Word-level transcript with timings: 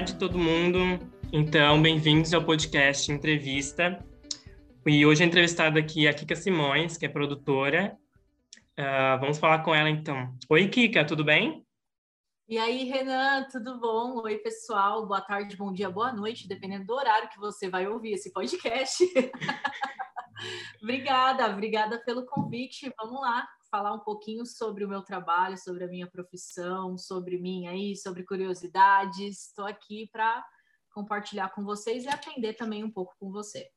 tarde, 0.00 0.14
todo 0.14 0.38
mundo. 0.38 0.78
Então, 1.30 1.80
bem-vindos 1.82 2.32
ao 2.32 2.42
podcast 2.42 3.12
Entrevista. 3.12 4.02
E 4.86 5.04
hoje 5.04 5.22
a 5.22 5.26
entrevistada 5.26 5.78
aqui 5.78 6.06
é 6.06 6.10
a 6.10 6.14
Kika 6.14 6.34
Simões, 6.34 6.96
que 6.96 7.04
é 7.04 7.08
produtora. 7.08 7.98
Uh, 8.78 9.20
vamos 9.20 9.36
falar 9.36 9.58
com 9.58 9.74
ela 9.74 9.90
então. 9.90 10.34
Oi, 10.48 10.68
Kika, 10.68 11.04
tudo 11.04 11.22
bem? 11.22 11.66
E 12.48 12.56
aí, 12.56 12.84
Renan, 12.84 13.46
tudo 13.52 13.78
bom? 13.78 14.22
Oi, 14.22 14.38
pessoal. 14.38 15.06
Boa 15.06 15.20
tarde, 15.20 15.54
bom 15.54 15.70
dia, 15.70 15.90
boa 15.90 16.10
noite, 16.10 16.48
dependendo 16.48 16.86
do 16.86 16.94
horário 16.94 17.28
que 17.28 17.38
você 17.38 17.68
vai 17.68 17.86
ouvir 17.86 18.12
esse 18.12 18.32
podcast. 18.32 19.04
obrigada, 20.82 21.46
obrigada 21.46 22.02
pelo 22.06 22.24
convite. 22.24 22.90
Vamos 22.96 23.20
lá 23.20 23.46
falar 23.70 23.92
um 23.92 24.00
pouquinho 24.00 24.44
sobre 24.44 24.84
o 24.84 24.88
meu 24.88 25.02
trabalho, 25.02 25.56
sobre 25.56 25.84
a 25.84 25.88
minha 25.88 26.06
profissão, 26.06 26.98
sobre 26.98 27.38
mim 27.38 27.66
aí, 27.66 27.96
sobre 27.96 28.24
curiosidades. 28.24 29.46
Estou 29.46 29.66
aqui 29.66 30.08
para 30.12 30.44
compartilhar 30.92 31.50
com 31.50 31.64
vocês 31.64 32.04
e 32.04 32.08
aprender 32.08 32.54
também 32.54 32.82
um 32.82 32.90
pouco 32.90 33.14
com 33.18 33.30
você. 33.30 33.68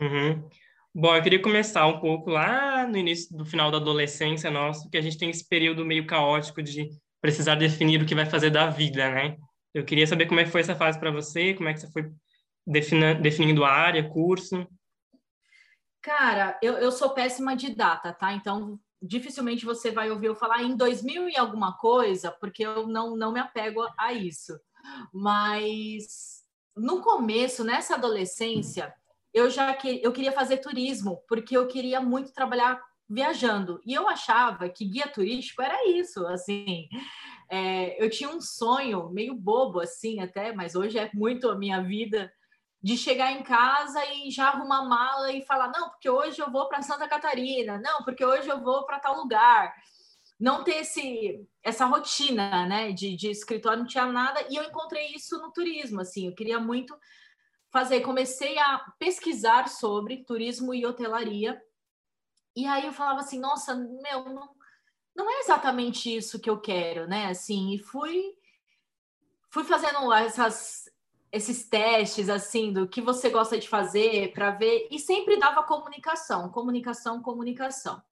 Uhum. 0.00 0.48
Bom, 0.94 1.14
eu 1.14 1.22
queria 1.22 1.42
começar 1.42 1.86
um 1.86 2.00
pouco 2.00 2.30
lá 2.30 2.86
no 2.86 2.96
início 2.96 3.36
do 3.36 3.44
final 3.44 3.70
da 3.70 3.76
adolescência 3.76 4.50
nossa, 4.50 4.88
que 4.88 4.96
a 4.96 5.02
gente 5.02 5.18
tem 5.18 5.30
esse 5.30 5.46
período 5.46 5.84
meio 5.84 6.06
caótico 6.06 6.62
de 6.62 6.88
precisar 7.20 7.56
definir 7.56 8.00
o 8.00 8.06
que 8.06 8.14
vai 8.14 8.26
fazer 8.26 8.50
da 8.50 8.70
vida, 8.70 9.10
né? 9.10 9.36
Eu 9.74 9.84
queria 9.84 10.06
saber 10.06 10.26
como 10.26 10.40
é 10.40 10.44
que 10.44 10.50
foi 10.50 10.60
essa 10.60 10.76
fase 10.76 10.98
para 10.98 11.10
você, 11.10 11.54
como 11.54 11.68
é 11.68 11.74
que 11.74 11.80
você 11.80 11.90
foi 11.90 12.10
definindo 12.66 13.64
a 13.64 13.70
área, 13.70 14.08
curso. 14.08 14.66
Cara, 16.02 16.58
eu, 16.62 16.74
eu 16.74 16.90
sou 16.90 17.10
péssima 17.10 17.56
de 17.56 17.74
data, 17.74 18.12
tá? 18.12 18.32
Então, 18.32 18.78
dificilmente 19.00 19.64
você 19.64 19.90
vai 19.90 20.10
ouvir 20.10 20.26
eu 20.26 20.34
falar 20.34 20.62
em 20.62 20.76
2000 20.76 21.28
e 21.28 21.36
alguma 21.36 21.76
coisa, 21.76 22.30
porque 22.32 22.64
eu 22.64 22.86
não, 22.86 23.16
não 23.16 23.32
me 23.32 23.40
apego 23.40 23.80
a 23.96 24.12
isso. 24.12 24.58
Mas 25.12 26.42
no 26.76 27.00
começo, 27.00 27.64
nessa 27.64 27.94
adolescência, 27.94 28.92
eu 29.32 29.50
já 29.50 29.72
que, 29.74 30.00
eu 30.02 30.12
queria 30.12 30.32
fazer 30.32 30.58
turismo, 30.58 31.22
porque 31.28 31.56
eu 31.56 31.66
queria 31.66 32.00
muito 32.00 32.32
trabalhar 32.32 32.80
viajando. 33.08 33.80
E 33.86 33.94
eu 33.94 34.08
achava 34.08 34.68
que 34.68 34.84
guia 34.84 35.08
turístico 35.08 35.62
era 35.62 35.88
isso, 35.88 36.26
assim. 36.26 36.88
É, 37.50 38.02
eu 38.02 38.10
tinha 38.10 38.28
um 38.28 38.40
sonho 38.40 39.08
meio 39.10 39.34
bobo, 39.34 39.80
assim, 39.80 40.20
até, 40.20 40.52
mas 40.52 40.74
hoje 40.74 40.98
é 40.98 41.10
muito 41.14 41.48
a 41.48 41.56
minha 41.56 41.82
vida, 41.82 42.30
de 42.88 42.96
chegar 42.96 43.32
em 43.32 43.42
casa 43.42 44.02
e 44.14 44.30
já 44.30 44.48
arrumar 44.48 44.82
mala 44.82 45.30
e 45.30 45.44
falar: 45.44 45.68
não, 45.68 45.90
porque 45.90 46.08
hoje 46.08 46.40
eu 46.40 46.50
vou 46.50 46.70
para 46.70 46.80
Santa 46.80 47.06
Catarina, 47.06 47.78
não, 47.78 48.02
porque 48.02 48.24
hoje 48.24 48.48
eu 48.48 48.62
vou 48.62 48.86
para 48.86 48.98
tal 48.98 49.14
lugar. 49.14 49.74
Não 50.40 50.64
ter 50.64 50.76
esse, 50.76 51.46
essa 51.62 51.84
rotina 51.84 52.66
né, 52.66 52.90
de, 52.92 53.14
de 53.14 53.28
escritório, 53.28 53.80
não 53.80 53.86
tinha 53.86 54.06
nada, 54.06 54.40
e 54.48 54.56
eu 54.56 54.62
encontrei 54.62 55.08
isso 55.08 55.36
no 55.38 55.52
turismo. 55.52 56.00
Assim, 56.00 56.28
eu 56.28 56.34
queria 56.34 56.58
muito 56.58 56.98
fazer, 57.70 58.00
comecei 58.00 58.58
a 58.58 58.78
pesquisar 58.98 59.68
sobre 59.68 60.24
turismo 60.24 60.72
e 60.72 60.86
hotelaria, 60.86 61.60
e 62.56 62.66
aí 62.66 62.86
eu 62.86 62.92
falava 62.94 63.20
assim: 63.20 63.38
nossa, 63.38 63.74
meu, 63.74 64.24
não, 64.30 64.48
não 65.14 65.30
é 65.30 65.40
exatamente 65.40 66.16
isso 66.16 66.40
que 66.40 66.48
eu 66.48 66.58
quero, 66.58 67.06
né? 67.06 67.26
Assim, 67.26 67.74
e 67.74 67.78
fui 67.78 68.34
fui 69.50 69.64
fazendo 69.64 70.10
essas 70.12 70.87
esses 71.30 71.68
testes 71.68 72.28
assim 72.28 72.72
do 72.72 72.88
que 72.88 73.00
você 73.00 73.30
gosta 73.30 73.58
de 73.58 73.68
fazer 73.68 74.32
para 74.32 74.50
ver 74.50 74.88
e 74.90 74.98
sempre 74.98 75.38
dava 75.38 75.62
comunicação, 75.62 76.50
comunicação, 76.50 77.22
comunicação. 77.22 78.02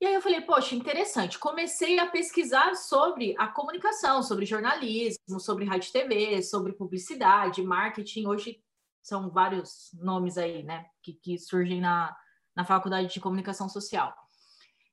E 0.00 0.06
aí 0.06 0.14
eu 0.14 0.22
falei, 0.22 0.40
poxa, 0.40 0.76
interessante. 0.76 1.38
Comecei 1.38 1.98
a 1.98 2.06
pesquisar 2.06 2.74
sobre 2.76 3.34
a 3.36 3.48
comunicação, 3.48 4.22
sobre 4.22 4.46
jornalismo, 4.46 5.40
sobre 5.40 5.64
rádio 5.64 5.90
TV, 5.92 6.40
sobre 6.42 6.72
publicidade, 6.72 7.62
marketing. 7.62 8.26
Hoje 8.26 8.62
são 9.02 9.28
vários 9.28 9.90
nomes 9.94 10.38
aí, 10.38 10.62
né, 10.62 10.86
que, 11.02 11.14
que 11.14 11.38
surgem 11.38 11.80
na, 11.80 12.16
na 12.54 12.64
faculdade 12.64 13.12
de 13.12 13.20
comunicação 13.20 13.68
social. 13.68 14.14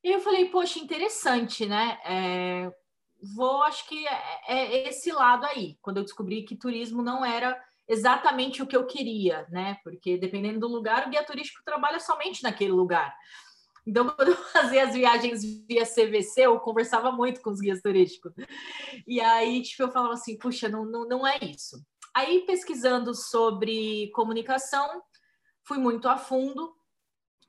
E 0.03 0.11
eu 0.11 0.21
falei, 0.21 0.49
poxa, 0.49 0.79
interessante, 0.79 1.65
né? 1.65 1.99
É, 2.05 2.71
vou, 3.33 3.63
acho 3.63 3.87
que 3.87 4.07
é, 4.07 4.41
é, 4.47 4.89
esse 4.89 5.11
lado 5.11 5.45
aí, 5.45 5.77
quando 5.81 5.97
eu 5.97 6.03
descobri 6.03 6.43
que 6.43 6.55
turismo 6.55 7.01
não 7.01 7.25
era 7.25 7.59
exatamente 7.87 8.61
o 8.61 8.67
que 8.67 8.75
eu 8.75 8.85
queria, 8.85 9.47
né? 9.49 9.77
Porque 9.83 10.17
dependendo 10.17 10.59
do 10.59 10.67
lugar, 10.67 11.07
o 11.07 11.09
guia 11.09 11.23
turístico 11.23 11.63
trabalha 11.63 11.99
somente 11.99 12.43
naquele 12.43 12.71
lugar. 12.71 13.15
Então, 13.85 14.07
quando 14.15 14.29
eu 14.29 14.37
fazia 14.37 14.83
as 14.83 14.93
viagens 14.93 15.41
via 15.67 15.85
CVC, 15.85 16.41
eu 16.41 16.59
conversava 16.59 17.11
muito 17.11 17.41
com 17.41 17.51
os 17.51 17.59
guias 17.59 17.81
turísticos. 17.81 18.33
E 19.07 19.21
aí, 19.21 19.61
tipo, 19.61 19.83
eu 19.83 19.91
falava 19.91 20.13
assim, 20.13 20.37
puxa, 20.37 20.67
não, 20.67 20.85
não, 20.85 21.07
não 21.07 21.27
é 21.27 21.37
isso. 21.41 21.83
Aí, 22.13 22.45
pesquisando 22.45 23.13
sobre 23.13 24.09
comunicação, 24.11 25.01
fui 25.63 25.77
muito 25.77 26.07
a 26.07 26.17
fundo 26.17 26.73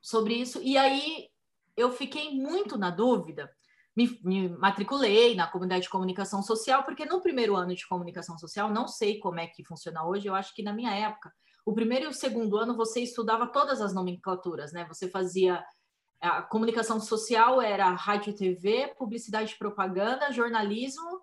sobre 0.03 0.34
isso. 0.34 0.60
E 0.62 0.76
aí, 0.76 1.28
eu 1.76 1.92
fiquei 1.92 2.31
muito 2.31 2.76
na 2.76 2.91
dúvida 2.91 3.50
me, 3.97 4.21
me, 4.23 4.49
matriculei 4.51 5.34
na 5.34 5.47
comunidade 5.47 5.84
de 5.84 5.91
comunicação 5.91 6.43
social, 6.43 6.84
porque 6.84 7.07
no 7.07 7.23
primeiro 7.23 7.57
ano 7.57 7.75
de 7.75 7.87
comunicação 7.89 8.39
social, 8.39 8.71
não 8.71 8.87
sei 8.87 9.19
como 9.19 9.41
é 9.41 9.47
que 9.47 9.65
funciona 9.65 10.07
hoje, 10.07 10.27
eu 10.27 10.34
acho 10.34 10.55
que 10.55 10.62
na 10.62 10.73
minha 10.73 10.95
época, 10.95 11.33
o 11.65 11.73
primeiro 11.73 12.05
e 12.05 12.09
o 12.09 12.12
segundo 12.12 12.59
ano 12.59 12.77
você 12.77 13.01
estudava 13.01 13.47
todas 13.47 13.81
as 13.81 13.95
nomenclaturas, 13.95 14.73
né? 14.73 14.84
Você 14.89 15.09
fazia 15.09 15.65
a 16.21 16.43
comunicação 16.43 17.01
social 17.01 17.61
era 17.61 17.91
rádio 17.91 18.31
e 18.31 18.34
TV, 18.34 18.95
publicidade 18.99 19.53
e 19.53 19.59
propaganda, 19.59 20.33
jornalismo. 20.33 21.23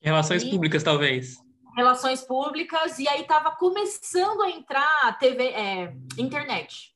Relações 0.00 0.42
e... 0.42 0.50
públicas, 0.50 0.82
talvez. 0.82 1.36
Relações 1.76 2.22
públicas, 2.22 2.98
e 2.98 3.08
aí 3.08 3.22
estava 3.22 3.50
começando 3.56 4.42
a 4.42 4.50
entrar 4.50 4.90
a 5.04 5.12
TV, 5.12 5.44
é, 5.48 5.94
internet. 6.18 6.94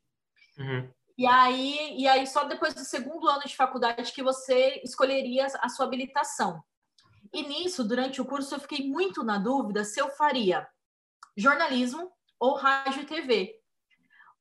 Uhum. 0.59 0.88
E 1.19 1.27
aí, 1.27 1.94
e 1.99 2.06
aí, 2.06 2.27
só 2.27 2.44
depois 2.44 2.75
do 2.75 2.84
segundo 2.84 3.27
ano 3.28 3.43
de 3.47 3.56
faculdade 3.56 4.12
que 4.12 4.22
você 4.22 4.81
escolheria 4.84 5.47
a 5.60 5.69
sua 5.69 5.87
habilitação. 5.87 6.62
E 7.32 7.43
nisso, 7.43 7.82
durante 7.82 8.21
o 8.21 8.25
curso, 8.25 8.54
eu 8.54 8.60
fiquei 8.60 8.87
muito 8.87 9.25
na 9.25 9.38
dúvida 9.38 9.82
se 9.82 10.00
eu 10.00 10.10
faria 10.10 10.69
jornalismo 11.37 12.12
ou 12.38 12.54
rádio 12.54 13.03
e 13.03 13.06
TV. 13.06 13.59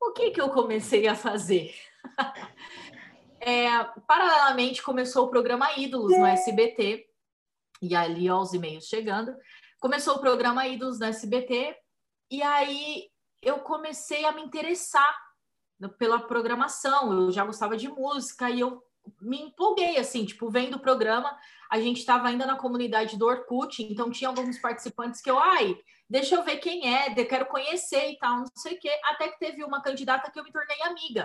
O 0.00 0.12
que, 0.12 0.30
que 0.30 0.40
eu 0.40 0.50
comecei 0.50 1.08
a 1.08 1.14
fazer? 1.14 1.74
é, 3.40 3.84
paralelamente, 4.06 4.82
começou 4.82 5.26
o 5.26 5.30
programa 5.30 5.76
Ídolos 5.78 6.16
no 6.16 6.26
SBT, 6.26 7.06
e 7.82 7.94
ali, 7.94 8.30
ó, 8.30 8.40
os 8.40 8.52
e-mails 8.52 8.86
chegando. 8.86 9.34
Começou 9.80 10.16
o 10.16 10.20
programa 10.20 10.66
Ídolos 10.66 10.98
no 10.98 11.06
SBT, 11.06 11.74
e 12.30 12.42
aí 12.42 13.08
eu 13.42 13.60
comecei 13.60 14.24
a 14.24 14.32
me 14.32 14.42
interessar 14.42 15.25
pela 15.98 16.20
programação, 16.20 17.12
eu 17.12 17.30
já 17.30 17.44
gostava 17.44 17.76
de 17.76 17.88
música 17.88 18.50
e 18.50 18.60
eu 18.60 18.82
me 19.20 19.40
empolguei, 19.40 19.98
assim, 19.98 20.24
tipo, 20.24 20.50
vendo 20.50 20.74
o 20.74 20.80
programa, 20.80 21.36
a 21.70 21.78
gente 21.78 21.98
estava 21.98 22.28
ainda 22.28 22.44
na 22.46 22.56
comunidade 22.56 23.16
do 23.16 23.26
Orkut, 23.26 23.82
então 23.82 24.10
tinha 24.10 24.28
alguns 24.28 24.58
participantes 24.58 25.20
que 25.20 25.30
eu, 25.30 25.38
ai, 25.38 25.76
deixa 26.08 26.34
eu 26.34 26.42
ver 26.42 26.56
quem 26.56 26.92
é, 26.92 27.12
eu 27.16 27.26
quero 27.26 27.46
conhecer 27.46 28.10
e 28.10 28.18
tal, 28.18 28.38
não 28.38 28.46
sei 28.56 28.74
o 28.74 28.80
quê, 28.80 28.90
até 29.04 29.28
que 29.28 29.38
teve 29.38 29.62
uma 29.64 29.82
candidata 29.82 30.30
que 30.30 30.38
eu 30.38 30.44
me 30.44 30.52
tornei 30.52 30.82
amiga. 30.82 31.24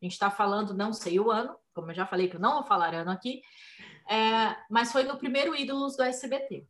A 0.00 0.04
gente 0.04 0.12
está 0.12 0.30
falando, 0.30 0.72
não 0.72 0.92
sei 0.92 1.20
o 1.20 1.30
ano, 1.30 1.54
como 1.74 1.90
eu 1.90 1.94
já 1.94 2.06
falei 2.06 2.28
que 2.28 2.36
eu 2.36 2.40
não 2.40 2.54
vou 2.54 2.64
falar 2.64 2.94
ano 2.94 3.10
aqui, 3.10 3.42
é, 4.08 4.56
mas 4.70 4.90
foi 4.90 5.02
no 5.04 5.18
primeiro 5.18 5.54
Ídolos 5.54 5.96
do 5.96 6.02
SBT 6.02 6.66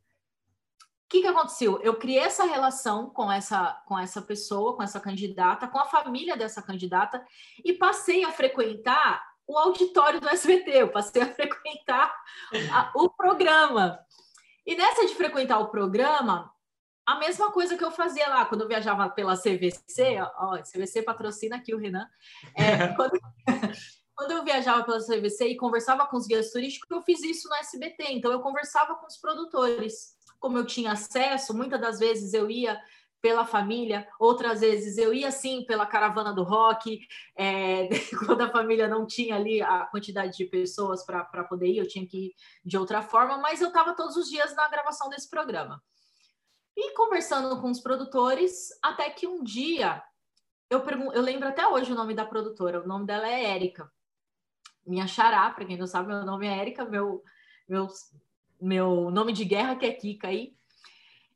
que, 1.11 1.23
que 1.23 1.27
aconteceu? 1.27 1.81
Eu 1.83 1.97
criei 1.97 2.21
essa 2.21 2.45
relação 2.45 3.11
com 3.11 3.31
essa, 3.31 3.83
com 3.85 3.99
essa 3.99 4.23
pessoa, 4.23 4.77
com 4.77 4.83
essa 4.83 5.01
candidata, 5.01 5.67
com 5.67 5.79
a 5.79 5.85
família 5.85 6.37
dessa 6.37 6.63
candidata, 6.63 7.27
e 7.65 7.73
passei 7.73 8.25
a 8.25 8.31
frequentar 8.31 9.21
o 9.45 9.59
auditório 9.59 10.21
do 10.21 10.29
SBT, 10.29 10.71
eu 10.71 10.93
passei 10.93 11.21
a 11.21 11.27
frequentar 11.35 12.15
a, 12.73 12.93
o 12.95 13.11
programa. 13.11 13.99
E 14.65 14.77
nessa 14.77 15.05
de 15.05 15.17
frequentar 15.17 15.59
o 15.59 15.69
programa, 15.69 16.49
a 17.05 17.17
mesma 17.17 17.51
coisa 17.51 17.77
que 17.77 17.85
eu 17.85 17.91
fazia 17.91 18.29
lá 18.29 18.45
quando 18.45 18.61
eu 18.61 18.69
viajava 18.69 19.11
pela 19.11 19.37
CVC, 19.37 20.21
ó, 20.37 20.63
CVC 20.63 21.03
patrocina 21.03 21.57
aqui 21.57 21.75
o 21.75 21.79
Renan. 21.79 22.07
É, 22.55 22.87
quando, 22.95 23.19
quando 24.15 24.31
eu 24.31 24.45
viajava 24.45 24.85
pela 24.85 25.05
CVC 25.05 25.49
e 25.49 25.57
conversava 25.57 26.07
com 26.07 26.17
os 26.17 26.29
guias 26.29 26.53
turísticos, 26.53 26.89
eu 26.89 27.03
fiz 27.03 27.21
isso 27.25 27.49
no 27.49 27.57
SBT. 27.57 28.13
Então, 28.13 28.31
eu 28.31 28.39
conversava 28.39 28.95
com 28.95 29.09
os 29.09 29.17
produtores 29.17 30.20
como 30.41 30.59
eu 30.59 30.67
tinha 30.67 30.93
acesso, 30.93 31.57
muitas 31.57 31.81
das 31.81 31.99
vezes 31.99 32.35
eu 32.35 32.51
ia 32.51 32.81
pela 33.21 33.45
família, 33.45 34.09
outras 34.19 34.61
vezes 34.61 34.97
eu 34.97 35.13
ia 35.13 35.31
sim 35.31 35.65
pela 35.67 35.87
caravana 35.87 36.33
do 36.33 36.43
rock, 36.43 37.07
é, 37.37 37.89
quando 38.27 38.41
a 38.41 38.51
família 38.51 38.89
não 38.89 39.07
tinha 39.07 39.37
ali 39.37 39.61
a 39.61 39.85
quantidade 39.87 40.37
de 40.37 40.47
pessoas 40.47 41.05
para 41.05 41.45
poder 41.45 41.69
ir, 41.69 41.79
eu 41.79 41.87
tinha 41.87 42.07
que 42.07 42.29
ir 42.29 42.35
de 42.65 42.79
outra 42.79 43.03
forma, 43.03 43.37
mas 43.39 43.61
eu 43.61 43.69
estava 43.69 43.95
todos 43.95 44.17
os 44.17 44.29
dias 44.29 44.57
na 44.57 44.69
gravação 44.69 45.09
desse 45.11 45.29
programa. 45.29 45.83
E 46.77 46.95
conversando 46.95 47.61
com 47.61 47.71
os 47.71 47.81
produtores, 47.81 48.71
até 48.83 49.11
que 49.11 49.27
um 49.27 49.45
dia 49.45 50.03
eu, 50.71 50.83
eu 51.13 51.21
lembro 51.21 51.49
até 51.49 51.67
hoje 51.67 51.93
o 51.93 51.97
nome 51.97 52.15
da 52.15 52.25
produtora, 52.25 52.81
o 52.81 52.87
nome 52.87 53.05
dela 53.05 53.29
é 53.29 53.45
Érica. 53.45 53.91
Minha 54.87 55.07
xará, 55.07 55.51
para 55.51 55.65
quem 55.65 55.77
não 55.77 55.87
sabe, 55.87 56.09
meu 56.09 56.25
nome 56.25 56.47
é 56.47 56.59
Érica, 56.59 56.85
meu, 56.85 57.23
meu 57.69 57.89
meu 58.61 59.11
nome 59.11 59.33
de 59.33 59.45
guerra, 59.45 59.77
que 59.77 59.87
é 59.87 59.93
Kika 59.93 60.29
aí. 60.29 60.55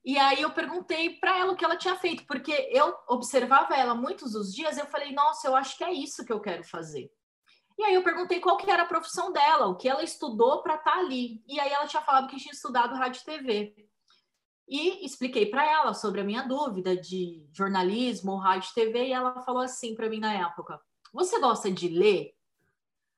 E 0.05 0.19
aí 0.19 0.43
eu 0.43 0.51
perguntei 0.51 1.19
para 1.19 1.39
ela 1.39 1.53
o 1.53 1.57
que 1.57 1.65
ela 1.65 1.77
tinha 1.77 1.97
feito, 1.97 2.27
porque 2.27 2.53
eu 2.71 2.95
observava 3.09 3.75
ela 3.75 3.95
muitos 3.95 4.33
dos 4.33 4.55
dias, 4.55 4.77
eu 4.77 4.87
falei, 4.87 5.13
nossa, 5.13 5.49
eu 5.49 5.57
acho 5.57 5.79
que 5.79 5.85
é 5.85 5.93
isso 5.93 6.25
que 6.25 6.33
eu 6.33 6.41
quero 6.41 6.63
fazer. 6.63 7.11
E 7.79 7.85
aí 7.85 7.95
eu 7.95 8.05
perguntei 8.05 8.39
qual 8.39 8.57
que 8.57 8.71
era 8.71 8.83
a 8.83 8.87
profissão 8.87 9.33
dela, 9.33 9.67
o 9.67 9.77
que 9.77 9.89
ela 9.89 10.03
estudou 10.03 10.63
para 10.63 10.75
estar 10.75 10.93
tá 10.93 10.99
ali. 10.99 11.43
E 11.49 11.59
aí 11.59 11.73
ela 11.73 11.87
tinha 11.87 12.03
falado 12.03 12.29
que 12.29 12.37
tinha 12.37 12.53
estudado 12.53 12.95
rádio 12.95 13.23
e 13.23 13.25
TV. 13.25 13.89
E 14.69 15.05
expliquei 15.05 15.47
para 15.47 15.65
ela 15.69 15.93
sobre 15.93 16.21
a 16.21 16.25
minha 16.25 16.43
dúvida 16.43 16.97
de 16.97 17.47
jornalismo, 17.53 18.37
rádio 18.37 18.71
e 18.71 18.75
TV, 18.75 19.09
e 19.09 19.13
ela 19.13 19.43
falou 19.43 19.63
assim 19.63 19.95
para 19.95 20.09
mim 20.09 20.21
na 20.21 20.33
época: 20.33 20.81
"Você 21.13 21.39
gosta 21.41 21.71
de 21.71 21.89
ler?" 21.89 22.35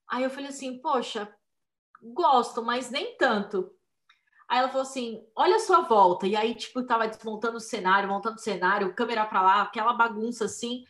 Aí 0.08 0.24
eu 0.24 0.30
falei 0.30 0.48
assim: 0.48 0.80
"Poxa, 0.80 1.32
gosto, 2.02 2.62
mas 2.62 2.90
nem 2.90 3.16
tanto." 3.16 3.75
Aí 4.48 4.58
ela 4.58 4.68
falou 4.68 4.82
assim: 4.82 5.24
olha 5.34 5.56
a 5.56 5.60
sua 5.60 5.80
volta. 5.82 6.26
E 6.26 6.36
aí, 6.36 6.54
tipo, 6.54 6.82
tava 6.82 7.08
desmontando 7.08 7.56
o 7.56 7.60
cenário, 7.60 8.08
montando 8.08 8.36
o 8.36 8.40
cenário, 8.40 8.94
câmera 8.94 9.24
para 9.26 9.42
lá, 9.42 9.62
aquela 9.62 9.92
bagunça 9.92 10.44
assim. 10.44 10.84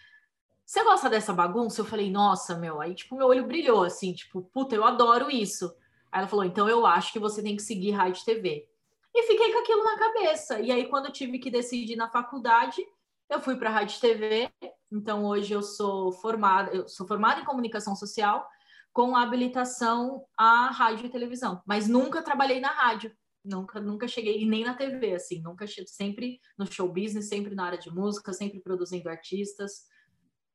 Você 0.64 0.82
gosta 0.82 1.08
dessa 1.08 1.32
bagunça? 1.32 1.80
Eu 1.80 1.84
falei, 1.84 2.10
nossa, 2.10 2.56
meu. 2.56 2.80
Aí, 2.80 2.94
tipo, 2.94 3.16
meu 3.16 3.28
olho 3.28 3.46
brilhou, 3.46 3.84
assim, 3.84 4.12
tipo, 4.12 4.42
puta, 4.42 4.74
eu 4.74 4.84
adoro 4.84 5.30
isso. 5.30 5.66
Aí 6.10 6.20
ela 6.20 6.28
falou, 6.28 6.44
então 6.44 6.68
eu 6.68 6.84
acho 6.84 7.12
que 7.12 7.18
você 7.20 7.42
tem 7.42 7.54
que 7.54 7.62
seguir 7.62 7.92
rádio 7.92 8.24
TV. 8.24 8.68
E 9.14 9.22
fiquei 9.22 9.52
com 9.52 9.60
aquilo 9.60 9.84
na 9.84 9.96
cabeça. 9.96 10.60
E 10.60 10.72
aí, 10.72 10.88
quando 10.88 11.06
eu 11.06 11.12
tive 11.12 11.38
que 11.38 11.50
decidir 11.50 11.96
na 11.96 12.08
faculdade, 12.10 12.84
eu 13.30 13.40
fui 13.40 13.56
para 13.56 13.70
rádio 13.70 14.00
TV. 14.00 14.50
Então, 14.90 15.24
hoje 15.24 15.52
eu 15.52 15.62
sou 15.62 16.12
formada, 16.12 16.70
eu 16.72 16.88
sou 16.88 17.06
formada 17.06 17.40
em 17.40 17.44
comunicação 17.44 17.94
social 17.94 18.46
com 18.92 19.14
habilitação 19.14 20.24
à 20.36 20.68
rádio 20.70 21.04
e 21.04 21.10
televisão, 21.10 21.62
mas 21.66 21.86
nunca 21.86 22.22
trabalhei 22.22 22.60
na 22.60 22.70
rádio. 22.70 23.14
Nunca, 23.46 23.80
nunca 23.80 24.08
cheguei, 24.08 24.42
e 24.42 24.46
nem 24.46 24.64
na 24.64 24.74
TV, 24.74 25.14
assim, 25.14 25.40
nunca 25.40 25.66
sempre 25.86 26.40
no 26.58 26.70
show 26.70 26.88
business, 26.88 27.28
sempre 27.28 27.54
na 27.54 27.64
área 27.64 27.78
de 27.78 27.90
música, 27.90 28.32
sempre 28.32 28.60
produzindo 28.60 29.08
artistas 29.08 29.86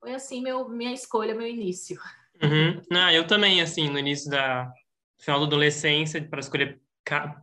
foi 0.02 0.16
assim 0.16 0.42
meu, 0.42 0.68
minha 0.68 0.92
escolha, 0.92 1.36
meu 1.36 1.48
início. 1.48 1.98
Uhum. 2.42 2.82
Não, 2.90 3.12
eu 3.12 3.26
também, 3.26 3.62
assim, 3.62 3.88
no 3.88 4.00
início 4.00 4.32
da 4.32 4.70
final 5.20 5.40
da 5.40 5.46
adolescência, 5.46 6.28
para 6.28 6.40
escolher 6.40 6.82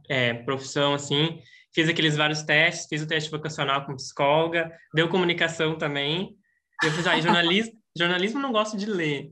é, 0.08 0.34
profissão, 0.34 0.92
assim, 0.92 1.40
fiz 1.72 1.88
aqueles 1.88 2.16
vários 2.16 2.42
testes, 2.42 2.88
fiz 2.88 3.00
o 3.00 3.06
teste 3.06 3.30
vocacional 3.30 3.86
com 3.86 3.94
psicóloga, 3.94 4.76
deu 4.92 5.08
comunicação 5.08 5.78
também. 5.78 6.36
Eu 6.82 6.90
fiz, 6.90 7.06
ah, 7.06 7.20
jornalismo, 7.20 7.80
jornalismo 7.96 8.40
não 8.40 8.50
gosto 8.50 8.76
de 8.76 8.86
ler. 8.86 9.30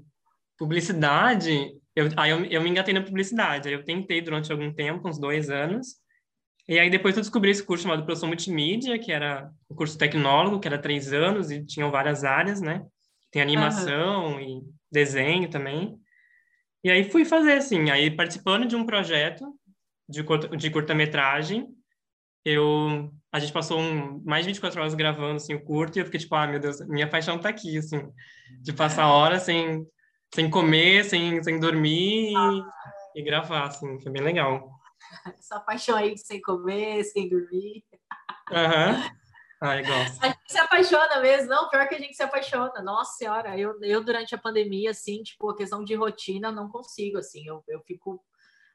Publicidade, 0.56 1.72
eu, 1.96 2.08
aí 2.16 2.30
eu, 2.30 2.44
eu 2.44 2.62
me 2.62 2.70
engatei 2.70 2.94
na 2.94 3.02
publicidade. 3.02 3.66
Aí 3.66 3.74
eu 3.74 3.84
tentei 3.84 4.22
durante 4.22 4.52
algum 4.52 4.72
tempo, 4.72 5.08
uns 5.08 5.18
dois 5.18 5.50
anos. 5.50 5.96
E 6.68 6.78
aí 6.78 6.90
depois 6.90 7.16
eu 7.16 7.22
descobri 7.22 7.50
esse 7.50 7.62
curso 7.62 7.84
chamado 7.84 8.04
Produção 8.04 8.28
Multimídia, 8.28 8.98
que 8.98 9.12
era 9.12 9.50
um 9.70 9.74
curso 9.74 9.96
tecnólogo, 9.96 10.58
que 10.58 10.66
era 10.66 10.78
três 10.78 11.12
anos 11.12 11.50
e 11.50 11.64
tinham 11.64 11.90
várias 11.90 12.24
áreas, 12.24 12.60
né? 12.60 12.84
Tem 13.30 13.40
animação 13.40 14.34
uhum. 14.34 14.40
e 14.40 14.62
desenho 14.90 15.48
também. 15.48 15.96
E 16.82 16.90
aí 16.90 17.04
fui 17.08 17.24
fazer 17.24 17.52
assim, 17.52 17.90
aí 17.90 18.10
participando 18.10 18.66
de 18.66 18.74
um 18.74 18.84
projeto 18.84 19.44
de, 20.08 20.22
curta, 20.24 20.56
de 20.56 20.70
curta-metragem, 20.70 21.68
eu 22.44 23.12
a 23.32 23.38
gente 23.38 23.52
passou 23.52 23.78
um, 23.78 24.22
mais 24.24 24.44
de 24.44 24.50
24 24.50 24.80
horas 24.80 24.94
gravando 24.94 25.36
assim 25.36 25.54
o 25.54 25.62
curto 25.62 25.96
e 25.96 26.00
eu 26.00 26.04
fiquei 26.04 26.20
tipo, 26.20 26.34
ah, 26.34 26.46
meu 26.46 26.60
Deus, 26.60 26.80
minha 26.86 27.08
paixão 27.08 27.38
tá 27.38 27.48
aqui 27.48 27.76
assim, 27.76 28.00
de 28.62 28.72
passar 28.72 29.08
horas 29.08 29.42
sem 29.42 29.84
sem 30.34 30.48
comer, 30.48 31.04
sem 31.04 31.42
sem 31.42 31.60
dormir 31.60 32.34
ah. 32.36 32.50
e, 33.14 33.20
e 33.20 33.24
gravar 33.24 33.64
assim, 33.64 34.00
foi 34.00 34.12
bem 34.12 34.22
legal. 34.22 34.75
Essa 35.38 35.60
paixão 35.60 35.96
aí 35.96 36.14
de 36.14 36.20
sem 36.20 36.40
comer, 36.40 37.04
sem 37.04 37.28
dormir. 37.28 37.84
Uhum. 38.50 39.16
Ai, 39.60 39.82
gosto. 39.82 40.22
A 40.22 40.28
gente 40.28 40.38
se 40.46 40.58
apaixona 40.58 41.20
mesmo, 41.20 41.48
não, 41.48 41.69
pior 41.70 41.88
que 41.88 41.94
a 41.94 41.98
gente 41.98 42.14
se 42.14 42.22
apaixona. 42.22 42.82
Nossa 42.82 43.16
senhora, 43.16 43.58
eu, 43.58 43.78
eu 43.82 44.04
durante 44.04 44.34
a 44.34 44.38
pandemia, 44.38 44.90
assim, 44.90 45.22
tipo, 45.22 45.48
a 45.50 45.56
questão 45.56 45.82
de 45.82 45.94
rotina, 45.94 46.52
não 46.52 46.69
consigo, 46.69 47.19
assim, 47.19 47.46
eu, 47.46 47.64
eu 47.69 47.81
fico 47.87 48.22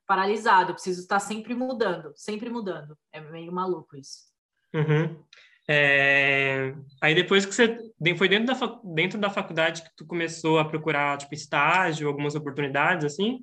paralisado, 0.07 0.71
eu 0.71 0.73
preciso 0.73 1.01
estar 1.01 1.19
sempre 1.19 1.53
mudando, 1.53 2.12
sempre 2.15 2.50
mudando. 2.50 2.97
É 3.13 3.21
meio 3.21 3.51
maluco 3.51 3.95
isso. 3.95 4.31
Uhum. 4.74 5.24
É... 5.69 6.74
Aí 7.01 7.13
depois 7.13 7.45
que 7.45 7.53
você 7.53 7.77
foi 8.17 8.27
dentro 8.27 8.53
da, 8.53 8.81
dentro 8.83 9.19
da 9.19 9.29
faculdade 9.29 9.83
que 9.83 9.95
tu 9.95 10.06
começou 10.06 10.59
a 10.59 10.65
procurar 10.65 11.17
tipo 11.17 11.33
estágio, 11.33 12.07
algumas 12.07 12.35
oportunidades 12.35 13.06
assim? 13.06 13.39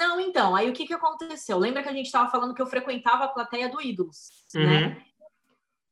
Não, 0.00 0.20
então, 0.20 0.54
aí 0.54 0.70
o 0.70 0.72
que 0.72 0.86
que 0.86 0.94
aconteceu? 0.94 1.58
Lembra 1.58 1.82
que 1.82 1.88
a 1.88 1.92
gente 1.92 2.06
estava 2.06 2.30
falando 2.30 2.54
que 2.54 2.62
eu 2.62 2.66
frequentava 2.66 3.24
a 3.24 3.28
plateia 3.28 3.68
do 3.68 3.80
Ídolos, 3.80 4.30
né? 4.54 4.62
uhum. 4.62 4.68
né? 4.68 5.04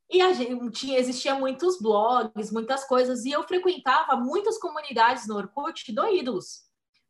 E 0.08 0.22
a 0.22 0.32
gente, 0.32 0.70
tinha, 0.70 0.98
existia 0.98 1.34
muitos 1.34 1.80
blogs, 1.80 2.52
muitas 2.52 2.84
coisas, 2.84 3.24
e 3.24 3.32
eu 3.32 3.42
frequentava 3.42 4.16
muitas 4.16 4.56
comunidades 4.56 5.26
no 5.26 5.36
Orkut 5.36 5.92
do 5.92 6.06
Ídolos. 6.06 6.60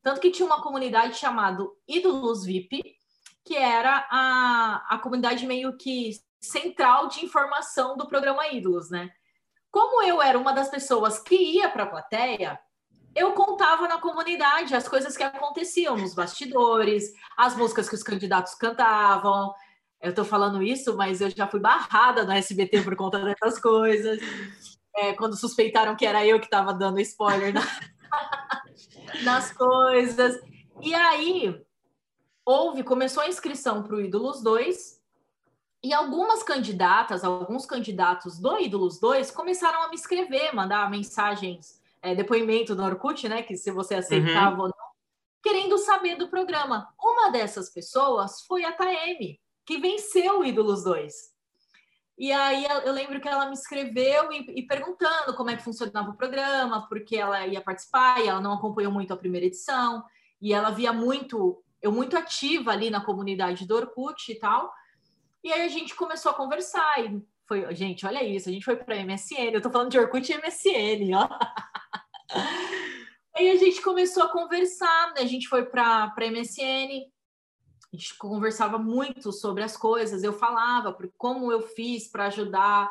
Tanto 0.02 0.20
que 0.20 0.30
tinha 0.30 0.46
uma 0.46 0.62
comunidade 0.62 1.16
chamada 1.16 1.62
Ídolos 1.86 2.44
VIP, 2.44 2.96
que 3.44 3.54
era 3.54 4.06
a, 4.10 4.86
a 4.88 4.98
comunidade 4.98 5.46
meio 5.46 5.76
que 5.76 6.12
central 6.40 7.08
de 7.08 7.24
informação 7.24 7.96
do 7.96 8.08
programa 8.08 8.48
Ídolos, 8.48 8.90
né? 8.90 9.10
Como 9.70 10.02
eu 10.02 10.22
era 10.22 10.38
uma 10.38 10.52
das 10.52 10.70
pessoas 10.70 11.18
que 11.18 11.36
ia 11.36 11.68
para 11.68 11.82
a 11.82 11.88
plateia, 11.88 12.58
eu 13.16 13.32
contava 13.32 13.88
na 13.88 13.98
comunidade 13.98 14.76
as 14.76 14.86
coisas 14.86 15.16
que 15.16 15.22
aconteciam 15.22 15.96
nos 15.96 16.14
bastidores, 16.14 17.12
as 17.36 17.56
músicas 17.56 17.88
que 17.88 17.94
os 17.94 18.02
candidatos 18.02 18.54
cantavam, 18.54 19.54
eu 20.00 20.10
estou 20.10 20.24
falando 20.24 20.62
isso, 20.62 20.96
mas 20.96 21.20
eu 21.20 21.30
já 21.30 21.48
fui 21.48 21.58
barrada 21.58 22.24
no 22.24 22.32
SBT 22.32 22.82
por 22.82 22.94
conta 22.94 23.18
dessas 23.18 23.58
coisas. 23.58 24.20
É, 24.94 25.14
quando 25.14 25.36
suspeitaram 25.36 25.96
que 25.96 26.06
era 26.06 26.24
eu 26.26 26.38
que 26.38 26.44
estava 26.44 26.72
dando 26.74 27.00
spoiler 27.00 27.54
na... 27.54 27.62
nas 29.24 29.50
coisas. 29.52 30.38
E 30.82 30.94
aí, 30.94 31.58
houve, 32.44 32.82
começou 32.82 33.22
a 33.22 33.28
inscrição 33.28 33.82
para 33.82 33.96
o 33.96 34.00
Ídolos 34.00 34.42
2, 34.42 34.96
e 35.82 35.92
algumas 35.92 36.42
candidatas, 36.42 37.24
alguns 37.24 37.64
candidatos 37.64 38.38
do 38.38 38.58
Ídolos 38.58 38.98
2 38.98 39.30
começaram 39.30 39.82
a 39.82 39.88
me 39.88 39.94
escrever, 39.94 40.54
mandar 40.54 40.90
mensagens, 40.90 41.80
é, 42.06 42.14
depoimento 42.14 42.74
no 42.74 42.84
Orkut, 42.84 43.28
né? 43.28 43.42
Que 43.42 43.56
se 43.56 43.70
você 43.70 43.96
aceitava 43.96 44.56
uhum. 44.56 44.62
ou 44.62 44.68
não, 44.68 44.86
querendo 45.42 45.76
saber 45.78 46.16
do 46.16 46.28
programa. 46.28 46.88
Uma 46.98 47.30
dessas 47.30 47.70
pessoas 47.70 48.42
foi 48.46 48.64
a 48.64 48.72
Taeme 48.72 49.40
que 49.66 49.78
venceu 49.78 50.40
o 50.40 50.44
Ídolos 50.44 50.84
2. 50.84 51.12
E 52.18 52.32
aí 52.32 52.64
eu 52.84 52.92
lembro 52.92 53.20
que 53.20 53.28
ela 53.28 53.46
me 53.46 53.52
escreveu 53.52 54.32
e, 54.32 54.60
e, 54.60 54.62
perguntando 54.66 55.34
como 55.34 55.50
é 55.50 55.56
que 55.56 55.64
funcionava 55.64 56.10
o 56.10 56.16
programa, 56.16 56.88
porque 56.88 57.16
ela 57.16 57.46
ia 57.46 57.60
participar 57.60 58.20
e 58.20 58.28
ela 58.28 58.40
não 58.40 58.54
acompanhou 58.54 58.90
muito 58.90 59.12
a 59.12 59.16
primeira 59.16 59.46
edição, 59.46 60.02
e 60.40 60.54
ela 60.54 60.70
via 60.70 60.94
muito, 60.94 61.62
eu 61.82 61.92
muito 61.92 62.16
ativa 62.16 62.70
ali 62.70 62.88
na 62.88 63.04
comunidade 63.04 63.66
do 63.66 63.76
Orkut 63.76 64.32
e 64.32 64.38
tal. 64.38 64.72
E 65.44 65.52
aí 65.52 65.62
a 65.62 65.68
gente 65.68 65.94
começou 65.94 66.30
a 66.30 66.34
conversar 66.34 67.04
e 67.04 67.22
foi, 67.46 67.74
gente, 67.74 68.06
olha 68.06 68.24
isso, 68.24 68.48
a 68.48 68.52
gente 68.52 68.64
foi 68.64 68.76
para 68.76 69.04
MSN, 69.04 69.52
eu 69.52 69.60
tô 69.60 69.70
falando 69.70 69.90
de 69.90 69.98
Orkut 69.98 70.32
e 70.32 70.36
MSN, 70.36 71.14
ó. 71.14 71.28
aí 73.34 73.50
a 73.50 73.56
gente 73.56 73.82
começou 73.82 74.24
a 74.24 74.32
conversar, 74.32 75.14
né? 75.14 75.22
a 75.22 75.26
gente 75.26 75.48
foi 75.48 75.64
para 75.64 76.12
MSN, 76.16 77.06
a 77.92 77.96
gente 77.96 78.16
conversava 78.18 78.78
muito 78.78 79.32
sobre 79.32 79.62
as 79.62 79.76
coisas, 79.76 80.22
eu 80.22 80.32
falava 80.32 80.96
como 81.16 81.50
eu 81.50 81.62
fiz 81.62 82.10
para 82.10 82.26
ajudar, 82.26 82.90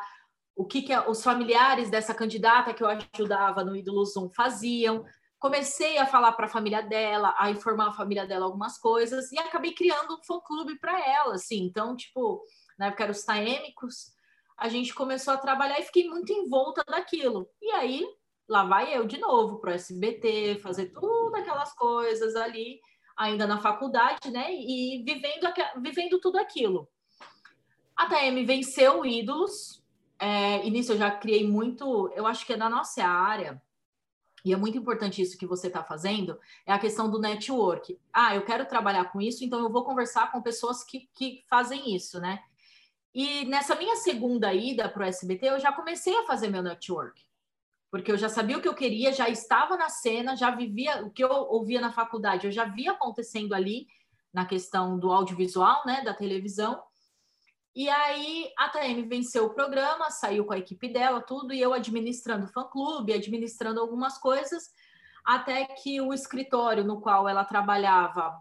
o 0.56 0.64
que, 0.64 0.82
que 0.82 0.98
os 1.00 1.22
familiares 1.22 1.90
dessa 1.90 2.14
candidata 2.14 2.72
que 2.72 2.82
eu 2.82 2.88
ajudava 2.88 3.62
no 3.62 3.76
Ídolos 3.76 4.14
Zoom 4.14 4.30
faziam. 4.30 5.04
Comecei 5.38 5.98
a 5.98 6.06
falar 6.06 6.32
para 6.32 6.46
a 6.46 6.48
família 6.48 6.80
dela, 6.80 7.34
a 7.38 7.50
informar 7.50 7.88
a 7.88 7.92
família 7.92 8.26
dela 8.26 8.46
algumas 8.46 8.78
coisas 8.78 9.30
e 9.30 9.38
acabei 9.38 9.74
criando 9.74 10.14
um 10.14 10.24
fã-clube 10.24 10.78
para 10.78 10.98
ela, 11.06 11.34
assim. 11.34 11.62
Então, 11.62 11.94
tipo, 11.94 12.42
na 12.78 12.86
época 12.86 13.04
eram 13.04 13.12
os 13.12 13.22
taêmicos, 13.22 14.12
a 14.56 14.70
gente 14.70 14.94
começou 14.94 15.34
a 15.34 15.38
trabalhar 15.38 15.78
e 15.78 15.84
fiquei 15.84 16.08
muito 16.08 16.32
em 16.32 16.48
volta 16.48 16.82
daquilo. 16.88 17.46
E 17.60 17.70
aí, 17.72 18.06
lá 18.48 18.64
vai 18.64 18.96
eu 18.96 19.06
de 19.06 19.18
novo 19.18 19.58
para 19.58 19.72
o 19.72 19.74
SBT, 19.74 20.60
fazer 20.62 20.86
tudo 20.86 21.34
aquelas 21.36 21.72
coisas 21.74 22.36
ali 22.36 22.80
ainda 23.16 23.46
na 23.46 23.58
faculdade, 23.58 24.30
né? 24.30 24.52
E 24.52 25.02
vivendo, 25.04 25.52
vivendo 25.82 26.20
tudo 26.20 26.38
aquilo. 26.38 26.88
A 27.96 28.06
TM 28.06 28.44
venceu 28.44 29.00
o 29.00 29.06
Ídolos. 29.06 29.82
É, 30.18 30.66
e 30.66 30.70
nisso 30.70 30.92
eu 30.92 30.98
já 30.98 31.10
criei 31.10 31.46
muito, 31.46 32.10
eu 32.14 32.26
acho 32.26 32.46
que 32.46 32.54
é 32.54 32.56
da 32.56 32.70
nossa 32.70 33.04
área, 33.04 33.60
e 34.46 34.52
é 34.52 34.56
muito 34.56 34.78
importante 34.78 35.20
isso 35.20 35.36
que 35.36 35.44
você 35.44 35.66
está 35.66 35.82
fazendo, 35.82 36.38
é 36.64 36.72
a 36.72 36.78
questão 36.78 37.10
do 37.10 37.18
network. 37.18 38.00
Ah, 38.12 38.34
eu 38.34 38.42
quero 38.42 38.64
trabalhar 38.64 39.06
com 39.06 39.20
isso, 39.20 39.44
então 39.44 39.58
eu 39.58 39.68
vou 39.68 39.84
conversar 39.84 40.30
com 40.30 40.40
pessoas 40.40 40.84
que, 40.84 41.10
que 41.12 41.44
fazem 41.50 41.94
isso, 41.94 42.20
né? 42.20 42.38
E 43.12 43.44
nessa 43.46 43.74
minha 43.74 43.96
segunda 43.96 44.54
ida 44.54 44.88
para 44.88 45.04
o 45.04 45.06
SBT, 45.06 45.48
eu 45.48 45.58
já 45.58 45.72
comecei 45.72 46.16
a 46.16 46.24
fazer 46.24 46.48
meu 46.48 46.62
network 46.62 47.25
porque 47.90 48.10
eu 48.10 48.16
já 48.16 48.28
sabia 48.28 48.58
o 48.58 48.60
que 48.60 48.68
eu 48.68 48.74
queria, 48.74 49.12
já 49.12 49.28
estava 49.28 49.76
na 49.76 49.88
cena, 49.88 50.36
já 50.36 50.50
vivia 50.50 51.04
o 51.04 51.10
que 51.10 51.22
eu 51.22 51.30
ouvia 51.30 51.80
na 51.80 51.92
faculdade, 51.92 52.46
eu 52.46 52.52
já 52.52 52.64
via 52.64 52.92
acontecendo 52.92 53.54
ali 53.54 53.86
na 54.32 54.44
questão 54.44 54.98
do 54.98 55.10
audiovisual, 55.10 55.82
né, 55.86 56.02
da 56.02 56.12
televisão. 56.12 56.82
E 57.74 57.88
aí 57.88 58.50
a 58.58 58.68
TM 58.68 59.02
venceu 59.02 59.46
o 59.46 59.54
programa, 59.54 60.10
saiu 60.10 60.44
com 60.44 60.52
a 60.52 60.58
equipe 60.58 60.88
dela, 60.88 61.20
tudo, 61.20 61.52
e 61.52 61.60
eu 61.60 61.72
administrando 61.72 62.48
fã-clube, 62.48 63.12
administrando 63.12 63.80
algumas 63.80 64.18
coisas, 64.18 64.70
até 65.24 65.64
que 65.66 66.00
o 66.00 66.12
escritório 66.12 66.84
no 66.84 67.00
qual 67.00 67.28
ela 67.28 67.44
trabalhava, 67.44 68.34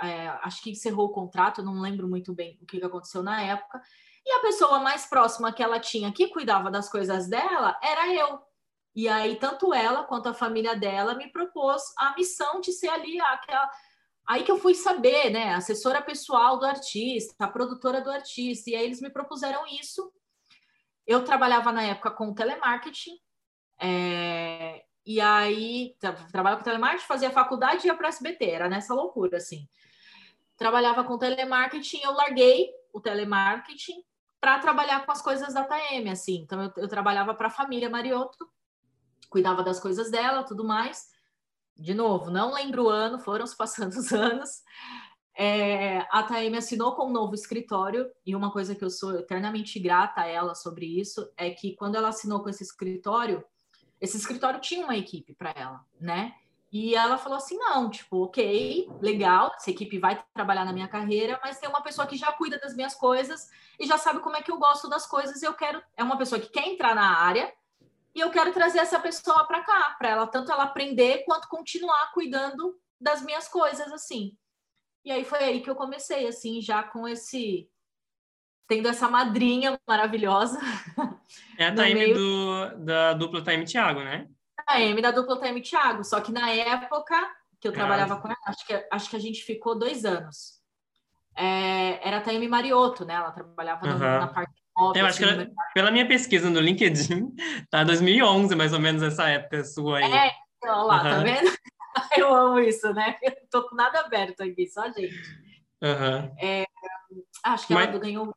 é, 0.00 0.28
acho 0.42 0.62
que 0.62 0.70
encerrou 0.70 1.06
o 1.06 1.12
contrato, 1.12 1.62
não 1.62 1.80
lembro 1.80 2.08
muito 2.08 2.32
bem 2.32 2.58
o 2.62 2.66
que 2.66 2.82
aconteceu 2.82 3.22
na 3.22 3.42
época, 3.42 3.82
e 4.24 4.32
a 4.32 4.40
pessoa 4.40 4.80
mais 4.80 5.06
próxima 5.06 5.52
que 5.52 5.62
ela 5.62 5.80
tinha, 5.80 6.12
que 6.12 6.28
cuidava 6.28 6.70
das 6.70 6.88
coisas 6.90 7.28
dela, 7.28 7.78
era 7.82 8.12
eu. 8.14 8.47
E 8.98 9.08
aí, 9.08 9.36
tanto 9.36 9.72
ela 9.72 10.02
quanto 10.02 10.28
a 10.28 10.34
família 10.34 10.74
dela 10.74 11.14
me 11.14 11.30
propôs 11.30 11.80
a 11.96 12.16
missão 12.16 12.60
de 12.60 12.72
ser 12.72 12.88
ali 12.88 13.20
aquela 13.20 13.70
Aí 14.26 14.42
que 14.42 14.50
eu 14.50 14.58
fui 14.58 14.74
saber, 14.74 15.30
né? 15.30 15.54
Assessora 15.54 16.02
pessoal 16.02 16.58
do 16.58 16.66
artista, 16.66 17.32
a 17.38 17.46
produtora 17.46 18.00
do 18.00 18.10
artista, 18.10 18.68
e 18.68 18.74
aí 18.74 18.84
eles 18.84 19.00
me 19.00 19.08
propuseram 19.08 19.64
isso. 19.80 20.12
Eu 21.06 21.24
trabalhava 21.24 21.70
na 21.70 21.84
época 21.84 22.10
com 22.10 22.34
telemarketing, 22.34 23.20
é, 23.80 24.84
e 25.06 25.20
aí 25.20 25.94
trabalhava 26.32 26.56
com 26.56 26.64
telemarketing, 26.64 27.06
fazia 27.06 27.30
faculdade 27.30 27.86
e 27.86 27.86
ia 27.86 27.94
para 27.94 28.08
SBT, 28.08 28.50
era 28.50 28.68
nessa 28.68 28.94
loucura, 28.94 29.36
assim. 29.36 29.68
Trabalhava 30.56 31.04
com 31.04 31.16
telemarketing, 31.16 32.00
eu 32.02 32.14
larguei 32.14 32.68
o 32.92 33.00
telemarketing 33.00 34.02
para 34.40 34.58
trabalhar 34.58 35.06
com 35.06 35.12
as 35.12 35.22
coisas 35.22 35.54
da 35.54 35.62
TM, 35.62 36.10
assim. 36.10 36.40
Então 36.42 36.64
eu, 36.64 36.72
eu 36.78 36.88
trabalhava 36.88 37.32
para 37.32 37.46
a 37.46 37.50
família 37.50 37.88
Marioto, 37.88 38.57
cuidava 39.28 39.62
das 39.62 39.80
coisas 39.80 40.10
dela, 40.10 40.42
tudo 40.42 40.64
mais 40.64 41.08
de 41.78 41.94
novo, 41.94 42.30
não 42.30 42.52
lembro 42.52 42.86
o 42.86 42.88
ano, 42.88 43.20
foram 43.20 43.46
se 43.46 43.56
passando 43.56 43.92
os 43.92 44.10
anos. 44.12 44.62
É, 45.36 46.00
a 46.10 46.24
Taeme 46.24 46.58
assinou 46.58 46.96
com 46.96 47.06
um 47.06 47.12
novo 47.12 47.34
escritório, 47.34 48.10
e 48.26 48.34
uma 48.34 48.50
coisa 48.50 48.74
que 48.74 48.84
eu 48.84 48.90
sou 48.90 49.16
eternamente 49.16 49.78
grata 49.78 50.22
a 50.22 50.26
ela 50.26 50.54
sobre 50.56 50.84
isso 50.84 51.30
é 51.36 51.50
que 51.50 51.76
quando 51.76 51.94
ela 51.94 52.08
assinou 52.08 52.42
com 52.42 52.48
esse 52.48 52.64
escritório, 52.64 53.44
esse 54.00 54.16
escritório 54.16 54.60
tinha 54.60 54.84
uma 54.84 54.96
equipe 54.96 55.34
para 55.34 55.52
ela, 55.54 55.84
né? 56.00 56.34
E 56.70 56.94
ela 56.94 57.16
falou 57.16 57.38
assim: 57.38 57.56
não, 57.56 57.88
tipo, 57.88 58.24
ok, 58.24 58.90
legal, 59.00 59.52
essa 59.56 59.70
equipe 59.70 59.98
vai 59.98 60.22
trabalhar 60.34 60.64
na 60.64 60.72
minha 60.72 60.88
carreira, 60.88 61.40
mas 61.42 61.58
tem 61.58 61.68
uma 61.68 61.80
pessoa 61.80 62.06
que 62.06 62.16
já 62.16 62.30
cuida 62.32 62.58
das 62.58 62.74
minhas 62.74 62.94
coisas 62.94 63.48
e 63.78 63.86
já 63.86 63.96
sabe 63.96 64.20
como 64.20 64.36
é 64.36 64.42
que 64.42 64.50
eu 64.50 64.58
gosto 64.58 64.88
das 64.88 65.06
coisas. 65.06 65.40
E 65.40 65.46
eu 65.46 65.54
quero. 65.54 65.80
É 65.96 66.02
uma 66.02 66.18
pessoa 66.18 66.40
que 66.40 66.50
quer 66.50 66.68
entrar 66.68 66.94
na 66.94 67.16
área, 67.16 67.50
e 68.18 68.20
eu 68.20 68.30
quero 68.32 68.52
trazer 68.52 68.80
essa 68.80 68.98
pessoa 68.98 69.46
para 69.46 69.62
cá, 69.62 69.94
para 69.96 70.08
ela 70.08 70.26
tanto 70.26 70.50
ela 70.50 70.64
aprender 70.64 71.22
quanto 71.24 71.46
continuar 71.48 72.10
cuidando 72.12 72.76
das 73.00 73.22
minhas 73.22 73.46
coisas 73.46 73.92
assim. 73.92 74.36
E 75.04 75.12
aí 75.12 75.24
foi 75.24 75.38
aí 75.38 75.60
que 75.60 75.70
eu 75.70 75.76
comecei 75.76 76.26
assim, 76.26 76.60
já 76.60 76.82
com 76.82 77.06
esse 77.06 77.70
tendo 78.66 78.88
essa 78.88 79.08
madrinha 79.08 79.80
maravilhosa. 79.86 80.58
É 81.56 81.66
a 81.66 81.74
Taime 81.76 81.94
meio... 81.94 82.14
do, 82.16 82.84
da 82.84 83.12
dupla 83.12 83.40
Time 83.40 83.64
Thiago, 83.64 84.00
né? 84.00 84.28
A 84.66 84.80
M 84.80 85.00
da 85.00 85.12
dupla 85.12 85.40
Time 85.40 85.62
Thiago, 85.62 86.02
só 86.02 86.20
que 86.20 86.32
na 86.32 86.50
época 86.50 87.36
que 87.60 87.68
eu 87.68 87.72
trabalhava 87.72 88.14
ah. 88.14 88.16
com 88.20 88.28
ela, 88.28 88.36
acho 88.46 88.66
que, 88.66 88.88
acho 88.90 89.10
que 89.10 89.16
a 89.16 89.20
gente 89.20 89.44
ficou 89.44 89.78
dois 89.78 90.04
anos. 90.04 90.58
É, 91.36 92.06
era 92.06 92.16
a 92.16 92.20
Taime 92.20 92.48
Mariotto, 92.48 93.04
né? 93.04 93.14
Ela 93.14 93.30
trabalhava 93.30 93.86
uhum. 93.86 93.96
na 93.96 94.26
parte 94.26 94.57
eu 94.94 95.06
acho 95.06 95.24
assim, 95.24 95.24
que 95.24 95.42
ela, 95.42 95.50
pela 95.74 95.90
minha 95.90 96.06
pesquisa 96.06 96.48
no 96.48 96.60
LinkedIn, 96.60 97.34
tá 97.70 97.84
2011, 97.84 98.54
mais 98.54 98.72
ou 98.72 98.80
menos, 98.80 99.02
essa 99.02 99.28
época 99.28 99.64
sua 99.64 99.98
aí. 99.98 100.12
É, 100.12 100.32
olha 100.64 100.82
lá, 100.82 100.96
uhum. 100.96 101.02
tá 101.02 101.18
vendo? 101.20 101.58
Eu 102.16 102.32
amo 102.32 102.60
isso, 102.60 102.92
né? 102.92 103.16
Eu 103.22 103.36
tô 103.50 103.68
com 103.68 103.74
nada 103.74 104.00
aberto 104.00 104.42
aqui, 104.42 104.66
só 104.68 104.86
gente. 104.86 105.14
Uhum. 105.82 106.36
É, 106.40 106.64
acho 107.44 107.66
que 107.66 107.74
Mas... 107.74 107.88
ela 107.88 107.98
ganhou. 107.98 108.34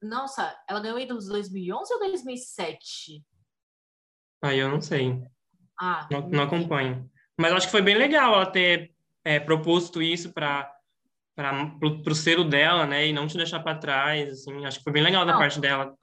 Nossa, 0.00 0.56
ela 0.68 0.80
ganhou 0.80 0.98
em 0.98 1.06
2011 1.06 1.94
ou 1.94 2.00
2007? 2.00 3.22
Aí 4.42 4.58
eu 4.58 4.68
não 4.68 4.80
sei. 4.80 5.22
Ah, 5.80 6.08
não, 6.10 6.28
não 6.28 6.42
acompanho. 6.42 7.08
Mas 7.38 7.52
acho 7.52 7.66
que 7.66 7.72
foi 7.72 7.82
bem 7.82 7.96
legal 7.96 8.34
ela 8.34 8.46
ter 8.46 8.92
é, 9.24 9.38
proposto 9.38 10.02
isso 10.02 10.32
para 10.32 10.72
para 11.42 12.12
o 12.12 12.14
selo 12.14 12.44
dela, 12.44 12.86
né? 12.86 13.08
E 13.08 13.12
não 13.12 13.26
te 13.26 13.36
deixar 13.36 13.60
para 13.60 13.78
trás, 13.78 14.28
assim. 14.30 14.64
Acho 14.64 14.78
que 14.78 14.84
foi 14.84 14.92
bem 14.92 15.02
legal 15.02 15.26
da 15.26 15.32
não, 15.32 15.38
parte 15.38 15.60
dela. 15.60 15.96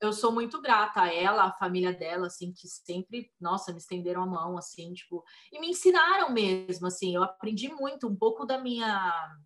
Eu 0.00 0.12
sou 0.12 0.32
muito 0.32 0.60
grata 0.60 1.02
a 1.02 1.14
ela, 1.14 1.44
a 1.44 1.52
família 1.52 1.92
dela, 1.92 2.26
assim, 2.26 2.52
que 2.52 2.66
sempre, 2.66 3.30
nossa, 3.40 3.72
me 3.72 3.78
estenderam 3.78 4.22
a 4.22 4.26
mão, 4.26 4.58
assim, 4.58 4.92
tipo, 4.92 5.24
e 5.52 5.60
me 5.60 5.68
ensinaram 5.68 6.30
mesmo, 6.30 6.86
assim. 6.86 7.14
Eu 7.14 7.22
aprendi 7.22 7.68
muito, 7.68 8.08
um 8.08 8.16
pouco 8.16 8.44
da 8.44 8.58
minha 8.58 9.36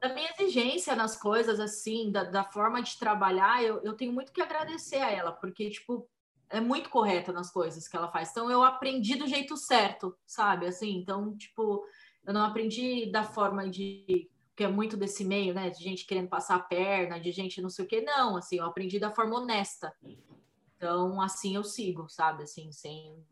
da 0.00 0.08
minha 0.14 0.30
exigência 0.38 0.96
nas 0.96 1.16
coisas, 1.16 1.60
assim, 1.60 2.10
da, 2.10 2.24
da 2.24 2.42
forma 2.42 2.82
de 2.82 2.98
trabalhar, 2.98 3.62
eu, 3.62 3.82
eu 3.82 3.92
tenho 3.92 4.12
muito 4.12 4.32
que 4.32 4.40
agradecer 4.40 4.96
a 4.96 5.10
ela, 5.10 5.32
porque, 5.32 5.68
tipo, 5.68 6.08
é 6.48 6.60
muito 6.60 6.90
correta 6.90 7.32
nas 7.32 7.50
coisas 7.50 7.86
que 7.86 7.96
ela 7.96 8.10
faz. 8.10 8.30
Então, 8.30 8.50
eu 8.50 8.64
aprendi 8.64 9.14
do 9.14 9.26
jeito 9.26 9.56
certo, 9.56 10.16
sabe? 10.26 10.66
Assim, 10.66 10.96
então, 10.96 11.36
tipo, 11.36 11.84
eu 12.26 12.32
não 12.32 12.42
aprendi 12.42 13.10
da 13.10 13.24
forma 13.24 13.68
de 13.68 14.28
que 14.56 14.64
é 14.64 14.68
muito 14.68 14.96
desse 14.96 15.24
meio, 15.24 15.54
né, 15.54 15.70
de 15.70 15.82
gente 15.82 16.04
querendo 16.04 16.28
passar 16.28 16.56
a 16.56 16.60
perna, 16.60 17.18
de 17.18 17.32
gente 17.32 17.62
não 17.62 17.70
sei 17.70 17.84
o 17.84 17.88
que, 17.88 18.02
não, 18.02 18.36
assim, 18.36 18.58
eu 18.58 18.66
aprendi 18.66 18.98
da 18.98 19.10
forma 19.10 19.38
honesta. 19.38 19.90
Então, 20.76 21.20
assim 21.20 21.56
eu 21.56 21.64
sigo, 21.64 22.08
sabe, 22.08 22.42
assim, 22.42 22.70
sem 22.70 23.24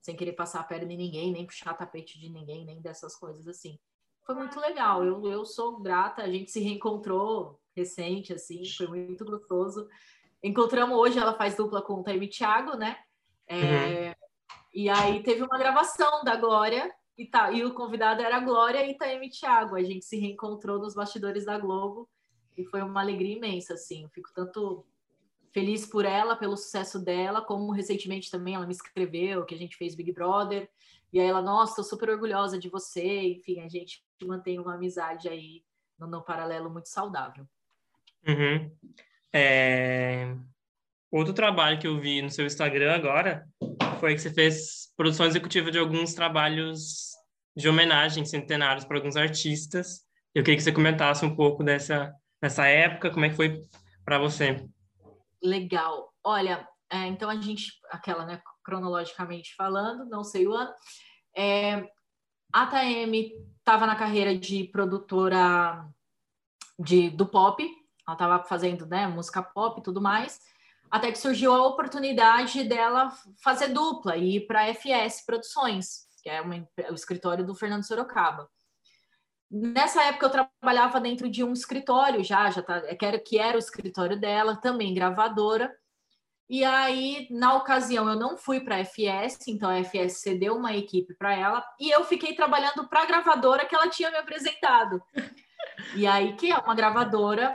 sem 0.00 0.16
querer 0.16 0.32
passar 0.32 0.60
a 0.60 0.64
perna 0.64 0.92
em 0.92 0.96
ninguém, 0.96 1.30
nem 1.30 1.46
puxar 1.46 1.74
tapete 1.74 2.18
de 2.18 2.30
ninguém, 2.30 2.64
nem 2.64 2.80
dessas 2.80 3.14
coisas 3.16 3.46
assim. 3.46 3.78
Foi 4.24 4.34
muito 4.34 4.58
legal. 4.58 5.04
Eu, 5.04 5.26
eu 5.26 5.44
sou 5.44 5.78
grata, 5.80 6.22
a 6.22 6.30
gente 6.30 6.50
se 6.50 6.60
reencontrou 6.60 7.60
recente 7.76 8.32
assim, 8.32 8.62
foi 8.64 8.86
muito 8.86 9.24
gostoso. 9.24 9.88
Encontramos 10.42 10.96
hoje, 10.96 11.18
ela 11.18 11.34
faz 11.34 11.54
dupla 11.54 11.82
com 11.82 11.94
o 11.94 12.02
Taime 12.02 12.28
Thiago, 12.28 12.76
né? 12.76 12.96
É, 13.46 14.08
uhum. 14.08 14.14
E 14.72 14.88
aí 14.88 15.22
teve 15.22 15.42
uma 15.42 15.58
gravação 15.58 16.24
da 16.24 16.36
Glória 16.36 16.90
e, 17.20 17.26
tá, 17.26 17.52
e 17.52 17.62
o 17.62 17.74
convidado 17.74 18.22
era 18.22 18.38
a 18.38 18.40
Glória 18.40 18.82
e 18.82 18.92
Itaeme 18.92 19.28
Thiago. 19.28 19.76
A 19.76 19.82
gente 19.82 20.06
se 20.06 20.18
reencontrou 20.18 20.78
nos 20.78 20.94
bastidores 20.94 21.44
da 21.44 21.58
Globo 21.58 22.08
e 22.56 22.64
foi 22.64 22.80
uma 22.80 23.02
alegria 23.02 23.36
imensa, 23.36 23.74
assim. 23.74 24.04
Eu 24.04 24.08
fico 24.08 24.30
tanto 24.34 24.86
feliz 25.52 25.84
por 25.84 26.06
ela, 26.06 26.34
pelo 26.34 26.56
sucesso 26.56 26.98
dela, 26.98 27.42
como 27.42 27.72
recentemente 27.72 28.30
também 28.30 28.54
ela 28.54 28.64
me 28.64 28.72
escreveu 28.72 29.44
que 29.44 29.54
a 29.54 29.58
gente 29.58 29.76
fez 29.76 29.94
Big 29.94 30.10
Brother. 30.12 30.66
E 31.12 31.20
aí 31.20 31.26
ela, 31.26 31.42
nossa, 31.42 31.76
tô 31.76 31.82
super 31.82 32.08
orgulhosa 32.08 32.58
de 32.58 32.70
você. 32.70 33.20
Enfim, 33.32 33.60
a 33.60 33.68
gente 33.68 34.02
mantém 34.22 34.58
uma 34.58 34.76
amizade 34.76 35.28
aí 35.28 35.62
no 35.98 36.22
paralelo 36.22 36.70
muito 36.70 36.88
saudável. 36.88 37.46
Uhum. 38.26 38.74
É... 39.30 40.34
Outro 41.10 41.34
trabalho 41.34 41.78
que 41.78 41.86
eu 41.86 42.00
vi 42.00 42.22
no 42.22 42.30
seu 42.30 42.46
Instagram 42.46 42.94
agora 42.94 43.46
foi 43.98 44.14
que 44.14 44.22
você 44.22 44.32
fez 44.32 44.90
produção 44.96 45.26
executiva 45.26 45.70
de 45.70 45.78
alguns 45.78 46.14
trabalhos 46.14 47.09
de 47.56 47.68
homenagem 47.68 48.24
centenários 48.24 48.84
para 48.84 48.96
alguns 48.96 49.16
artistas. 49.16 50.06
Eu 50.34 50.42
queria 50.42 50.56
que 50.56 50.62
você 50.62 50.72
comentasse 50.72 51.24
um 51.24 51.34
pouco 51.34 51.64
dessa, 51.64 52.14
dessa 52.40 52.66
época, 52.66 53.10
como 53.10 53.24
é 53.24 53.30
que 53.30 53.36
foi 53.36 53.62
para 54.04 54.18
você. 54.18 54.64
Legal. 55.42 56.12
Olha, 56.22 56.66
é, 56.90 57.06
então 57.06 57.30
a 57.30 57.36
gente, 57.40 57.72
aquela, 57.90 58.24
né, 58.24 58.40
cronologicamente 58.64 59.54
falando, 59.56 60.04
não 60.06 60.22
sei 60.22 60.46
o 60.46 60.52
ano, 60.52 60.72
é, 61.36 61.88
a 62.52 62.66
TM 62.66 63.32
estava 63.58 63.86
na 63.86 63.94
carreira 63.94 64.36
de 64.36 64.64
produtora 64.64 65.86
de, 66.78 67.10
do 67.10 67.26
pop, 67.26 67.62
ela 68.06 68.14
estava 68.14 68.44
fazendo 68.44 68.86
né, 68.86 69.06
música 69.06 69.42
pop 69.42 69.80
e 69.80 69.82
tudo 69.82 70.00
mais, 70.00 70.40
até 70.90 71.12
que 71.12 71.18
surgiu 71.18 71.54
a 71.54 71.66
oportunidade 71.66 72.64
dela 72.64 73.12
fazer 73.42 73.68
dupla 73.68 74.16
e 74.16 74.36
ir 74.36 74.46
para 74.46 74.62
a 74.62 74.74
FS 74.74 75.24
Produções, 75.24 76.09
que 76.20 76.28
é 76.28 76.40
uma, 76.40 76.56
o 76.90 76.94
escritório 76.94 77.44
do 77.44 77.54
Fernando 77.54 77.86
Sorocaba. 77.86 78.48
Nessa 79.50 80.04
época 80.04 80.26
eu 80.26 80.30
trabalhava 80.30 81.00
dentro 81.00 81.28
de 81.28 81.42
um 81.42 81.52
escritório 81.52 82.22
já, 82.22 82.48
já 82.50 82.62
tá, 82.62 82.80
que, 83.18 83.38
era, 83.38 83.56
o 83.56 83.58
escritório 83.58 84.18
dela, 84.18 84.56
também 84.56 84.94
gravadora. 84.94 85.74
E 86.48 86.64
aí, 86.64 87.28
na 87.30 87.54
ocasião, 87.54 88.08
eu 88.08 88.16
não 88.16 88.36
fui 88.36 88.60
para 88.60 88.76
a 88.76 88.84
FS, 88.84 89.48
então 89.48 89.70
a 89.70 89.78
FS 89.84 90.20
cedeu 90.20 90.56
uma 90.56 90.74
equipe 90.74 91.14
para 91.14 91.32
ela, 91.32 91.64
e 91.78 91.90
eu 91.90 92.04
fiquei 92.04 92.34
trabalhando 92.34 92.88
para 92.88 93.02
a 93.02 93.06
gravadora 93.06 93.64
que 93.64 93.74
ela 93.74 93.88
tinha 93.88 94.10
me 94.10 94.16
apresentado. 94.16 95.00
E 95.94 96.06
aí, 96.06 96.34
que 96.34 96.50
é 96.50 96.58
uma 96.58 96.74
gravadora 96.74 97.54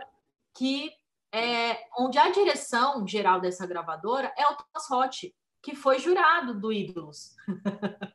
que 0.58 0.92
é, 1.34 1.78
onde 1.98 2.18
a 2.18 2.30
direção 2.30 3.06
geral 3.06 3.42
dessa 3.42 3.68
gravadora 3.68 4.34
é 4.38 4.48
o 4.48 4.56
Thomas 4.56 4.90
Roth, 4.90 5.34
que 5.62 5.76
foi 5.76 6.00
jurado 6.00 6.58
do 6.58 6.72
Ídolos. 6.72 7.36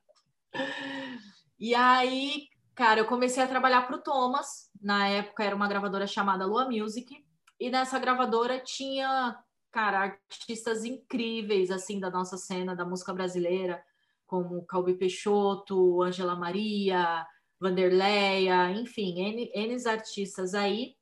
e 1.61 1.75
aí, 1.75 2.49
cara, 2.75 3.01
eu 3.01 3.07
comecei 3.07 3.43
a 3.43 3.47
trabalhar 3.47 3.83
para 3.83 3.97
o 3.97 4.03
Thomas. 4.03 4.71
Na 4.81 5.07
época 5.09 5.45
era 5.45 5.55
uma 5.55 5.69
gravadora 5.69 6.07
chamada 6.07 6.47
Lua 6.47 6.69
Music. 6.69 7.25
E 7.59 7.71
nessa 7.71 7.99
gravadora 7.99 8.59
tinha, 8.59 9.37
cara, 9.71 10.01
artistas 10.01 10.85
incríveis, 10.85 11.71
assim, 11.71 12.01
da 12.01 12.11
nossa 12.11 12.39
cena, 12.39 12.75
da 12.75 12.87
música 12.87 13.13
brasileira, 13.13 13.83
como 14.27 14.65
Calbi 14.65 14.95
Peixoto, 14.95 16.03
Angela 16.03 16.35
Maria, 16.35 17.27
Vanderleia, 17.61 18.71
enfim, 18.71 19.21
N, 19.21 19.51
N 19.55 19.89
artistas 19.89 20.55
aí 20.55 20.97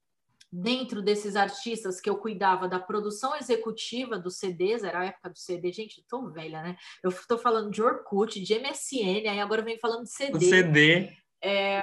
dentro 0.51 1.03
desses 1.03 1.37
artistas 1.37 2.01
que 2.01 2.09
eu 2.09 2.17
cuidava 2.17 2.67
da 2.67 2.81
produção 2.81 3.37
executiva 3.37 4.19
dos 4.19 4.39
CDs, 4.39 4.83
era 4.83 5.01
a 5.01 5.05
época 5.05 5.31
do 5.31 5.39
CD, 5.39 5.71
gente, 5.73 6.05
tô 6.09 6.31
velha, 6.31 6.63
né? 6.63 6.77
Eu 7.03 7.13
tô 7.27 7.37
falando 7.37 7.71
de 7.71 7.83
Orkut, 7.83 8.41
de 8.41 8.59
MSN, 8.59 9.29
aí 9.29 9.41
agora 9.41 9.61
eu 9.61 9.65
venho 9.65 9.79
falando 9.79 10.05
de 10.05 10.11
CD. 10.11 10.37
O 10.37 10.41
CD. 10.41 11.17
É... 11.43 11.83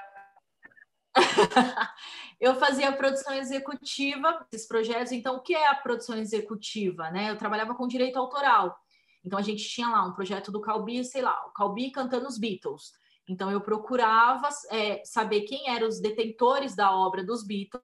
eu 2.42 2.56
fazia 2.56 2.90
a 2.90 2.94
produção 2.94 3.34
executiva 3.34 4.46
desses 4.52 4.68
projetos. 4.68 5.12
Então, 5.12 5.38
o 5.38 5.42
que 5.42 5.56
é 5.56 5.68
a 5.68 5.76
produção 5.76 6.18
executiva? 6.18 7.12
Né? 7.12 7.30
Eu 7.30 7.38
trabalhava 7.38 7.76
com 7.76 7.88
direito 7.88 8.18
autoral. 8.18 8.76
Então, 9.24 9.40
a 9.40 9.42
gente 9.42 9.68
tinha 9.68 9.90
lá 9.90 10.06
um 10.06 10.14
projeto 10.14 10.52
do 10.52 10.62
Calbi, 10.62 11.04
sei 11.04 11.22
lá, 11.22 11.36
o 11.48 11.52
Calbi 11.52 11.92
cantando 11.92 12.28
os 12.28 12.38
Beatles. 12.38 12.92
Então, 13.28 13.50
eu 13.50 13.62
procurava 13.62 14.50
é, 14.70 15.02
saber 15.04 15.42
quem 15.42 15.70
eram 15.70 15.88
os 15.88 16.00
detentores 16.00 16.76
da 16.76 16.96
obra 16.96 17.24
dos 17.24 17.46
Beatles, 17.46 17.84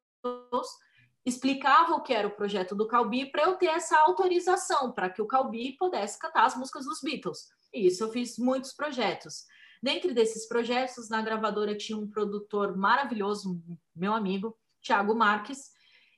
explicava 1.26 1.94
o 1.94 2.02
que 2.02 2.14
era 2.14 2.28
o 2.28 2.36
projeto 2.36 2.76
do 2.76 2.88
Calbi 2.88 3.32
para 3.32 3.44
eu 3.44 3.56
ter 3.56 3.68
essa 3.68 3.98
autorização, 4.00 4.92
para 4.92 5.10
que 5.10 5.22
o 5.22 5.28
Calbi 5.28 5.76
pudesse 5.78 6.18
cantar 6.18 6.46
as 6.46 6.56
músicas 6.56 6.86
dos 6.86 7.02
Beatles. 7.02 7.48
E 7.74 7.88
isso 7.88 8.04
eu 8.04 8.12
fiz 8.12 8.38
muitos 8.38 8.74
projetos. 8.74 9.46
Dentre 9.82 10.14
desses 10.14 10.48
projetos, 10.48 11.10
na 11.10 11.22
gravadora 11.22 11.76
tinha 11.76 11.98
um 11.98 12.10
produtor 12.10 12.76
maravilhoso, 12.76 13.62
meu 13.96 14.14
amigo, 14.14 14.58
Thiago 14.82 15.16
Marques, 15.16 15.72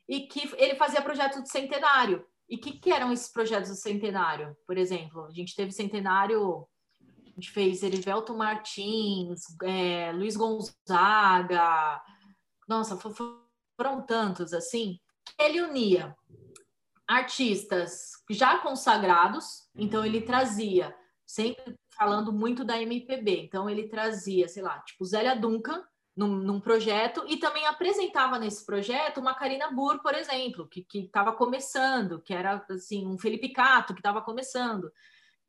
e 0.08 0.22
que 0.22 0.52
ele 0.58 0.76
fazia 0.76 1.02
projeto 1.02 1.42
de 1.42 1.50
centenário. 1.50 2.26
E 2.50 2.58
o 2.58 2.60
que, 2.60 2.74
que, 2.74 2.92
eram 2.92 3.12
esses 3.12 3.32
projetos 3.32 3.70
do 3.70 3.76
centenário? 3.76 4.56
Por 4.68 4.78
exemplo, 4.78 5.26
a 5.26 5.32
gente 5.32 5.56
teve 5.56 5.72
centenário, 5.72 6.68
a 7.02 7.30
gente 7.30 7.52
fez 7.52 7.82
Erivelto 7.84 8.36
Martins, 8.36 9.42
é, 9.64 10.12
Luiz 10.12 10.36
Gonzaga, 10.36 12.02
nossa, 12.68 12.98
foram 13.76 14.06
tantos 14.06 14.54
assim. 14.54 15.00
Ele 15.40 15.62
unia 15.62 16.16
artistas 17.08 18.12
já 18.30 18.58
consagrados, 18.60 19.68
então 19.76 20.06
ele 20.06 20.22
trazia 20.22 20.96
sempre 21.26 21.76
falando 21.98 22.32
muito 22.32 22.64
da 22.64 22.82
MPB. 22.82 23.46
Então 23.46 23.70
ele 23.70 23.88
trazia, 23.88 24.48
sei 24.48 24.64
lá, 24.64 24.80
tipo 24.80 25.06
Zélia 25.06 25.36
Duncan 25.36 25.84
num, 26.16 26.28
num 26.28 26.60
projeto 26.60 27.24
e 27.28 27.38
também 27.38 27.66
apresentava 27.66 28.38
nesse 28.38 28.66
projeto 28.66 29.20
uma 29.20 29.34
Karina 29.34 29.72
Burr, 29.72 30.02
por 30.02 30.14
exemplo, 30.14 30.68
que 30.68 30.86
estava 30.94 31.34
começando, 31.34 32.22
que 32.22 32.34
era 32.34 32.64
assim 32.70 33.08
um 33.08 33.18
Felipe 33.18 33.50
Cato 33.50 33.94
que 33.94 34.00
estava 34.00 34.22
começando. 34.22 34.92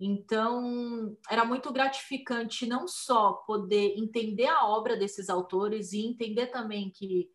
Então, 0.01 1.17
era 1.31 1.45
muito 1.45 1.73
gratificante 1.73 2.67
não 2.67 2.89
só 2.89 3.35
poder 3.47 3.95
entender 3.97 4.47
a 4.47 4.67
obra 4.67 4.97
desses 4.97 5.29
autores 5.29 5.93
e 5.93 6.05
entender 6.05 6.47
também 6.47 6.91
que 6.91 7.29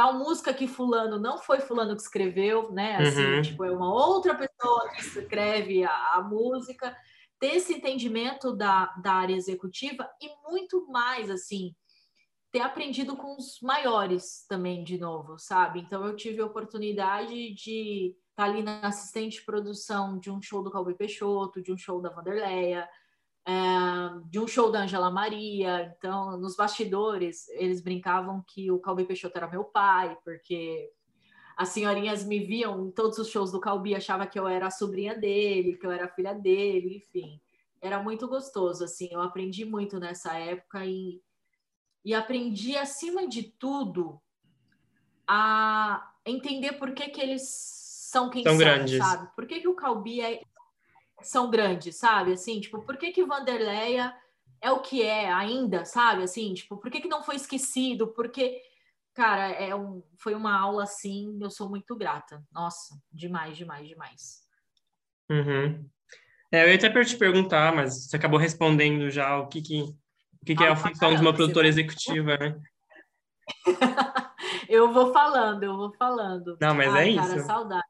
tal 0.00 0.14
música 0.14 0.54
que 0.54 0.66
fulano 0.66 1.18
não 1.18 1.36
foi 1.36 1.60
fulano 1.60 1.94
que 1.94 2.00
escreveu, 2.00 2.72
né? 2.72 2.96
Assim, 2.96 3.22
uhum. 3.22 3.42
tipo, 3.42 3.64
é 3.64 3.70
uma 3.70 3.92
outra 3.92 4.34
pessoa 4.34 4.88
que 4.88 5.02
escreve 5.02 5.84
a, 5.84 6.14
a 6.14 6.22
música 6.22 6.96
ter 7.38 7.56
esse 7.56 7.74
entendimento 7.74 8.56
da, 8.56 8.86
da 9.02 9.12
área 9.12 9.34
executiva 9.34 10.08
e 10.18 10.30
muito 10.50 10.86
mais, 10.90 11.30
assim, 11.30 11.74
ter 12.50 12.60
aprendido 12.60 13.14
com 13.14 13.36
os 13.36 13.60
maiores 13.60 14.46
também, 14.48 14.82
de 14.82 14.96
novo, 14.96 15.38
sabe? 15.38 15.80
Então, 15.80 16.06
eu 16.06 16.16
tive 16.16 16.40
a 16.40 16.46
oportunidade 16.46 17.52
de 17.52 18.16
estar 18.30 18.36
tá 18.36 18.44
ali 18.44 18.62
na 18.62 18.80
assistente 18.80 19.40
de 19.40 19.44
produção 19.44 20.18
de 20.18 20.30
um 20.30 20.40
show 20.40 20.62
do 20.62 20.70
Calbi 20.70 20.94
Peixoto, 20.94 21.60
de 21.60 21.74
um 21.74 21.76
show 21.76 22.00
da 22.00 22.08
Vanderleia, 22.08 22.88
é, 23.46 23.52
de 24.28 24.38
um 24.38 24.46
show 24.46 24.70
da 24.70 24.82
Angela 24.82 25.10
Maria. 25.10 25.94
Então, 25.96 26.36
nos 26.38 26.56
bastidores, 26.56 27.48
eles 27.50 27.80
brincavam 27.80 28.44
que 28.46 28.70
o 28.70 28.78
Calbi 28.78 29.04
Peixoto 29.04 29.36
era 29.36 29.48
meu 29.48 29.64
pai, 29.64 30.16
porque 30.24 30.90
as 31.56 31.68
senhorinhas 31.68 32.24
me 32.24 32.38
viam 32.38 32.86
em 32.86 32.90
todos 32.90 33.18
os 33.18 33.28
shows 33.28 33.52
do 33.52 33.60
Calbi, 33.60 33.94
achava 33.94 34.26
que 34.26 34.38
eu 34.38 34.48
era 34.48 34.68
a 34.68 34.70
sobrinha 34.70 35.14
dele, 35.14 35.76
que 35.76 35.86
eu 35.86 35.90
era 35.90 36.06
a 36.06 36.14
filha 36.14 36.32
dele, 36.32 36.96
enfim. 36.96 37.40
Era 37.82 38.02
muito 38.02 38.28
gostoso, 38.28 38.84
assim, 38.84 39.08
eu 39.10 39.20
aprendi 39.20 39.64
muito 39.64 39.98
nessa 39.98 40.38
época 40.38 40.84
e, 40.84 41.20
e 42.04 42.14
aprendi, 42.14 42.76
acima 42.76 43.28
de 43.28 43.42
tudo, 43.42 44.20
a 45.26 46.12
entender 46.24 46.72
por 46.72 46.92
que, 46.92 47.08
que 47.08 47.20
eles 47.20 47.42
são 48.10 48.28
quem 48.28 48.42
são, 48.42 48.52
são 48.52 48.58
grandes. 48.58 48.98
sabe? 48.98 49.30
Por 49.36 49.46
que, 49.46 49.60
que 49.60 49.68
o 49.68 49.74
Calbi 49.74 50.20
é... 50.20 50.42
são 51.22 51.50
grandes, 51.50 51.96
sabe? 51.96 52.32
Assim, 52.32 52.60
tipo, 52.60 52.82
por 52.82 52.96
que 52.96 53.12
que 53.12 53.24
Vanderleia 53.24 54.14
é 54.60 54.70
o 54.70 54.80
que 54.80 55.02
é 55.02 55.30
ainda, 55.30 55.84
sabe? 55.84 56.22
Assim, 56.22 56.52
tipo, 56.54 56.76
por 56.76 56.90
que 56.90 57.00
que 57.00 57.08
não 57.08 57.22
foi 57.22 57.36
esquecido? 57.36 58.08
Porque 58.08 58.60
Cara, 59.14 59.48
é 59.50 59.74
um, 59.74 60.02
foi 60.18 60.34
uma 60.34 60.58
aula 60.58 60.84
assim, 60.84 61.38
eu 61.42 61.50
sou 61.50 61.68
muito 61.68 61.96
grata. 61.96 62.42
Nossa, 62.52 62.94
demais, 63.12 63.56
demais, 63.56 63.88
demais. 63.88 64.40
Uhum. 65.30 65.88
É, 66.52 66.64
eu 66.64 66.68
ia 66.68 66.76
até 66.76 67.04
te 67.04 67.16
perguntar, 67.16 67.74
mas 67.74 68.06
você 68.06 68.16
acabou 68.16 68.38
respondendo 68.38 69.10
já 69.10 69.36
o 69.38 69.48
que, 69.48 69.62
que, 69.62 69.82
o 69.82 70.46
que, 70.46 70.54
que 70.54 70.64
é 70.64 70.68
a 70.68 70.76
função 70.76 71.00
caramba, 71.00 71.16
de 71.16 71.22
uma 71.22 71.34
produtora 71.34 71.64
vai... 71.64 71.68
executiva, 71.68 72.36
né? 72.36 72.60
eu 74.68 74.92
vou 74.92 75.12
falando, 75.12 75.64
eu 75.64 75.76
vou 75.76 75.92
falando. 75.92 76.56
Não, 76.60 76.74
mas 76.74 76.92
Ai, 76.94 77.12
é 77.12 77.16
cara, 77.16 77.36
isso. 77.36 77.46
saudade. 77.46 77.88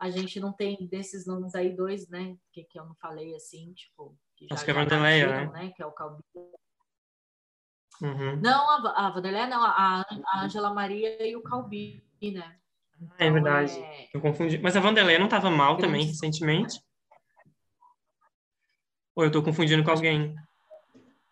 A 0.00 0.10
gente 0.10 0.40
não 0.40 0.52
tem 0.52 0.86
desses 0.88 1.26
nomes 1.26 1.54
aí 1.54 1.74
dois, 1.74 2.08
né? 2.08 2.36
Que, 2.52 2.64
que 2.64 2.78
eu 2.78 2.84
não 2.84 2.94
falei 2.96 3.34
assim, 3.34 3.72
tipo. 3.72 4.16
Que 4.36 4.46
já, 4.48 4.54
Acho 4.54 4.64
que 4.64 4.70
é 4.70 4.74
Vanderleia, 4.74 5.26
né? 5.28 5.52
né? 5.52 5.72
Que 5.74 5.82
é 5.82 5.86
o 5.86 5.92
Calbi 5.92 6.22
Uhum. 8.02 8.40
Não, 8.40 8.70
a, 8.70 9.06
a 9.06 9.20
não, 9.46 9.64
a, 9.64 10.04
a 10.26 10.44
Angela 10.44 10.74
Maria 10.74 11.24
e 11.26 11.36
o 11.36 11.42
Calbi, 11.42 12.04
né? 12.20 12.58
Então, 13.00 13.16
é 13.18 13.30
verdade. 13.30 13.78
É... 13.78 14.08
Eu 14.12 14.20
confundi. 14.20 14.58
Mas 14.58 14.76
a 14.76 14.80
Vanderlei 14.80 15.18
não 15.18 15.26
estava 15.26 15.50
mal 15.50 15.76
também 15.76 16.06
recentemente? 16.06 16.80
Ou 19.14 19.24
eu 19.24 19.28
estou 19.28 19.42
confundindo 19.42 19.84
com 19.84 19.90
alguém? 19.90 20.34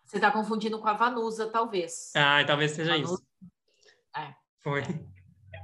Você 0.05 0.17
está 0.17 0.31
confundindo 0.31 0.79
com 0.79 0.87
a 0.87 0.93
Vanusa, 0.93 1.49
talvez. 1.49 2.11
Ah, 2.15 2.43
talvez 2.45 2.71
seja 2.71 2.93
Vanusa. 2.93 3.13
isso. 3.13 3.23
É. 4.15 4.33
Foi. 4.61 4.81
é, 4.81 4.85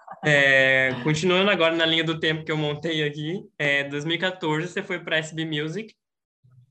continuando 1.03 1.51
agora 1.51 1.75
na 1.75 1.87
linha 1.87 2.05
do 2.05 2.19
tempo 2.19 2.45
que 2.45 2.53
eu 2.53 2.57
montei 2.57 3.03
aqui, 3.05 3.43
é, 3.59 3.85
2014 3.85 4.69
você 4.69 4.83
foi 4.83 4.99
para 4.99 5.17
a 5.17 5.19
SB 5.19 5.45
Music, 5.45 5.95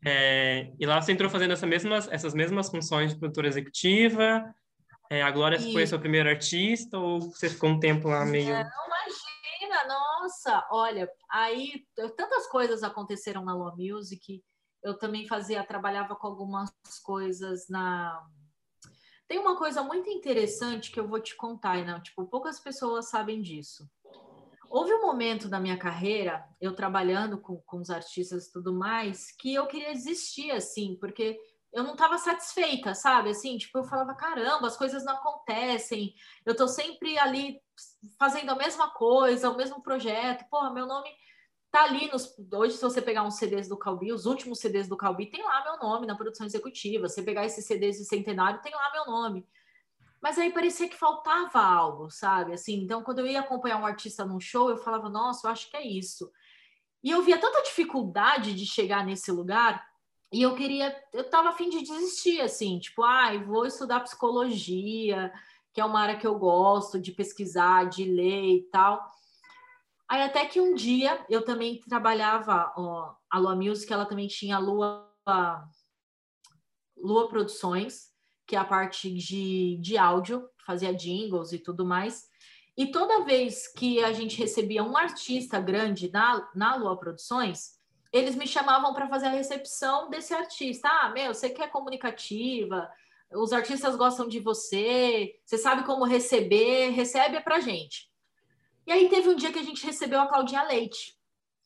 é, 0.05 0.71
e 0.79 0.85
lá 0.85 1.01
você 1.01 1.11
entrou 1.11 1.29
fazendo 1.29 1.51
essa 1.51 1.65
mesmas, 1.65 2.07
essas 2.09 2.33
mesmas 2.33 2.69
funções 2.69 3.13
de 3.13 3.19
produtora 3.19 3.47
executiva. 3.47 4.53
É, 5.09 5.21
a 5.21 5.31
Glória 5.31 5.57
e... 5.57 5.73
foi 5.73 5.83
a 5.83 5.87
sua 5.87 5.99
primeira 5.99 6.29
artista 6.29 6.97
ou 6.97 7.19
você 7.19 7.49
ficou 7.49 7.69
um 7.69 7.79
tempo 7.79 8.07
lá 8.07 8.25
meio. 8.25 8.47
Não, 8.47 8.63
imagina, 8.87 9.87
nossa, 9.87 10.67
olha, 10.71 11.09
aí 11.29 11.85
tantas 12.15 12.47
coisas 12.47 12.83
aconteceram 12.83 13.43
na 13.43 13.53
Lua 13.53 13.75
Music. 13.77 14.41
Eu 14.83 14.97
também 14.97 15.27
fazia, 15.27 15.63
trabalhava 15.63 16.15
com 16.15 16.27
algumas 16.27 16.71
coisas 17.03 17.67
na. 17.69 18.25
Tem 19.27 19.39
uma 19.39 19.57
coisa 19.57 19.83
muito 19.83 20.09
interessante 20.09 20.91
que 20.91 20.99
eu 20.99 21.07
vou 21.07 21.19
te 21.19 21.35
contar, 21.35 21.83
né? 21.83 21.99
Tipo, 22.01 22.25
poucas 22.25 22.59
pessoas 22.59 23.09
sabem 23.09 23.41
disso. 23.41 23.89
Houve 24.69 24.93
um 24.93 25.01
momento 25.01 25.47
da 25.47 25.59
minha 25.59 25.77
carreira, 25.77 26.45
eu 26.59 26.73
trabalhando 26.75 27.37
com, 27.39 27.57
com 27.61 27.79
os 27.79 27.89
artistas 27.89 28.47
e 28.47 28.51
tudo 28.51 28.73
mais, 28.73 29.31
que 29.31 29.53
eu 29.53 29.65
queria 29.65 29.93
desistir, 29.93 30.51
assim, 30.51 30.97
porque 30.99 31.39
eu 31.73 31.83
não 31.83 31.93
estava 31.93 32.17
satisfeita, 32.17 32.93
sabe? 32.93 33.29
Assim, 33.29 33.57
tipo, 33.57 33.77
eu 33.77 33.83
falava, 33.83 34.15
caramba, 34.15 34.67
as 34.67 34.77
coisas 34.77 35.03
não 35.05 35.13
acontecem, 35.13 36.13
eu 36.45 36.55
tô 36.55 36.67
sempre 36.67 37.17
ali 37.17 37.61
fazendo 38.17 38.49
a 38.51 38.55
mesma 38.55 38.89
coisa, 38.89 39.49
o 39.49 39.57
mesmo 39.57 39.81
projeto, 39.81 40.47
porra, 40.49 40.73
meu 40.73 40.85
nome 40.85 41.09
tá 41.77 41.83
ali 41.83 42.09
nos. 42.11 42.35
Hoje, 42.51 42.75
se 42.75 42.81
você 42.81 43.01
pegar 43.01 43.23
uns 43.23 43.35
CDs 43.35 43.67
do 43.67 43.77
Calbi, 43.77 44.11
os 44.11 44.25
últimos 44.25 44.59
CDs 44.59 44.87
do 44.87 44.97
Calbi, 44.97 45.27
tem 45.27 45.43
lá 45.43 45.63
meu 45.63 45.77
nome 45.77 46.07
na 46.07 46.15
produção 46.15 46.45
executiva. 46.45 47.07
Se 47.07 47.15
você 47.15 47.23
pegar 47.23 47.45
esses 47.45 47.65
CDs 47.65 47.97
de 47.97 48.05
centenário, 48.05 48.61
tem 48.61 48.73
lá 48.73 48.91
meu 48.91 49.05
nome. 49.05 49.45
Mas 50.19 50.39
aí 50.39 50.51
parecia 50.51 50.89
que 50.89 50.95
faltava 50.95 51.59
algo, 51.59 52.09
sabe? 52.09 52.53
Assim, 52.53 52.81
então 52.81 53.03
quando 53.03 53.19
eu 53.19 53.27
ia 53.27 53.41
acompanhar 53.41 53.79
um 53.79 53.85
artista 53.85 54.25
num 54.25 54.39
show, 54.39 54.69
eu 54.69 54.77
falava, 54.77 55.09
nossa, 55.09 55.47
eu 55.47 55.51
acho 55.51 55.69
que 55.69 55.77
é 55.77 55.85
isso. 55.85 56.31
E 57.03 57.11
eu 57.11 57.21
via 57.21 57.37
tanta 57.37 57.61
dificuldade 57.61 58.55
de 58.55 58.65
chegar 58.65 59.05
nesse 59.05 59.31
lugar, 59.31 59.85
e 60.33 60.41
eu 60.41 60.55
queria, 60.55 60.93
eu 61.13 61.29
tava 61.29 61.49
afim 61.49 61.69
de 61.69 61.83
desistir, 61.83 62.41
assim, 62.41 62.79
tipo, 62.79 63.03
ai, 63.03 63.37
ah, 63.37 63.43
vou 63.43 63.65
estudar 63.65 64.01
psicologia, 64.01 65.31
que 65.71 65.79
é 65.79 65.85
uma 65.85 66.01
área 66.01 66.17
que 66.17 66.25
eu 66.25 66.37
gosto 66.37 66.99
de 66.99 67.11
pesquisar, 67.11 67.85
de 67.85 68.03
ler 68.03 68.57
e 68.57 68.61
tal. 68.71 68.99
Aí 70.09 70.21
até 70.21 70.45
que 70.45 70.61
um 70.61 70.73
dia 70.73 71.25
eu 71.29 71.43
também 71.43 71.81
trabalhava, 71.81 72.73
ó, 72.77 73.13
a 73.29 73.37
Lua 73.37 73.55
Music, 73.55 73.91
ela 73.91 74.05
também 74.05 74.27
tinha 74.27 74.57
Lua, 74.57 75.11
Lua 76.95 77.27
Produções, 77.27 78.11
que 78.45 78.55
é 78.55 78.59
a 78.59 78.65
parte 78.65 79.13
de, 79.13 79.77
de 79.81 79.97
áudio, 79.97 80.49
fazia 80.65 80.93
jingles 80.93 81.51
e 81.51 81.59
tudo 81.59 81.85
mais. 81.85 82.29
E 82.77 82.87
toda 82.87 83.25
vez 83.25 83.67
que 83.67 84.03
a 84.03 84.13
gente 84.13 84.37
recebia 84.37 84.83
um 84.83 84.95
artista 84.95 85.59
grande 85.59 86.11
na, 86.11 86.49
na 86.55 86.75
Lua 86.75 86.97
Produções, 86.97 87.77
eles 88.13 88.35
me 88.35 88.47
chamavam 88.47 88.93
para 88.93 89.09
fazer 89.09 89.25
a 89.25 89.31
recepção 89.31 90.09
desse 90.09 90.33
artista. 90.33 90.87
Ah, 90.87 91.09
meu, 91.09 91.33
você 91.33 91.49
quer 91.49 91.69
comunicativa? 91.69 92.89
os 93.33 93.51
artistas 93.51 93.95
gostam 93.95 94.27
de 94.27 94.39
você, 94.39 95.35
você 95.45 95.57
sabe 95.57 95.83
como 95.83 96.05
receber, 96.05 96.91
recebe 96.91 97.41
pra 97.41 97.59
gente. 97.59 98.09
E 98.87 98.91
aí 98.91 99.09
teve 99.09 99.27
um 99.27 99.35
dia 99.35 99.51
que 99.51 99.59
a 99.59 99.63
gente 99.63 99.85
recebeu 99.85 100.21
a 100.21 100.27
Claudinha 100.27 100.63
Leite. 100.63 101.17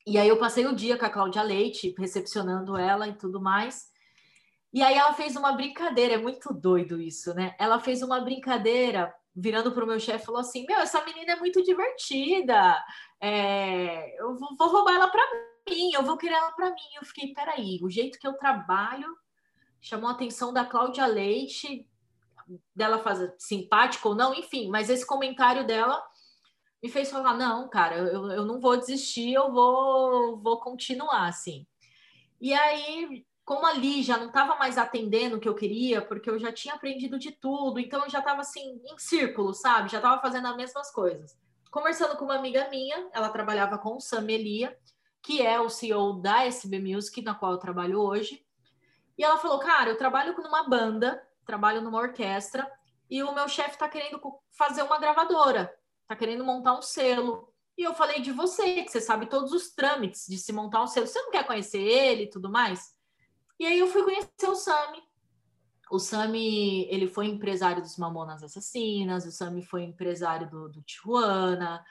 E 0.07 0.17
aí 0.17 0.27
eu 0.27 0.39
passei 0.39 0.65
o 0.65 0.75
dia 0.75 0.97
com 0.97 1.05
a 1.05 1.09
Cláudia 1.09 1.43
Leite, 1.43 1.93
recepcionando 1.95 2.75
ela 2.75 3.07
e 3.07 3.13
tudo 3.13 3.39
mais. 3.39 3.91
E 4.73 4.81
aí 4.81 4.95
ela 4.95 5.13
fez 5.13 5.35
uma 5.35 5.51
brincadeira, 5.51 6.15
é 6.15 6.17
muito 6.17 6.51
doido 6.51 6.99
isso, 6.99 7.31
né? 7.35 7.55
Ela 7.59 7.79
fez 7.79 8.01
uma 8.01 8.19
brincadeira, 8.21 9.13
virando 9.35 9.71
para 9.71 9.83
o 9.83 9.87
meu 9.87 9.99
chefe, 9.99 10.25
falou 10.25 10.41
assim: 10.41 10.65
Meu, 10.65 10.79
essa 10.79 11.05
menina 11.05 11.33
é 11.33 11.35
muito 11.35 11.61
divertida, 11.61 12.83
é... 13.19 14.19
eu 14.19 14.35
vou 14.57 14.69
roubar 14.69 14.95
ela 14.95 15.07
para 15.09 15.21
mim, 15.69 15.91
eu 15.93 16.01
vou 16.01 16.17
querer 16.17 16.33
ela 16.33 16.51
para 16.53 16.71
mim. 16.71 16.95
Eu 16.99 17.05
fiquei: 17.05 17.33
Peraí, 17.35 17.77
o 17.83 17.89
jeito 17.89 18.17
que 18.17 18.27
eu 18.27 18.33
trabalho 18.33 19.15
chamou 19.79 20.09
a 20.09 20.13
atenção 20.13 20.51
da 20.51 20.65
Cláudia 20.65 21.05
Leite, 21.05 21.87
dela 22.75 22.97
fazer 22.97 23.35
simpático 23.37 24.09
ou 24.09 24.15
não, 24.15 24.33
enfim, 24.33 24.69
mas 24.69 24.89
esse 24.89 25.05
comentário 25.05 25.67
dela 25.67 26.01
me 26.81 26.89
fez 26.89 27.11
falar: 27.11 27.35
não, 27.35 27.69
cara, 27.69 27.97
eu, 27.97 28.31
eu 28.31 28.45
não 28.45 28.59
vou 28.59 28.77
desistir, 28.77 29.33
eu 29.33 29.51
vou, 29.51 30.37
vou 30.37 30.59
continuar 30.59 31.27
assim. 31.27 31.65
E 32.39 32.53
aí, 32.53 33.25
como 33.45 33.65
ali 33.65 34.01
já 34.01 34.17
não 34.17 34.27
estava 34.27 34.55
mais 34.55 34.77
atendendo 34.77 35.37
o 35.37 35.39
que 35.39 35.47
eu 35.47 35.55
queria, 35.55 36.01
porque 36.01 36.29
eu 36.29 36.39
já 36.39 36.51
tinha 36.51 36.73
aprendido 36.73 37.19
de 37.19 37.31
tudo, 37.31 37.79
então 37.79 38.03
eu 38.03 38.09
já 38.09 38.19
estava 38.19 38.41
assim, 38.41 38.81
em 38.83 38.97
círculo, 38.97 39.53
sabe? 39.53 39.91
Já 39.91 39.97
estava 39.97 40.19
fazendo 40.21 40.47
as 40.47 40.55
mesmas 40.55 40.91
coisas. 40.91 41.37
Conversando 41.69 42.17
com 42.17 42.25
uma 42.25 42.35
amiga 42.35 42.67
minha, 42.69 43.09
ela 43.13 43.29
trabalhava 43.29 43.77
com 43.77 43.95
o 43.95 44.01
Sam 44.01 44.29
Elia, 44.29 44.75
que 45.21 45.41
é 45.41 45.59
o 45.59 45.69
CEO 45.69 46.13
da 46.13 46.45
SB 46.45 46.79
Music, 46.79 47.21
na 47.21 47.35
qual 47.35 47.51
eu 47.51 47.59
trabalho 47.59 48.01
hoje. 48.01 48.43
E 49.17 49.23
ela 49.23 49.37
falou: 49.37 49.59
Cara, 49.59 49.89
eu 49.89 49.97
trabalho 49.97 50.35
numa 50.35 50.67
banda, 50.67 51.21
trabalho 51.45 51.81
numa 51.81 51.99
orquestra, 51.99 52.69
e 53.09 53.21
o 53.21 53.33
meu 53.35 53.47
chefe 53.47 53.71
está 53.71 53.87
querendo 53.87 54.19
fazer 54.51 54.81
uma 54.81 54.97
gravadora 54.97 55.71
tá 56.15 56.19
querendo 56.19 56.43
montar 56.43 56.77
um 56.77 56.81
selo. 56.81 57.51
E 57.77 57.83
eu 57.83 57.93
falei 57.93 58.21
de 58.21 58.31
você, 58.31 58.83
que 58.83 58.91
você 58.91 59.01
sabe 59.01 59.25
todos 59.27 59.51
os 59.53 59.73
trâmites 59.73 60.25
de 60.27 60.37
se 60.37 60.51
montar 60.51 60.83
um 60.83 60.87
selo. 60.87 61.07
Você 61.07 61.21
não 61.21 61.31
quer 61.31 61.45
conhecer 61.45 61.81
ele 61.81 62.23
e 62.23 62.29
tudo 62.29 62.49
mais? 62.49 62.93
E 63.59 63.65
aí 63.65 63.79
eu 63.79 63.87
fui 63.87 64.03
conhecer 64.03 64.47
o 64.47 64.55
Sami. 64.55 65.01
O 65.89 65.99
Sami, 65.99 66.87
ele 66.89 67.07
foi 67.07 67.27
empresário 67.27 67.81
dos 67.81 67.97
Mamonas 67.97 68.43
Assassinas, 68.43 69.25
o 69.25 69.31
Sami 69.31 69.61
foi 69.61 69.83
empresário 69.83 70.49
do, 70.49 70.69
do 70.69 70.81
Tijuana, 70.81 71.83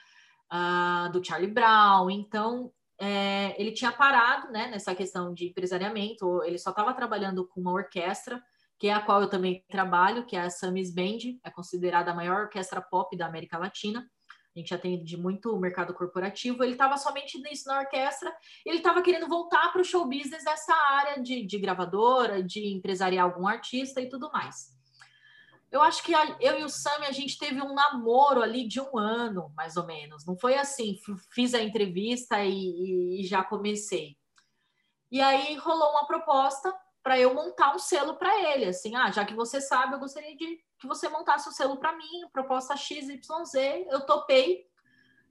uh, 0.51 1.13
do 1.13 1.25
Charlie 1.25 1.51
Brown. 1.51 2.11
Então, 2.11 2.73
é, 2.99 3.61
ele 3.61 3.73
tinha 3.73 3.93
parado 3.93 4.51
né, 4.53 4.69
nessa 4.69 4.95
questão 4.95 5.33
de 5.33 5.49
empresariamento, 5.49 6.43
ele 6.45 6.59
só 6.59 6.71
estava 6.71 6.93
trabalhando 6.93 7.47
com 7.47 7.61
uma 7.61 7.73
orquestra, 7.73 8.43
que 8.81 8.89
é 8.89 8.95
a 8.95 9.03
qual 9.03 9.21
eu 9.21 9.29
também 9.29 9.63
trabalho, 9.69 10.25
que 10.25 10.35
é 10.35 10.41
a 10.41 10.49
Samis 10.49 10.91
Band, 10.91 11.39
é 11.45 11.51
considerada 11.51 12.13
a 12.13 12.15
maior 12.15 12.45
orquestra 12.45 12.81
pop 12.81 13.15
da 13.15 13.27
América 13.27 13.59
Latina. 13.59 14.11
A 14.57 14.59
gente 14.59 14.75
atende 14.75 15.19
muito 15.19 15.55
o 15.55 15.61
mercado 15.61 15.93
corporativo. 15.93 16.65
Ele 16.65 16.73
estava 16.73 16.97
somente 16.97 17.39
nisso 17.43 17.69
na 17.69 17.81
orquestra. 17.81 18.35
Ele 18.65 18.79
estava 18.79 19.03
querendo 19.03 19.29
voltar 19.29 19.71
para 19.71 19.83
o 19.83 19.85
show 19.85 20.09
business 20.09 20.43
dessa 20.45 20.75
área 20.93 21.23
de, 21.23 21.45
de 21.45 21.59
gravadora, 21.59 22.43
de 22.43 22.75
empresariar 22.75 23.27
algum 23.27 23.47
artista 23.47 24.01
e 24.01 24.09
tudo 24.09 24.33
mais. 24.33 24.71
Eu 25.71 25.83
acho 25.83 26.03
que 26.03 26.15
a, 26.15 26.39
eu 26.41 26.59
e 26.59 26.65
o 26.65 26.69
Sami, 26.71 27.05
a 27.05 27.13
gente 27.13 27.39
teve 27.39 27.61
um 27.61 27.75
namoro 27.75 28.43
ali 28.43 28.67
de 28.67 28.81
um 28.81 28.99
ano, 28.99 29.53
mais 29.55 29.77
ou 29.77 29.85
menos. 29.85 30.25
Não 30.25 30.39
foi 30.39 30.55
assim, 30.55 30.97
fiz 31.31 31.53
a 31.53 31.63
entrevista 31.63 32.43
e, 32.43 33.21
e 33.21 33.25
já 33.25 33.45
comecei. 33.45 34.17
E 35.13 35.21
aí 35.21 35.55
rolou 35.57 35.91
uma 35.91 36.07
proposta 36.07 36.75
para 37.03 37.19
eu 37.19 37.35
montar 37.35 37.75
um 37.75 37.79
selo 37.79 38.17
para 38.17 38.53
ele, 38.53 38.67
assim, 38.67 38.95
ah, 38.95 39.11
já 39.11 39.25
que 39.25 39.35
você 39.35 39.61
sabe, 39.61 39.95
eu 39.95 40.01
gostaria 40.01 40.37
de 40.37 40.59
que 40.79 40.87
você 40.87 41.09
montasse 41.09 41.47
o 41.49 41.51
um 41.51 41.55
selo 41.55 41.77
para 41.79 41.97
mim, 41.97 42.29
proposta 42.33 42.77
XYZ, 42.77 43.55
eu 43.91 44.05
topei. 44.07 44.67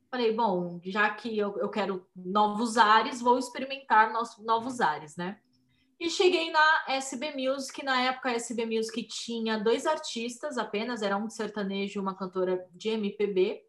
Falei, 0.10 0.34
bom, 0.34 0.80
já 0.84 1.10
que 1.12 1.38
eu, 1.38 1.58
eu 1.60 1.70
quero 1.70 2.08
novos 2.16 2.78
ares, 2.78 3.22
vou 3.22 3.38
experimentar 3.38 4.12
novos 4.40 4.82
ares, 4.82 5.16
né? 5.16 5.40
E 6.00 6.10
cheguei 6.10 6.50
na 6.50 6.86
SB 6.88 7.36
Music, 7.36 7.84
na 7.84 8.02
época 8.04 8.30
a 8.30 8.34
SB 8.34 8.66
Music 8.66 9.04
tinha 9.04 9.60
dois 9.60 9.86
artistas 9.86 10.58
apenas, 10.58 11.02
era 11.02 11.18
um 11.18 11.30
sertanejo 11.30 12.00
e 12.00 12.02
uma 12.02 12.16
cantora 12.16 12.66
de 12.72 12.90
MPB. 12.90 13.62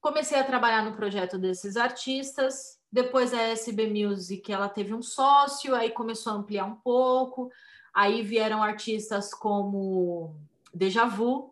Comecei 0.00 0.38
a 0.38 0.44
trabalhar 0.44 0.84
no 0.84 0.96
projeto 0.96 1.38
desses 1.38 1.76
artistas, 1.76 2.80
depois 2.90 3.34
a 3.34 3.42
SB 3.42 3.88
Music, 3.88 4.52
ela 4.52 4.68
teve 4.68 4.94
um 4.94 5.02
sócio, 5.02 5.74
aí 5.74 5.90
começou 5.90 6.32
a 6.32 6.36
ampliar 6.36 6.64
um 6.64 6.76
pouco. 6.76 7.50
Aí 7.92 8.22
vieram 8.22 8.62
artistas 8.62 9.32
como 9.34 10.34
Deja 10.72 11.06
Vu. 11.06 11.50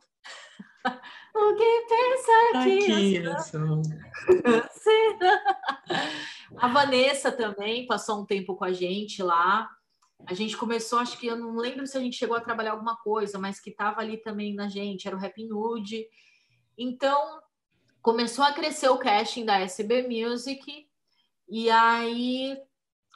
o 1.34 1.54
que 1.54 1.86
pensa 1.88 2.32
que 2.64 3.14
eu 3.16 3.38
sou? 3.40 3.82
a 6.56 6.68
Vanessa 6.68 7.32
também 7.32 7.86
passou 7.86 8.20
um 8.20 8.26
tempo 8.26 8.54
com 8.54 8.64
a 8.64 8.72
gente 8.72 9.22
lá. 9.22 9.68
A 10.26 10.32
gente 10.32 10.56
começou, 10.56 10.98
acho 11.00 11.18
que 11.18 11.26
eu 11.26 11.36
não 11.36 11.56
lembro 11.56 11.86
se 11.86 11.96
a 11.98 12.00
gente 12.00 12.16
chegou 12.16 12.36
a 12.36 12.40
trabalhar 12.40 12.72
alguma 12.72 12.96
coisa, 12.96 13.38
mas 13.38 13.60
que 13.60 13.70
estava 13.70 14.00
ali 14.00 14.16
também 14.16 14.54
na 14.54 14.68
gente, 14.68 15.06
era 15.06 15.16
o 15.16 15.18
Rap 15.18 15.42
Nude. 15.44 16.06
Então, 16.78 17.40
começou 18.00 18.44
a 18.44 18.52
crescer 18.52 18.88
o 18.88 18.98
casting 18.98 19.44
da 19.44 19.60
SB 19.60 20.08
Music 20.08 20.86
e 21.48 21.70
aí 21.70 22.56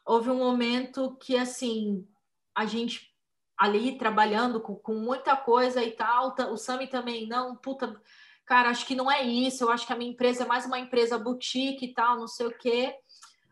houve 0.04 0.30
um 0.30 0.38
momento 0.38 1.16
que 1.16 1.36
assim 1.36 2.06
a 2.54 2.64
gente 2.66 3.14
ali 3.56 3.98
trabalhando 3.98 4.60
com, 4.60 4.76
com 4.76 4.94
muita 4.94 5.36
coisa 5.36 5.82
e 5.82 5.90
tal, 5.90 6.34
o 6.52 6.56
Sami 6.56 6.86
também 6.86 7.26
não, 7.26 7.56
puta, 7.56 8.00
cara, 8.46 8.70
acho 8.70 8.86
que 8.86 8.94
não 8.94 9.10
é 9.10 9.22
isso, 9.22 9.64
eu 9.64 9.70
acho 9.70 9.86
que 9.86 9.92
a 9.92 9.96
minha 9.96 10.10
empresa 10.10 10.44
é 10.44 10.46
mais 10.46 10.64
uma 10.64 10.78
empresa 10.78 11.18
boutique 11.18 11.86
e 11.86 11.92
tal, 11.92 12.16
não 12.16 12.28
sei 12.28 12.46
o 12.46 12.56
quê. 12.56 12.94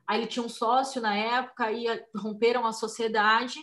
Aí 0.07 0.21
ele 0.21 0.29
tinha 0.29 0.45
um 0.45 0.49
sócio 0.49 1.03
na 1.03 1.17
época, 1.17 1.67
aí 1.67 1.87
romperam 2.17 2.65
a 2.65 2.73
sociedade 2.73 3.59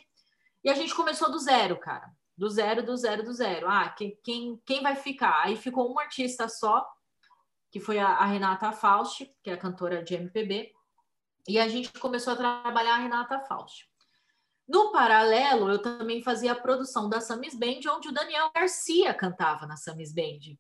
e 0.64 0.70
a 0.70 0.74
gente 0.74 0.94
começou 0.94 1.32
do 1.32 1.40
zero, 1.40 1.80
cara. 1.80 2.12
Do 2.38 2.50
zero, 2.50 2.84
do 2.84 2.96
zero, 2.98 3.24
do 3.24 3.34
zero. 3.34 3.70
Ah, 3.70 3.90
quem, 3.90 4.18
quem, 4.24 4.62
quem 4.66 4.82
vai 4.82 4.96
ficar? 4.96 5.44
Aí 5.44 5.56
ficou 5.56 5.94
um 5.94 6.00
artista 6.00 6.50
só, 6.50 6.86
que 7.72 7.80
foi 7.80 8.00
a, 8.00 8.08
a 8.08 8.26
Renata 8.26 8.72
Faust, 8.74 9.32
que 9.42 9.50
é 9.50 9.54
a 9.54 9.58
cantora 9.58 10.04
de 10.04 10.16
MPB. 10.16 10.74
E 11.48 11.60
a 11.60 11.68
gente 11.68 11.92
começou 11.94 12.34
a 12.34 12.38
trabalhar 12.38 12.96
a 12.96 13.00
Renata 13.00 13.40
Fausto. 13.42 13.86
No 14.68 14.92
paralelo, 14.92 15.70
eu 15.70 15.82
também 15.82 16.24
fazia 16.24 16.54
a 16.54 16.60
produção 16.60 17.10
da 17.10 17.20
Samis 17.20 17.54
Band, 17.54 17.82
onde 17.94 18.08
o 18.08 18.14
Daniel 18.14 18.50
Garcia 18.56 19.14
cantava 19.14 19.68
na 19.68 19.76
Samis 19.76 20.14
Band. 20.14 20.56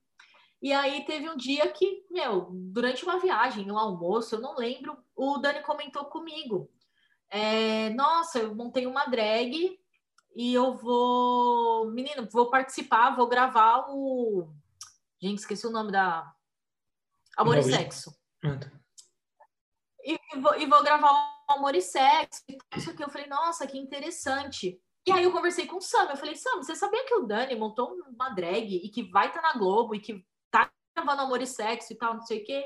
E 0.61 0.73
aí 0.73 1.05
teve 1.05 1.29
um 1.29 1.37
dia 1.37 1.67
que, 1.71 2.05
meu, 2.11 2.49
durante 2.51 3.03
uma 3.03 3.19
viagem, 3.19 3.71
um 3.71 3.77
almoço, 3.77 4.35
eu 4.35 4.41
não 4.41 4.55
lembro, 4.55 4.97
o 5.15 5.37
Dani 5.37 5.61
comentou 5.61 6.05
comigo. 6.05 6.69
É, 7.29 7.89
Nossa, 7.91 8.39
eu 8.39 8.53
montei 8.53 8.85
uma 8.85 9.05
drag 9.05 9.79
e 10.35 10.53
eu 10.53 10.75
vou. 10.75 11.91
Menino, 11.91 12.27
vou 12.31 12.49
participar, 12.49 13.15
vou 13.15 13.27
gravar 13.27 13.85
o. 13.89 14.53
Gente, 15.21 15.39
esqueci 15.39 15.65
o 15.65 15.71
nome 15.71 15.91
da. 15.91 16.31
Amor 17.37 17.57
e 17.57 17.63
Sexo. 17.63 18.13
Pronto 18.39 18.82
e, 20.35 20.39
vou, 20.39 20.55
e 20.55 20.65
vou 20.65 20.83
gravar 20.83 21.11
um 21.11 21.53
Amor 21.53 21.75
e 21.75 21.81
Sexo. 21.81 22.41
Isso 22.75 22.95
que 22.95 23.03
eu 23.03 23.09
falei, 23.09 23.27
nossa, 23.27 23.67
que 23.67 23.77
interessante. 23.77 24.79
E 25.05 25.11
aí 25.11 25.23
eu 25.23 25.31
conversei 25.31 25.67
com 25.67 25.77
o 25.77 25.81
Sam, 25.81 26.07
eu 26.09 26.17
falei, 26.17 26.35
Sam, 26.35 26.57
você 26.57 26.75
sabia 26.75 27.05
que 27.05 27.15
o 27.15 27.25
Dani 27.25 27.55
montou 27.55 27.93
uma 28.07 28.29
drag 28.29 28.75
e 28.75 28.89
que 28.89 29.03
vai 29.03 29.27
estar 29.27 29.41
tá 29.41 29.53
na 29.53 29.59
Globo 29.59 29.93
e 29.93 29.99
que 29.99 30.25
tá 30.49 30.71
gravando 30.95 31.23
Amor 31.23 31.41
e 31.41 31.47
Sexo 31.47 31.91
e 31.91 31.97
tal, 31.97 32.13
não 32.13 32.21
sei 32.21 32.41
o 32.41 32.45
quê? 32.45 32.65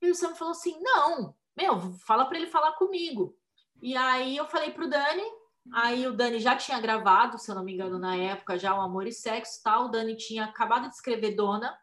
E 0.00 0.10
o 0.10 0.14
Sam 0.14 0.34
falou 0.34 0.52
assim, 0.52 0.80
não, 0.80 1.34
meu, 1.54 1.80
fala 2.06 2.24
para 2.24 2.38
ele 2.38 2.46
falar 2.46 2.72
comigo. 2.72 3.36
E 3.82 3.94
aí 3.96 4.34
eu 4.34 4.46
falei 4.46 4.70
pro 4.70 4.88
Dani, 4.88 5.24
aí 5.74 6.06
o 6.06 6.14
Dani 6.14 6.38
já 6.38 6.56
tinha 6.56 6.80
gravado, 6.80 7.38
se 7.38 7.50
eu 7.50 7.54
não 7.54 7.62
me 7.62 7.74
engano, 7.74 7.98
na 7.98 8.16
época, 8.16 8.58
já 8.58 8.74
o 8.74 8.80
Amor 8.80 9.06
e 9.06 9.12
Sexo 9.12 9.62
tal, 9.62 9.84
o 9.84 9.88
Dani 9.88 10.16
tinha 10.16 10.44
acabado 10.44 10.88
de 10.88 10.94
escrever 10.94 11.36
Dona, 11.36 11.78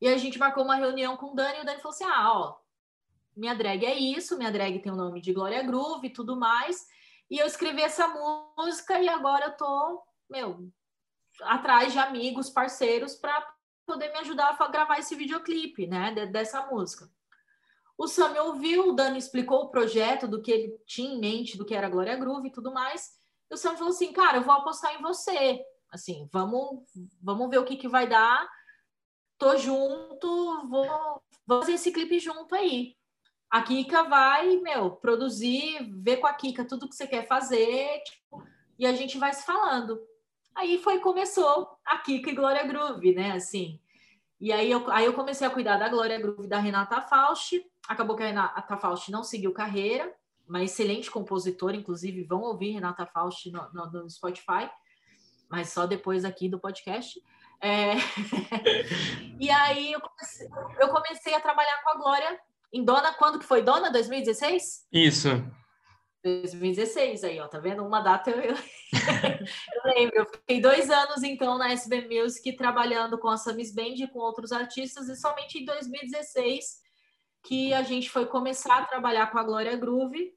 e 0.00 0.08
a 0.08 0.18
gente 0.18 0.40
marcou 0.40 0.64
uma 0.64 0.74
reunião 0.74 1.16
com 1.16 1.30
o 1.30 1.34
Dani, 1.34 1.58
e 1.58 1.62
o 1.62 1.64
Dani 1.64 1.80
falou 1.80 1.94
assim, 1.94 2.04
ah, 2.04 2.32
ó, 2.32 2.56
minha 3.36 3.54
drag 3.54 3.84
é 3.84 3.94
isso, 3.94 4.36
minha 4.36 4.50
drag 4.50 4.78
tem 4.80 4.92
o 4.92 4.96
nome 4.96 5.20
de 5.20 5.32
Glória 5.32 5.62
Groove 5.62 6.06
e 6.06 6.12
tudo 6.12 6.36
mais. 6.36 6.86
E 7.30 7.38
eu 7.38 7.46
escrevi 7.46 7.82
essa 7.82 8.06
música 8.08 9.00
e 9.00 9.08
agora 9.08 9.46
eu 9.46 9.56
tô, 9.56 10.02
meu, 10.28 10.68
atrás 11.42 11.92
de 11.92 11.98
amigos, 11.98 12.50
parceiros 12.50 13.14
para 13.14 13.46
poder 13.86 14.12
me 14.12 14.18
ajudar 14.18 14.56
a 14.58 14.68
gravar 14.68 14.98
esse 14.98 15.14
videoclipe, 15.14 15.86
né, 15.86 16.14
dessa 16.26 16.66
música. 16.66 17.10
O 17.96 18.06
Sam 18.06 18.34
ouviu, 18.42 18.88
o 18.88 18.92
Dani 18.92 19.18
explicou 19.18 19.62
o 19.62 19.70
projeto, 19.70 20.26
do 20.26 20.42
que 20.42 20.50
ele 20.50 20.78
tinha 20.86 21.14
em 21.14 21.20
mente, 21.20 21.56
do 21.56 21.64
que 21.64 21.74
era 21.74 21.88
Glória 21.88 22.16
Groove 22.16 22.48
e 22.48 22.52
tudo 22.52 22.72
mais. 22.72 23.12
E 23.50 23.54
o 23.54 23.56
Sam 23.56 23.76
falou 23.76 23.92
assim, 23.92 24.12
cara, 24.12 24.38
eu 24.38 24.42
vou 24.42 24.54
apostar 24.54 24.94
em 24.94 25.02
você. 25.02 25.62
Assim, 25.90 26.28
vamos, 26.32 26.82
vamos 27.22 27.48
ver 27.48 27.58
o 27.58 27.64
que, 27.64 27.76
que 27.76 27.86
vai 27.86 28.08
dar. 28.08 28.48
Tô 29.38 29.56
junto, 29.56 30.68
vou, 30.68 31.22
vou 31.46 31.60
fazer 31.60 31.74
esse 31.74 31.92
clipe 31.92 32.18
junto 32.18 32.54
aí 32.54 32.96
a 33.50 33.62
Kika 33.62 34.04
vai, 34.04 34.56
meu, 34.56 34.90
produzir, 34.92 35.78
ver 36.02 36.16
com 36.18 36.26
a 36.26 36.34
Kika 36.34 36.64
tudo 36.64 36.88
que 36.88 36.94
você 36.94 37.06
quer 37.06 37.26
fazer, 37.26 38.00
tipo, 38.04 38.42
e 38.78 38.86
a 38.86 38.92
gente 38.92 39.18
vai 39.18 39.32
se 39.32 39.44
falando. 39.44 40.00
Aí 40.54 40.78
foi, 40.78 41.00
começou 41.00 41.68
a 41.84 41.98
Kika 41.98 42.30
e 42.30 42.34
Glória 42.34 42.64
Groove, 42.64 43.14
né, 43.14 43.32
assim. 43.32 43.80
E 44.40 44.52
aí 44.52 44.70
eu, 44.70 44.90
aí 44.90 45.04
eu 45.04 45.14
comecei 45.14 45.46
a 45.46 45.50
cuidar 45.50 45.78
da 45.78 45.88
Glória 45.88 46.18
Groove 46.18 46.48
da 46.48 46.58
Renata 46.58 47.00
Fausti. 47.00 47.64
Acabou 47.88 48.16
que 48.16 48.22
a 48.22 48.26
Renata 48.26 48.76
Fausti 48.76 49.10
não 49.10 49.24
seguiu 49.24 49.52
carreira, 49.52 50.12
uma 50.48 50.62
excelente 50.62 51.10
compositora, 51.10 51.76
inclusive 51.76 52.24
vão 52.24 52.42
ouvir 52.42 52.72
Renata 52.72 53.06
Fausti 53.06 53.50
no, 53.50 53.72
no, 53.72 53.90
no 53.90 54.10
Spotify, 54.10 54.70
mas 55.48 55.70
só 55.70 55.86
depois 55.86 56.24
aqui 56.24 56.48
do 56.48 56.58
podcast. 56.58 57.20
É... 57.60 57.94
e 59.40 59.50
aí 59.50 59.92
eu 59.92 60.00
comecei, 60.00 60.48
eu 60.78 60.88
comecei, 60.88 61.34
a 61.34 61.40
trabalhar 61.40 61.82
com 61.82 61.90
a 61.90 61.94
Glória 61.94 62.40
em 62.74 62.84
Dona, 62.84 63.14
quando 63.14 63.38
que 63.38 63.46
foi? 63.46 63.62
Dona? 63.62 63.90
2016? 63.90 64.86
Isso. 64.92 65.28
2016 66.24 67.22
aí, 67.22 67.38
ó, 67.38 67.46
tá 67.46 67.58
vendo? 67.58 67.84
Uma 67.84 68.00
data 68.00 68.30
eu, 68.30 68.40
eu, 68.40 68.56
eu, 68.56 69.94
lembro. 69.94 70.16
Eu 70.16 70.26
fiquei 70.26 70.60
dois 70.60 70.90
anos, 70.90 71.22
então, 71.22 71.56
na 71.56 71.70
SB 71.70 72.08
Music, 72.08 72.56
trabalhando 72.56 73.18
com 73.18 73.28
a 73.28 73.36
Samis 73.36 73.72
Band 73.72 73.94
e 73.96 74.08
com 74.08 74.18
outros 74.18 74.50
artistas, 74.50 75.08
e 75.08 75.16
somente 75.16 75.58
em 75.58 75.64
2016 75.64 76.82
que 77.46 77.74
a 77.74 77.82
gente 77.82 78.10
foi 78.10 78.24
começar 78.24 78.78
a 78.78 78.86
trabalhar 78.86 79.30
com 79.30 79.38
a 79.38 79.44
Glória 79.44 79.76
Groove, 79.76 80.32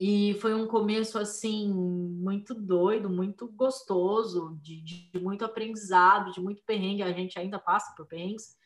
e 0.00 0.34
foi 0.40 0.54
um 0.54 0.66
começo, 0.66 1.18
assim, 1.18 1.72
muito 1.72 2.54
doido, 2.54 3.10
muito 3.10 3.48
gostoso, 3.48 4.56
de, 4.62 4.80
de 4.80 5.18
muito 5.20 5.44
aprendizado, 5.44 6.32
de 6.32 6.40
muito 6.40 6.62
perrengue. 6.64 7.02
A 7.02 7.12
gente 7.12 7.38
ainda 7.38 7.58
passa 7.58 7.94
por 7.96 8.06
perrengues, 8.06 8.56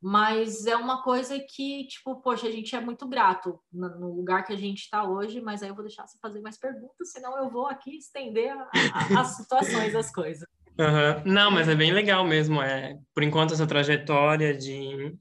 mas 0.00 0.66
é 0.66 0.76
uma 0.76 1.02
coisa 1.02 1.38
que, 1.38 1.86
tipo, 1.86 2.20
poxa, 2.22 2.46
a 2.46 2.50
gente 2.50 2.74
é 2.74 2.80
muito 2.80 3.08
grato 3.08 3.58
no 3.72 4.14
lugar 4.14 4.44
que 4.44 4.52
a 4.52 4.56
gente 4.56 4.80
está 4.80 5.02
hoje, 5.02 5.40
mas 5.40 5.62
aí 5.62 5.68
eu 5.68 5.74
vou 5.74 5.84
deixar 5.84 6.06
você 6.06 6.18
fazer 6.20 6.40
mais 6.40 6.58
perguntas, 6.58 7.10
senão 7.10 7.36
eu 7.36 7.50
vou 7.50 7.66
aqui 7.66 7.96
estender 7.96 8.50
a, 8.50 8.70
a, 8.92 9.20
as 9.20 9.36
situações, 9.36 9.94
as 9.94 10.10
coisas. 10.12 10.46
Uhum. 10.78 11.32
Não, 11.32 11.50
mas 11.50 11.68
é 11.68 11.74
bem 11.74 11.92
legal 11.92 12.24
mesmo, 12.24 12.62
é, 12.62 12.96
por 13.12 13.22
enquanto, 13.22 13.54
essa 13.54 13.66
trajetória 13.66 14.56
de... 14.56 15.16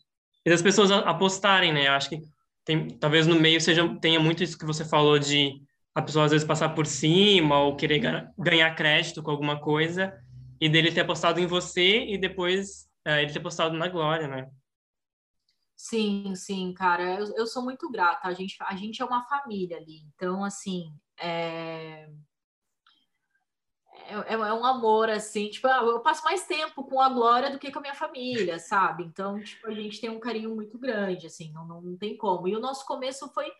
E 0.46 0.50
das 0.50 0.62
pessoas 0.62 0.92
apostarem, 0.92 1.74
né? 1.74 1.88
Eu 1.88 1.92
acho 1.92 2.10
que 2.10 2.22
tem, 2.68 2.90
talvez 2.90 3.26
no 3.26 3.40
meio 3.40 3.60
seja 3.60 3.88
tenha 4.00 4.20
muito 4.20 4.44
isso 4.44 4.58
que 4.58 4.66
você 4.66 4.86
falou 4.86 5.18
de 5.18 5.62
a 5.96 6.02
pessoa 6.02 6.26
às 6.26 6.32
vezes 6.32 6.46
passar 6.46 6.70
por 6.70 6.86
cima 6.86 7.60
ou 7.60 7.76
querer 7.76 8.02
ganhar 8.38 8.76
crédito 8.76 9.24
com 9.24 9.32
alguma 9.32 9.60
coisa 9.60 10.13
e 10.60 10.70
dele 10.70 10.92
ter 10.92 11.02
apostado 11.02 11.40
em 11.40 11.46
você 11.46 12.06
e 12.06 12.18
depois 12.18 12.88
é, 13.06 13.24
ele 13.24 13.32
ter 13.32 13.40
apostado 13.40 13.76
na 13.76 13.88
Glória, 13.88 14.28
né? 14.28 14.48
Sim, 15.78 16.36
sim, 16.36 16.74
cara, 16.74 17.20
eu, 17.20 17.36
eu 17.36 17.48
sou 17.48 17.63
muito 17.63 17.90
grata. 17.90 18.28
A 18.28 18.34
gente, 18.34 18.58
a 18.60 18.76
gente 18.76 19.02
é 19.02 19.06
uma 19.06 19.24
família 19.24 19.78
ali, 19.78 20.02
então 20.13 20.44
assim, 20.44 20.92
é 21.20 22.10
é, 24.08 24.13
é, 24.13 24.34
é, 24.34 24.54
um 24.54 24.66
amor, 24.66 25.10
assim, 25.10 25.50
tipo, 25.50 25.68
ah, 25.68 25.82
eu 25.84 26.00
passo 26.00 26.24
mais 26.24 26.46
tempo 26.48 26.84
com 26.86 27.02
a 27.02 27.10
Glória 27.10 27.50
do 27.50 27.60
que 27.60 27.72
com 27.72 27.80
a 27.80 27.82
minha 27.82 27.94
família, 27.94 28.58
sabe? 28.58 29.04
Então, 29.04 29.42
tipo, 29.42 29.68
a 29.68 29.74
gente 29.74 30.00
tem 30.00 30.10
um 30.10 30.20
carinho 30.20 30.56
muito 30.56 30.78
grande, 30.78 31.28
assim, 31.28 31.52
não, 31.52 31.66
não, 31.68 31.82
não 31.82 31.98
tem 31.98 32.16
como. 32.16 32.48
E 32.48 32.56
o 32.56 32.60
nosso 32.60 32.86
começo 32.86 33.28
foi, 33.34 33.52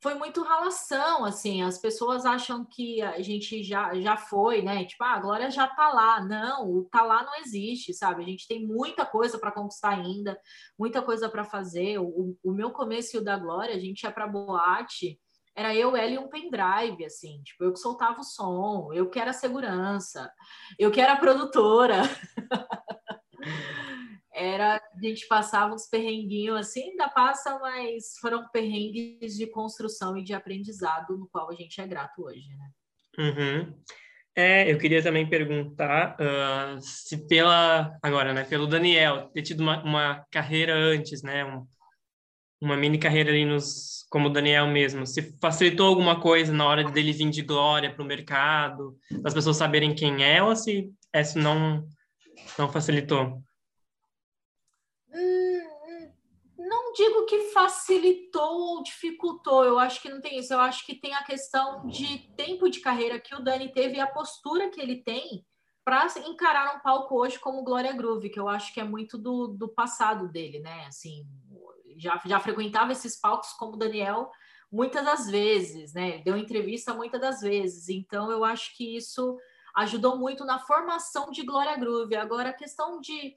foi 0.00 0.14
muito 0.14 0.42
relação, 0.42 1.24
assim, 1.24 1.62
as 1.62 1.78
pessoas 1.78 2.24
acham 2.24 2.64
que 2.64 3.02
a 3.02 3.20
gente 3.20 3.62
já, 3.64 3.94
já 4.00 4.16
foi, 4.16 4.62
né? 4.62 4.84
Tipo, 4.84 5.02
ah, 5.04 5.14
a 5.14 5.20
Glória 5.20 5.50
já 5.50 5.66
tá 5.66 5.92
lá. 5.92 6.20
Não, 6.20 6.70
o 6.70 6.84
tá 6.84 7.02
lá 7.02 7.24
não 7.24 7.34
existe, 7.40 7.92
sabe? 7.92 8.22
A 8.22 8.26
gente 8.26 8.46
tem 8.46 8.64
muita 8.64 9.04
coisa 9.04 9.38
para 9.38 9.50
conquistar 9.50 9.90
ainda, 9.90 10.38
muita 10.78 11.02
coisa 11.02 11.28
para 11.28 11.44
fazer. 11.44 11.98
O, 11.98 12.36
o 12.44 12.52
meu 12.52 12.70
começo 12.70 13.16
e 13.16 13.18
o 13.18 13.24
da 13.24 13.36
Glória, 13.36 13.74
a 13.74 13.78
gente 13.78 14.02
ia 14.02 14.12
para 14.12 14.28
boate 14.28 15.18
era 15.58 15.74
eu, 15.74 15.96
ela 15.96 16.10
e 16.12 16.18
um 16.18 16.28
pendrive, 16.28 17.04
assim, 17.04 17.42
tipo, 17.42 17.64
eu 17.64 17.72
que 17.72 17.80
soltava 17.80 18.20
o 18.20 18.24
som, 18.24 18.90
eu 18.92 19.10
que 19.10 19.18
era 19.18 19.32
segurança, 19.32 20.32
eu 20.78 20.88
que 20.88 21.00
era 21.00 21.16
produtora. 21.16 22.02
Era, 24.38 24.76
a 24.76 25.00
gente 25.06 25.26
passava 25.26 25.74
uns 25.74 25.86
perrenguinhos 25.86 26.56
assim, 26.56 26.90
ainda 26.90 27.08
passa, 27.08 27.58
mas 27.58 28.16
foram 28.20 28.48
perrengues 28.48 29.36
de 29.36 29.46
construção 29.48 30.16
e 30.16 30.22
de 30.22 30.32
aprendizado, 30.32 31.16
no 31.16 31.28
qual 31.28 31.50
a 31.50 31.54
gente 31.54 31.80
é 31.80 31.86
grato 31.86 32.24
hoje, 32.24 32.48
né? 32.56 32.70
Uhum. 33.18 33.74
É, 34.36 34.70
eu 34.70 34.78
queria 34.78 35.02
também 35.02 35.28
perguntar 35.28 36.16
uh, 36.20 36.80
se 36.80 37.26
pela, 37.26 37.98
agora, 38.00 38.32
né, 38.32 38.44
pelo 38.44 38.68
Daniel, 38.68 39.28
ter 39.34 39.42
tido 39.42 39.60
uma, 39.60 39.82
uma 39.82 40.24
carreira 40.30 40.72
antes, 40.72 41.24
né, 41.24 41.44
um, 41.44 41.66
uma 42.60 42.76
mini 42.76 42.98
carreira 42.98 43.30
ali 43.30 43.44
nos, 43.44 44.06
como 44.08 44.28
o 44.28 44.32
Daniel 44.32 44.68
mesmo, 44.68 45.04
se 45.04 45.36
facilitou 45.40 45.88
alguma 45.88 46.20
coisa 46.20 46.52
na 46.52 46.64
hora 46.66 46.84
dele 46.84 47.12
vir 47.12 47.30
de 47.30 47.42
glória 47.42 47.92
para 47.92 48.02
o 48.02 48.06
mercado, 48.06 48.96
as 49.24 49.34
pessoas 49.34 49.56
saberem 49.56 49.92
quem 49.92 50.24
é, 50.24 50.40
ou 50.40 50.54
se 50.54 50.88
isso 51.16 51.36
não, 51.36 51.84
não 52.56 52.70
facilitou? 52.70 53.42
Hum, 55.12 56.10
não 56.56 56.87
digo 56.98 57.26
que 57.26 57.50
facilitou 57.52 58.58
ou 58.58 58.82
dificultou, 58.82 59.64
eu 59.64 59.78
acho 59.78 60.02
que 60.02 60.08
não 60.08 60.20
tem 60.20 60.36
isso, 60.38 60.52
eu 60.52 60.58
acho 60.58 60.84
que 60.84 60.96
tem 60.96 61.14
a 61.14 61.22
questão 61.22 61.86
de 61.86 62.28
tempo 62.36 62.68
de 62.68 62.80
carreira 62.80 63.20
que 63.20 63.36
o 63.36 63.40
Dani 63.40 63.70
teve 63.72 63.96
e 63.96 64.00
a 64.00 64.06
postura 64.06 64.68
que 64.68 64.80
ele 64.80 64.96
tem 64.96 65.46
para 65.84 66.06
encarar 66.26 66.76
um 66.76 66.80
palco 66.80 67.14
hoje 67.14 67.38
como 67.38 67.62
Glória 67.62 67.92
Groove, 67.92 68.30
que 68.30 68.40
eu 68.40 68.48
acho 68.48 68.74
que 68.74 68.80
é 68.80 68.84
muito 68.84 69.16
do, 69.16 69.46
do 69.46 69.68
passado 69.68 70.28
dele, 70.28 70.58
né? 70.58 70.86
Assim, 70.86 71.24
já, 71.96 72.20
já 72.26 72.40
frequentava 72.40 72.90
esses 72.90 73.18
palcos 73.18 73.52
como 73.52 73.76
Daniel 73.76 74.28
muitas 74.70 75.04
das 75.04 75.30
vezes, 75.30 75.94
né? 75.94 76.18
Deu 76.18 76.36
entrevista 76.36 76.92
muitas 76.92 77.20
das 77.20 77.40
vezes. 77.40 77.88
Então, 77.88 78.30
eu 78.30 78.44
acho 78.44 78.76
que 78.76 78.96
isso 78.96 79.38
ajudou 79.76 80.18
muito 80.18 80.44
na 80.44 80.58
formação 80.58 81.30
de 81.30 81.42
Glória 81.42 81.76
Groove. 81.76 82.16
Agora, 82.16 82.50
a 82.50 82.54
questão 82.54 83.00
de 83.00 83.36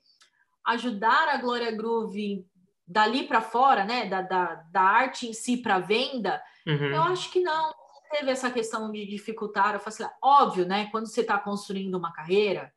ajudar 0.66 1.30
a 1.30 1.38
Glória 1.38 1.72
Groove 1.72 2.46
dali 2.92 3.24
para 3.24 3.42
fora, 3.42 3.86
né? 3.86 4.06
Da, 4.06 4.22
da, 4.22 4.56
da, 4.72 4.82
arte 4.82 5.28
em 5.28 5.34
si 5.34 5.58
para 5.58 5.80
venda, 5.80 6.42
uhum. 6.68 6.88
eu 6.88 7.04
acho 7.04 7.32
que 7.32 7.40
não. 7.40 7.74
Teve 8.12 8.30
essa 8.30 8.52
questão 8.52 8.92
de 8.92 9.06
dificultar, 9.06 9.74
eu 9.74 9.80
facilitar. 9.80 10.18
Óbvio, 10.22 10.66
né? 10.66 10.90
Quando 10.92 11.08
você 11.08 11.22
está 11.22 11.38
construindo 11.38 11.96
uma 11.96 12.12
carreira 12.12 12.74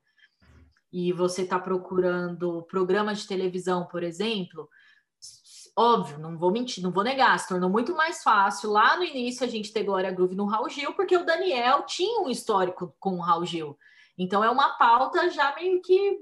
e 0.92 1.12
você 1.12 1.42
está 1.42 1.58
procurando 1.58 2.62
programa 2.70 3.12
de 3.12 3.26
televisão, 3.26 3.84
por 3.86 4.04
exemplo, 4.04 4.68
óbvio, 5.76 6.20
não 6.20 6.38
vou 6.38 6.52
mentir, 6.52 6.84
não 6.84 6.92
vou 6.92 7.02
negar, 7.02 7.36
se 7.40 7.48
tornou 7.48 7.68
muito 7.68 7.96
mais 7.96 8.22
fácil 8.22 8.70
lá 8.70 8.96
no 8.96 9.02
início 9.02 9.44
a 9.44 9.48
gente 9.48 9.72
ter 9.72 9.82
Glória 9.82 10.12
Groove 10.12 10.36
no 10.36 10.46
Raul 10.46 10.68
Gil, 10.68 10.92
porque 10.94 11.16
o 11.16 11.26
Daniel 11.26 11.82
tinha 11.82 12.20
um 12.20 12.30
histórico 12.30 12.94
com 13.00 13.16
o 13.16 13.20
Raul 13.20 13.44
Gil. 13.44 13.76
Então 14.16 14.44
é 14.44 14.48
uma 14.48 14.78
pauta 14.78 15.28
já 15.30 15.52
meio 15.56 15.82
que 15.82 16.20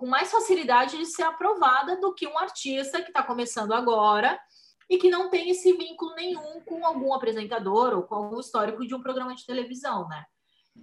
com 0.00 0.06
mais 0.06 0.30
facilidade 0.30 0.96
de 0.96 1.04
ser 1.04 1.24
aprovada 1.24 2.00
do 2.00 2.14
que 2.14 2.26
um 2.26 2.38
artista 2.38 3.02
que 3.02 3.08
está 3.08 3.22
começando 3.22 3.74
agora 3.74 4.40
e 4.88 4.96
que 4.96 5.10
não 5.10 5.28
tem 5.28 5.50
esse 5.50 5.74
vínculo 5.74 6.14
nenhum 6.14 6.62
com 6.62 6.86
algum 6.86 7.12
apresentador 7.12 7.92
ou 7.92 8.02
com 8.04 8.14
algum 8.14 8.40
histórico 8.40 8.86
de 8.86 8.94
um 8.94 9.02
programa 9.02 9.34
de 9.34 9.44
televisão, 9.44 10.08
né? 10.08 10.24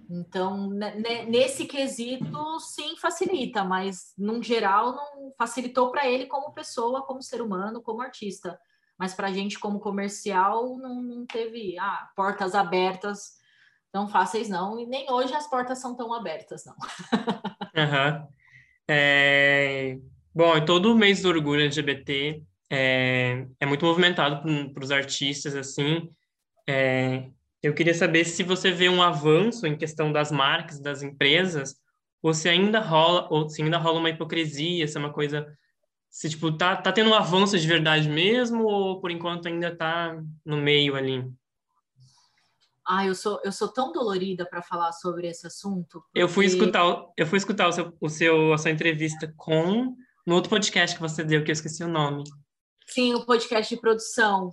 Então, 0.08 0.70
nesse 1.26 1.66
quesito, 1.66 2.60
sim, 2.60 2.96
facilita, 2.96 3.64
mas, 3.64 4.12
num 4.16 4.40
geral, 4.40 4.94
não 4.94 5.34
facilitou 5.36 5.90
para 5.90 6.06
ele 6.06 6.26
como 6.26 6.52
pessoa, 6.52 7.02
como 7.02 7.20
ser 7.20 7.42
humano, 7.42 7.82
como 7.82 8.00
artista. 8.00 8.56
Mas 8.96 9.14
para 9.14 9.26
a 9.26 9.32
gente, 9.32 9.58
como 9.58 9.80
comercial, 9.80 10.78
não, 10.78 11.02
não 11.02 11.26
teve 11.26 11.76
ah, 11.80 12.08
portas 12.14 12.54
abertas 12.54 13.32
tão 13.90 14.06
fáceis, 14.06 14.48
não. 14.48 14.78
E 14.78 14.86
nem 14.86 15.10
hoje 15.10 15.34
as 15.34 15.48
portas 15.48 15.80
são 15.80 15.96
tão 15.96 16.14
abertas, 16.14 16.64
não. 16.64 16.76
Uhum. 17.78 18.37
É... 18.88 19.98
Bom, 20.34 20.64
todo 20.64 20.96
mês 20.96 21.22
do 21.22 21.28
orgulho 21.28 21.62
LGBT 21.62 22.42
é, 22.70 23.46
é 23.60 23.66
muito 23.66 23.84
movimentado 23.84 24.42
para 24.72 24.84
os 24.84 24.90
artistas, 24.90 25.54
assim. 25.54 26.08
É... 26.68 27.28
Eu 27.62 27.74
queria 27.74 27.94
saber 27.94 28.24
se 28.24 28.42
você 28.42 28.70
vê 28.70 28.88
um 28.88 29.02
avanço 29.02 29.66
em 29.66 29.76
questão 29.76 30.12
das 30.12 30.30
marcas, 30.30 30.80
das 30.80 31.02
empresas, 31.02 31.74
ou 32.22 32.32
se 32.32 32.48
ainda 32.48 32.80
rola, 32.80 33.26
ou 33.30 33.48
se 33.48 33.62
ainda 33.62 33.78
rola 33.78 33.98
uma 33.98 34.10
hipocrisia, 34.10 34.86
se 34.86 34.96
é 34.96 35.00
uma 35.00 35.12
coisa, 35.12 35.46
se 36.08 36.30
tipo 36.30 36.56
tá, 36.56 36.76
tá 36.76 36.92
tendo 36.92 37.10
um 37.10 37.14
avanço 37.14 37.58
de 37.58 37.66
verdade 37.66 38.08
mesmo, 38.08 38.64
ou 38.64 39.00
por 39.00 39.10
enquanto 39.10 39.48
ainda 39.48 39.74
tá 39.74 40.20
no 40.44 40.56
meio 40.56 40.94
ali. 40.94 41.24
Ah, 42.88 43.04
eu 43.04 43.14
sou 43.14 43.38
eu 43.44 43.52
sou 43.52 43.68
tão 43.68 43.92
dolorida 43.92 44.46
para 44.48 44.62
falar 44.62 44.92
sobre 44.92 45.28
esse 45.28 45.46
assunto. 45.46 46.00
Porque... 46.00 46.18
Eu 46.18 46.28
fui 46.28 46.46
escutar 46.46 46.82
eu 47.16 47.26
fui 47.26 47.36
escutar 47.36 47.68
o 47.68 47.72
seu, 47.72 47.94
o 48.00 48.08
seu 48.08 48.52
a 48.52 48.58
sua 48.58 48.70
entrevista 48.70 49.32
com 49.36 49.94
no 50.26 50.34
outro 50.34 50.48
podcast 50.48 50.96
que 50.96 51.02
você 51.02 51.22
deu 51.22 51.44
que 51.44 51.50
eu 51.50 51.52
esqueci 51.52 51.84
o 51.84 51.88
nome. 51.88 52.24
Sim, 52.86 53.14
o 53.14 53.26
podcast 53.26 53.74
de 53.74 53.80
produção. 53.80 54.52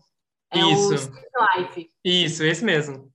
É 0.51 0.59
Isso. 0.59 1.09
o 1.09 1.59
Life. 1.59 1.89
Isso, 2.03 2.43
esse 2.43 2.63
mesmo. 2.63 3.11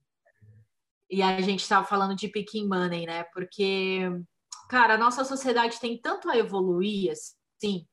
E 1.11 1.23
a 1.23 1.41
gente 1.41 1.61
estava 1.61 1.87
falando 1.87 2.15
de 2.15 2.29
picking 2.29 2.69
money, 2.69 3.05
né? 3.05 3.25
Porque, 3.35 4.03
cara, 4.69 4.95
a 4.95 4.99
nossa 4.99 5.25
sociedade 5.25 5.81
tem 5.81 6.01
tanto 6.01 6.31
a 6.31 6.37
evoluir, 6.37 7.13
assim, 7.13 7.87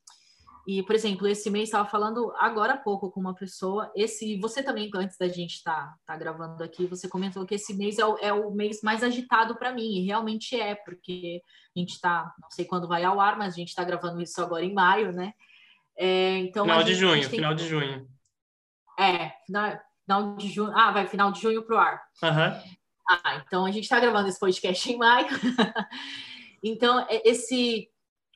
E, 0.67 0.84
por 0.84 0.93
exemplo, 0.93 1.25
esse 1.25 1.49
mês 1.49 1.69
estava 1.69 1.88
falando 1.88 2.30
agora 2.36 2.73
há 2.73 2.77
pouco 2.77 3.10
com 3.10 3.21
uma 3.21 3.34
pessoa. 3.34 3.89
Esse, 3.95 4.38
você 4.38 4.62
também, 4.62 4.91
antes 4.95 5.17
da 5.17 5.30
gente 5.30 5.53
estar 5.53 5.73
tá, 5.73 5.97
tá 6.06 6.17
gravando 6.17 6.62
aqui, 6.62 6.86
você 6.86 7.08
comentou 7.08 7.45
que 7.45 7.56
esse 7.56 7.73
mês 7.73 7.97
é 7.97 8.06
o, 8.06 8.17
é 8.17 8.34
o 8.34 8.51
mês 8.51 8.82
mais 8.84 9.01
agitado 9.01 9.56
para 9.56 9.71
mim, 9.71 9.97
e 9.97 10.06
realmente 10.06 10.60
é, 10.60 10.75
porque 10.75 11.41
a 11.73 11.80
gente 11.80 11.93
está, 11.93 12.34
não 12.41 12.51
sei 12.51 12.65
quando 12.65 12.86
vai 12.86 13.06
ao 13.06 13.17
ar, 13.17 13.38
mas 13.38 13.53
a 13.53 13.56
gente 13.56 13.69
está 13.69 13.82
gravando 13.86 14.21
isso 14.21 14.41
agora 14.41 14.65
em 14.65 14.73
maio, 14.73 15.13
né? 15.13 15.32
É, 15.97 16.39
então, 16.39 16.65
final 16.65 16.80
gente, 16.80 16.88
de 16.88 16.95
junho, 16.95 17.21
tem... 17.21 17.30
final 17.30 17.56
de 17.56 17.65
junho. 17.65 18.08
É, 18.99 19.30
final, 19.45 19.80
final 20.03 20.36
de 20.36 20.49
junho. 20.49 20.73
Ah, 20.75 20.91
vai 20.91 21.08
final 21.08 21.32
de 21.32 21.39
junho 21.39 21.63
pro 21.63 21.77
ar. 21.77 22.01
Uhum. 22.21 22.75
Ah, 23.10 23.41
então 23.45 23.65
a 23.65 23.71
gente 23.71 23.84
está 23.84 24.01
gravando 24.01 24.27
esse 24.27 24.39
podcast 24.39 24.91
em 24.91 24.97
maio. 24.97 25.30
então, 26.62 26.99
é, 27.10 27.21
esse 27.23 27.89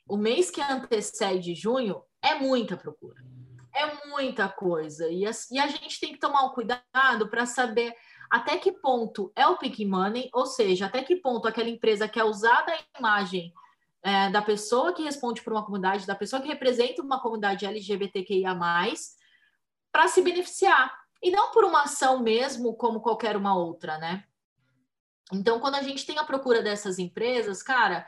o 0.07 0.15
mês 0.15 0.49
que 0.49 0.61
antecede 0.61 1.53
junho 1.55 2.01
é 2.21 2.35
muita 2.35 2.77
procura. 2.77 3.23
É 3.73 4.07
muita 4.07 4.49
coisa. 4.49 5.07
E 5.09 5.25
a, 5.25 5.31
e 5.51 5.59
a 5.59 5.67
gente 5.67 5.99
tem 5.99 6.13
que 6.13 6.19
tomar 6.19 6.43
um 6.43 6.53
cuidado 6.53 7.29
para 7.29 7.45
saber 7.45 7.95
até 8.29 8.57
que 8.57 8.71
ponto 8.71 9.31
é 9.35 9.45
o 9.47 9.57
pick 9.57 9.79
money, 9.85 10.29
ou 10.33 10.45
seja, 10.45 10.85
até 10.85 11.03
que 11.03 11.17
ponto 11.17 11.47
aquela 11.47 11.69
empresa 11.69 12.07
quer 12.07 12.23
usar 12.23 12.61
da 12.61 12.77
imagem 12.97 13.53
é, 14.03 14.29
da 14.29 14.41
pessoa 14.41 14.93
que 14.93 15.03
responde 15.03 15.41
por 15.41 15.53
uma 15.53 15.63
comunidade, 15.63 16.07
da 16.07 16.15
pessoa 16.15 16.41
que 16.41 16.47
representa 16.47 17.01
uma 17.01 17.21
comunidade 17.21 17.65
LGBTQIA, 17.65 18.57
para 19.91 20.07
se 20.07 20.21
beneficiar. 20.21 20.97
E 21.21 21.29
não 21.29 21.51
por 21.51 21.63
uma 21.63 21.83
ação 21.83 22.19
mesmo, 22.19 22.73
como 22.75 23.01
qualquer 23.01 23.37
uma 23.37 23.55
outra, 23.55 23.97
né? 23.97 24.23
Então, 25.31 25.59
quando 25.59 25.75
a 25.75 25.83
gente 25.83 26.05
tem 26.05 26.17
a 26.17 26.23
procura 26.23 26.61
dessas 26.63 26.97
empresas, 26.97 27.61
cara, 27.61 28.05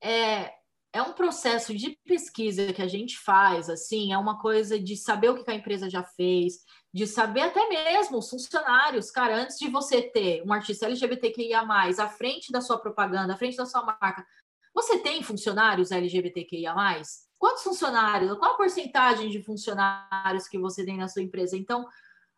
é, 0.00 0.52
é 0.96 1.02
um 1.02 1.12
processo 1.12 1.74
de 1.74 1.90
pesquisa 2.06 2.72
que 2.72 2.80
a 2.80 2.88
gente 2.88 3.18
faz, 3.18 3.68
assim, 3.68 4.14
é 4.14 4.18
uma 4.18 4.40
coisa 4.40 4.80
de 4.80 4.96
saber 4.96 5.28
o 5.28 5.44
que 5.44 5.50
a 5.50 5.54
empresa 5.54 5.90
já 5.90 6.02
fez, 6.02 6.64
de 6.92 7.06
saber 7.06 7.42
até 7.42 7.68
mesmo 7.68 8.16
os 8.16 8.30
funcionários, 8.30 9.10
cara, 9.10 9.42
antes 9.42 9.58
de 9.58 9.68
você 9.68 10.00
ter 10.00 10.42
um 10.42 10.54
artista 10.54 10.86
LGBTQIA+, 10.86 11.60
à 11.98 12.08
frente 12.08 12.50
da 12.50 12.62
sua 12.62 12.78
propaganda, 12.78 13.34
à 13.34 13.36
frente 13.36 13.58
da 13.58 13.66
sua 13.66 13.84
marca, 13.84 14.26
você 14.74 14.98
tem 14.98 15.22
funcionários 15.22 15.90
LGBTQIA+? 15.90 16.74
Quantos 17.38 17.62
funcionários? 17.62 18.38
Qual 18.38 18.54
a 18.54 18.56
porcentagem 18.56 19.28
de 19.28 19.42
funcionários 19.42 20.48
que 20.48 20.58
você 20.58 20.82
tem 20.82 20.96
na 20.96 21.08
sua 21.08 21.20
empresa? 21.20 21.58
Então, 21.58 21.86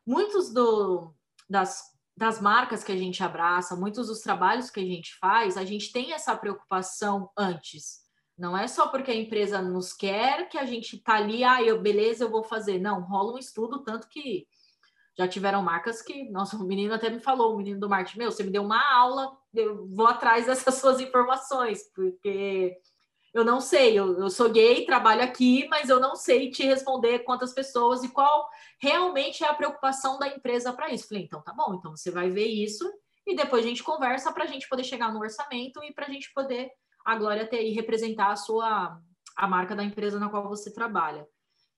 muitos 0.05 0.53
do, 0.53 1.15
das, 1.49 1.81
das 2.17 2.41
marcas 2.41 2.83
que 2.83 2.91
a 2.91 2.97
gente 2.97 3.23
abraça, 3.23 3.77
muitos 3.77 4.09
dos 4.09 4.21
trabalhos 4.21 4.69
que 4.69 4.81
a 4.81 4.85
gente 4.85 5.17
faz, 5.21 5.57
a 5.57 5.65
gente 5.65 5.93
tem 5.93 6.13
essa 6.13 6.37
preocupação 6.37 7.31
antes. 7.39 8.08
Não 8.39 8.57
é 8.57 8.69
só 8.69 8.87
porque 8.89 9.11
a 9.11 9.17
empresa 9.17 9.61
nos 9.61 9.93
quer 9.93 10.49
que 10.49 10.57
a 10.57 10.65
gente 10.65 10.97
tá 10.99 11.15
ali, 11.15 11.43
ah, 11.43 11.61
eu, 11.61 11.81
beleza, 11.81 12.25
eu 12.25 12.31
vou 12.31 12.45
fazer. 12.45 12.79
Não, 12.79 13.03
rola 13.03 13.35
um 13.35 13.39
estudo, 13.39 13.83
tanto 13.83 14.09
que 14.09 14.47
já 15.19 15.27
tiveram 15.27 15.61
marcas 15.61 16.01
que, 16.01 16.31
nossa, 16.31 16.57
o 16.57 16.65
menino 16.65 16.95
até 16.95 17.11
me 17.11 17.19
falou, 17.19 17.53
o 17.53 17.57
menino 17.57 17.81
do 17.81 17.89
marketing, 17.89 18.19
meu, 18.19 18.31
você 18.31 18.45
me 18.45 18.51
deu 18.51 18.63
uma 18.63 18.81
aula, 18.95 19.37
eu 19.53 19.89
vou 19.89 20.07
atrás 20.07 20.47
dessas 20.47 20.75
suas 20.79 21.01
informações, 21.01 21.83
porque 21.93 22.77
eu 23.35 23.45
não 23.45 23.61
sei, 23.61 23.99
eu, 23.99 24.17
eu 24.17 24.31
sou 24.31 24.49
gay, 24.49 24.87
trabalho 24.87 25.23
aqui, 25.23 25.67
mas 25.69 25.89
eu 25.89 25.99
não 25.99 26.15
sei 26.15 26.51
te 26.51 26.65
responder 26.65 27.21
quantas 27.21 27.53
pessoas 27.53 28.05
e 28.05 28.09
qual 28.09 28.49
realmente 28.81 29.43
é 29.43 29.49
a 29.49 29.55
preocupação 29.55 30.17
da 30.19 30.29
empresa 30.29 30.73
para 30.73 30.91
isso. 30.93 31.09
Falei, 31.09 31.25
então 31.25 31.43
tá 31.43 31.53
bom, 31.53 31.75
então 31.75 31.97
você 31.97 32.13
vai 32.13 32.31
ver 32.31 32.47
isso 32.47 32.89
e 33.27 33.35
depois 33.35 33.65
a 33.65 33.69
gente 33.69 33.83
conversa 33.83 34.33
para 34.33 34.45
a 34.45 34.47
gente 34.47 34.69
poder 34.69 34.85
chegar 34.85 35.13
no 35.13 35.21
orçamento 35.21 35.83
e 35.83 35.93
para 35.93 36.07
a 36.07 36.11
gente 36.11 36.33
poder 36.33 36.71
a 37.05 37.17
Glória 37.17 37.49
e 37.53 37.73
representar 37.73 38.31
a 38.31 38.37
sua 38.37 39.01
a 39.37 39.47
marca 39.47 39.77
da 39.77 39.85
empresa 39.85 40.19
na 40.19 40.29
qual 40.29 40.49
você 40.49 40.73
trabalha. 40.73 41.27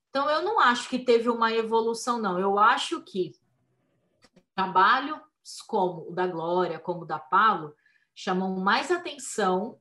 Então 0.09 0.29
eu 0.29 0.41
não 0.41 0.59
acho 0.59 0.89
que 0.89 0.99
teve 0.99 1.29
uma 1.29 1.53
evolução 1.53 2.19
não. 2.19 2.39
Eu 2.39 2.57
acho 2.57 3.01
que 3.01 3.33
trabalhos 4.55 5.19
como 5.67 6.09
o 6.09 6.11
da 6.11 6.27
Glória, 6.27 6.79
como 6.79 7.01
o 7.01 7.05
da 7.05 7.19
Paulo, 7.19 7.75
chamam 8.13 8.59
mais 8.59 8.91
atenção 8.91 9.79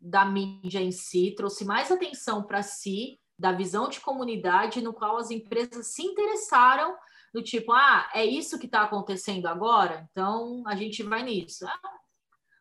da 0.00 0.24
mídia 0.24 0.80
em 0.80 0.90
si, 0.90 1.34
trouxe 1.36 1.64
mais 1.64 1.90
atenção 1.90 2.42
para 2.42 2.62
si, 2.62 3.20
da 3.38 3.52
visão 3.52 3.88
de 3.88 4.00
comunidade, 4.00 4.80
no 4.80 4.92
qual 4.92 5.16
as 5.16 5.30
empresas 5.30 5.88
se 5.88 6.02
interessaram 6.02 6.96
do 7.32 7.42
tipo, 7.42 7.72
ah, 7.72 8.08
é 8.12 8.24
isso 8.24 8.58
que 8.58 8.66
está 8.66 8.82
acontecendo 8.82 9.46
agora, 9.46 10.08
então 10.10 10.62
a 10.66 10.74
gente 10.74 11.02
vai 11.02 11.22
nisso. 11.22 11.66
Ah, 11.66 11.92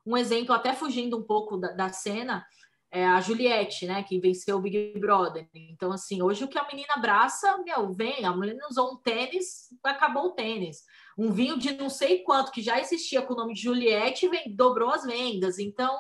um 0.10 0.18
exemplo, 0.18 0.56
até 0.56 0.74
fugindo 0.74 1.16
um 1.16 1.24
pouco 1.24 1.56
da, 1.56 1.72
da 1.72 1.90
cena, 1.90 2.44
é 2.92 3.06
a 3.06 3.22
Juliette, 3.22 3.86
né, 3.86 4.02
que 4.02 4.20
venceu 4.20 4.58
o 4.58 4.62
Big 4.62 5.00
Brother. 5.00 5.48
Então, 5.54 5.92
assim, 5.92 6.24
hoje 6.24 6.44
o 6.44 6.48
que 6.48 6.58
a 6.58 6.66
menina 6.66 6.96
abraça, 6.96 7.60
meu, 7.60 7.94
vem, 7.94 8.26
a 8.26 8.36
mulher 8.36 8.58
usou 8.68 8.94
um 8.94 8.98
tênis, 8.98 9.68
acabou 9.84 10.26
o 10.26 10.32
tênis. 10.32 10.84
Um 11.16 11.32
vinho 11.32 11.60
de 11.60 11.74
não 11.74 11.92
sei 11.92 12.24
quanto, 12.24 12.52
que 12.52 12.64
já 12.64 12.80
existia 12.80 13.22
com 13.22 13.34
o 13.36 13.38
nome 13.38 13.54
de 13.54 13.62
Juliette, 13.62 14.28
vem, 14.28 14.56
dobrou 14.56 14.90
as 14.90 15.04
vendas. 15.04 15.60
Então, 15.60 15.96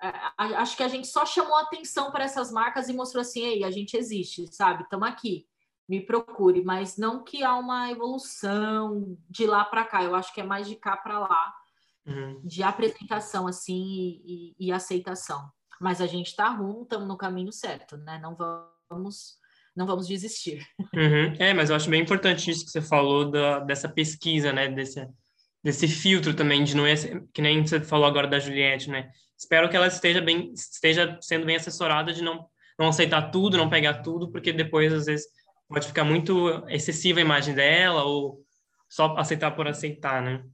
é, 0.00 0.10
acho 0.38 0.74
que 0.74 0.82
a 0.82 0.88
gente 0.88 1.06
só 1.06 1.26
chamou 1.26 1.56
atenção 1.56 2.10
para 2.10 2.24
essas 2.24 2.50
marcas 2.50 2.88
e 2.88 2.94
mostrou 2.94 3.20
assim, 3.20 3.42
ei, 3.42 3.62
a 3.62 3.70
gente 3.70 3.94
existe, 3.94 4.46
sabe? 4.54 4.84
Estamos 4.84 5.06
aqui, 5.06 5.46
me 5.86 6.00
procure. 6.00 6.64
Mas 6.64 6.96
não 6.96 7.22
que 7.22 7.44
há 7.44 7.54
uma 7.58 7.90
evolução 7.90 9.18
de 9.28 9.46
lá 9.46 9.66
para 9.66 9.84
cá, 9.84 10.02
eu 10.02 10.14
acho 10.14 10.32
que 10.32 10.40
é 10.40 10.44
mais 10.44 10.66
de 10.66 10.76
cá 10.76 10.96
para 10.96 11.18
lá 11.18 11.61
uhum. 12.06 12.40
de 12.44 12.62
apresentação 12.62 13.46
assim 13.46 14.20
e, 14.24 14.54
e, 14.58 14.72
aceitação. 14.72 15.50
Mas 15.80 16.00
a 16.00 16.06
gente 16.06 16.28
está 16.28 16.48
rumo, 16.48 16.82
estamos 16.82 17.08
no 17.08 17.16
caminho 17.16 17.52
certo, 17.52 17.96
né? 17.96 18.18
Não 18.22 18.36
vamos 18.90 19.40
não 19.74 19.86
vamos 19.86 20.06
desistir. 20.06 20.62
Uhum. 20.94 21.34
É, 21.38 21.54
mas 21.54 21.70
eu 21.70 21.76
acho 21.76 21.88
bem 21.88 22.02
importante 22.02 22.50
isso 22.50 22.64
que 22.64 22.70
você 22.70 22.82
falou 22.82 23.30
da, 23.30 23.60
dessa 23.60 23.88
pesquisa, 23.88 24.52
né? 24.52 24.68
Desse, 24.68 25.08
desse 25.64 25.88
filtro 25.88 26.34
também 26.34 26.62
de 26.62 26.76
não 26.76 26.86
é 26.86 26.94
que 27.32 27.40
nem 27.40 27.66
você 27.66 27.80
falou 27.80 28.06
agora 28.06 28.28
da 28.28 28.38
Juliette, 28.38 28.90
né? 28.90 29.10
Espero 29.38 29.68
que 29.70 29.76
ela 29.76 29.86
esteja 29.86 30.20
bem 30.20 30.52
esteja 30.52 31.18
sendo 31.20 31.46
bem 31.46 31.56
assessorada 31.56 32.12
de 32.12 32.22
não 32.22 32.46
não 32.78 32.88
aceitar 32.88 33.30
tudo, 33.30 33.56
não 33.56 33.68
pegar 33.68 34.02
tudo, 34.02 34.30
porque 34.30 34.52
depois 34.52 34.92
às 34.92 35.06
vezes 35.06 35.26
pode 35.68 35.86
ficar 35.86 36.04
muito 36.04 36.48
excessiva 36.68 37.18
a 37.18 37.22
imagem 37.22 37.54
dela 37.54 38.04
ou 38.04 38.40
só 38.88 39.16
aceitar 39.16 39.52
por 39.52 39.66
aceitar, 39.66 40.22
né? 40.22 40.44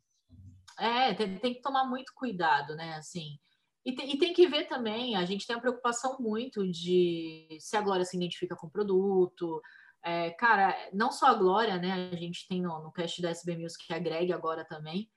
É, 0.79 1.15
tem, 1.15 1.39
tem, 1.39 1.55
que 1.55 1.61
tomar 1.61 1.85
muito 1.85 2.13
cuidado, 2.15 2.77
né? 2.77 2.95
Assim, 2.95 3.39
e 3.85 3.95
tem, 3.95 4.15
e 4.15 4.19
tem, 4.19 4.33
que 4.33 4.47
ver 4.47 4.67
também, 4.67 5.17
a 5.17 5.25
gente 5.25 5.47
tem 5.47 5.57
a 5.57 5.61
preocupação 5.61 6.17
muito 6.21 6.67
de 6.71 7.49
se 7.61 7.77
a 7.77 7.81
Glória 7.81 8.05
se 8.05 8.17
identifica 8.17 8.55
com 8.55 8.67
o 8.67 8.71
produto. 8.71 9.61
É, 10.05 10.31
cara, 10.31 10.75
não 10.93 11.11
só 11.11 11.27
a 11.27 11.35
Glória, 11.35 11.79
né? 11.79 12.11
A 12.13 12.17
gente 12.17 12.47
tem 12.49 12.63
no, 12.63 12.83
no 12.83 12.93
cast 12.93 13.21
da 13.21 13.31
SB 13.31 13.57
Music 13.57 13.87
que 13.87 13.95
agrega 13.95 14.35
agora 14.35 14.65
também. 14.65 15.11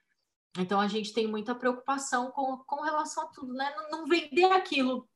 Então 0.57 0.81
a 0.81 0.87
gente 0.87 1.13
tem 1.13 1.27
muita 1.27 1.55
preocupação 1.55 2.31
com, 2.31 2.57
com 2.65 2.81
relação 2.81 3.23
a 3.23 3.27
tudo, 3.27 3.53
né? 3.53 3.73
Não, 3.75 3.99
não 3.99 4.07
vender 4.07 4.51
aquilo 4.51 5.07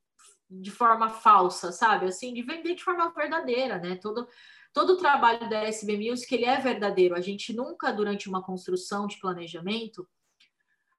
de 0.49 0.71
forma 0.71 1.09
falsa, 1.09 1.71
sabe? 1.71 2.05
Assim, 2.05 2.33
de 2.33 2.41
vender 2.41 2.75
de 2.75 2.83
forma 2.83 3.11
verdadeira, 3.11 3.79
né? 3.79 3.95
Todo, 3.95 4.27
todo 4.73 4.93
o 4.93 4.97
trabalho 4.97 5.49
da 5.49 5.63
SB 5.63 5.97
Music 5.97 6.33
ele 6.33 6.45
é 6.45 6.59
verdadeiro. 6.59 7.15
A 7.15 7.21
gente 7.21 7.53
nunca, 7.53 7.91
durante 7.91 8.29
uma 8.29 8.43
construção 8.43 9.07
de 9.07 9.19
planejamento, 9.19 10.07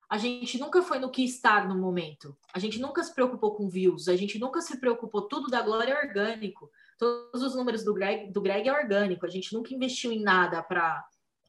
a 0.08 0.18
gente 0.18 0.58
nunca 0.58 0.82
foi 0.82 0.98
no 1.00 1.10
que 1.10 1.24
estar 1.24 1.68
no 1.68 1.76
momento. 1.76 2.36
A 2.54 2.58
gente 2.60 2.78
nunca 2.78 3.02
se 3.02 3.12
preocupou 3.12 3.56
com 3.56 3.68
views, 3.68 4.06
a 4.06 4.16
gente 4.16 4.38
nunca 4.38 4.60
se 4.60 4.78
preocupou, 4.78 5.22
tudo 5.22 5.48
da 5.48 5.62
Glória 5.62 5.92
é 5.92 6.06
orgânico. 6.06 6.70
Todos 6.96 7.42
os 7.42 7.56
números 7.56 7.84
do 7.84 7.92
Greg, 7.92 8.32
do 8.32 8.40
Greg 8.40 8.68
é 8.68 8.72
orgânico. 8.72 9.26
A 9.26 9.28
gente 9.28 9.52
nunca 9.52 9.74
investiu 9.74 10.12
em 10.12 10.22
nada 10.22 10.62
para 10.62 11.04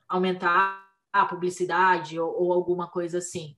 aumentar 0.09 0.85
a 1.13 1.25
publicidade 1.25 2.19
ou, 2.19 2.33
ou, 2.43 2.53
alguma 2.53 2.89
coisa 2.89 3.19
assim. 3.19 3.55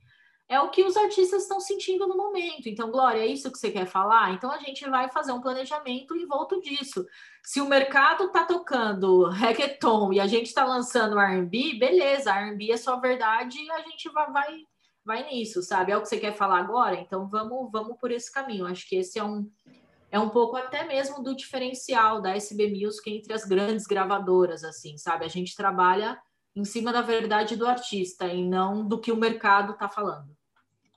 É 0.50 0.60
o 0.60 0.70
que 0.70 0.84
os 0.84 0.98
artistas 0.98 1.44
estão 1.44 1.60
sentindo 1.60 2.08
no 2.08 2.18
momento. 2.18 2.68
Então, 2.68 2.92
Glória, 2.92 3.22
é 3.22 3.28
isso 3.28 3.52
que 3.52 3.58
você 3.58 3.72
quer 3.72 3.86
falar? 3.86 4.34
Então, 4.34 4.52
a 4.52 4.58
gente 4.58 4.88
vai 4.90 5.10
fazer 5.10 5.32
um 5.32 5.42
planejamento 5.42 6.16
em 6.16 6.26
volta 6.26 6.60
disso. 6.60 7.06
Se 7.44 7.62
o 7.62 7.70
mercado 7.70 8.26
está 8.26 8.44
tocando 8.44 9.30
reggaeton 9.30 10.12
e 10.12 10.20
a 10.20 10.28
gente 10.28 10.48
está 10.48 10.65
lançando 10.65 11.19
R&B, 11.19 11.78
beleza, 11.80 12.34
R&B 12.34 12.71
é 12.71 12.78
sua 12.78 12.98
verdade 12.98 13.60
e 13.60 13.71
a 13.71 13.82
gente 13.82 14.10
vai, 14.10 14.32
vai 14.32 14.67
vai 15.06 15.23
nisso, 15.29 15.62
sabe? 15.62 15.91
É 15.91 15.97
o 15.97 16.02
que 16.02 16.10
você 16.10 16.19
quer 16.19 16.35
falar 16.35 16.60
agora? 16.60 16.95
Então 16.95 17.27
vamos, 17.27 17.71
vamos 17.71 17.97
por 18.00 18.12
esse 18.12 18.31
caminho. 18.31 18.65
Acho 18.65 18.87
que 18.87 18.95
esse 18.95 19.17
é 19.17 19.23
um, 19.23 19.50
é 20.12 20.19
um 20.19 20.29
pouco 20.29 20.56
até 20.56 20.85
mesmo 20.85 21.23
do 21.23 21.35
diferencial 21.35 22.21
da 22.21 22.35
SB 22.35 22.69
Music 22.69 23.10
entre 23.10 23.33
as 23.33 23.45
grandes 23.45 23.85
gravadoras, 23.85 24.63
assim, 24.63 24.97
sabe? 24.97 25.25
A 25.25 25.29
gente 25.29 25.56
trabalha 25.56 26.19
em 26.56 26.65
cima 26.65 26.91
da 26.91 27.02
verdade 27.02 27.56
do 27.56 27.65
artista 27.65 28.27
e 28.27 28.43
não 28.43 28.87
do 28.87 29.00
que 29.00 29.12
o 29.12 29.17
mercado 29.17 29.73
está 29.73 29.87
falando. 29.87 30.29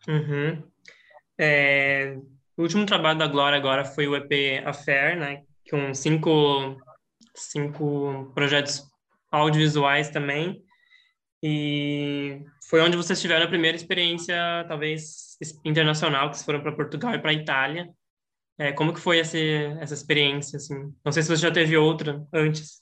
Uhum. 0.08 0.62
É, 1.38 2.18
o 2.56 2.62
último 2.62 2.84
trabalho 2.84 3.18
da 3.18 3.26
Glória 3.26 3.56
agora 3.56 3.84
foi 3.84 4.06
o 4.06 4.16
EP 4.16 4.64
Affair, 4.66 5.18
né? 5.18 5.44
Com 5.70 5.94
cinco, 5.94 6.76
cinco 7.34 8.30
projetos 8.34 8.82
audiovisuais 9.30 10.10
também. 10.10 10.64
E 11.42 12.44
foi 12.68 12.80
onde 12.80 12.96
vocês 12.96 13.20
tiveram 13.20 13.44
a 13.44 13.48
primeira 13.48 13.76
experiência, 13.76 14.36
talvez, 14.68 15.36
internacional, 15.64 16.30
que 16.30 16.44
foram 16.44 16.62
para 16.62 16.72
Portugal 16.72 17.14
e 17.14 17.18
para 17.18 17.32
Itália. 17.32 17.90
É, 18.58 18.72
como 18.72 18.94
que 18.94 19.00
foi 19.00 19.18
essa, 19.18 19.38
essa 19.38 19.94
experiência, 19.94 20.56
assim? 20.56 20.94
Não 21.04 21.10
sei 21.10 21.22
se 21.22 21.28
você 21.28 21.42
já 21.42 21.50
teve 21.50 21.76
outra 21.76 22.24
antes. 22.32 22.80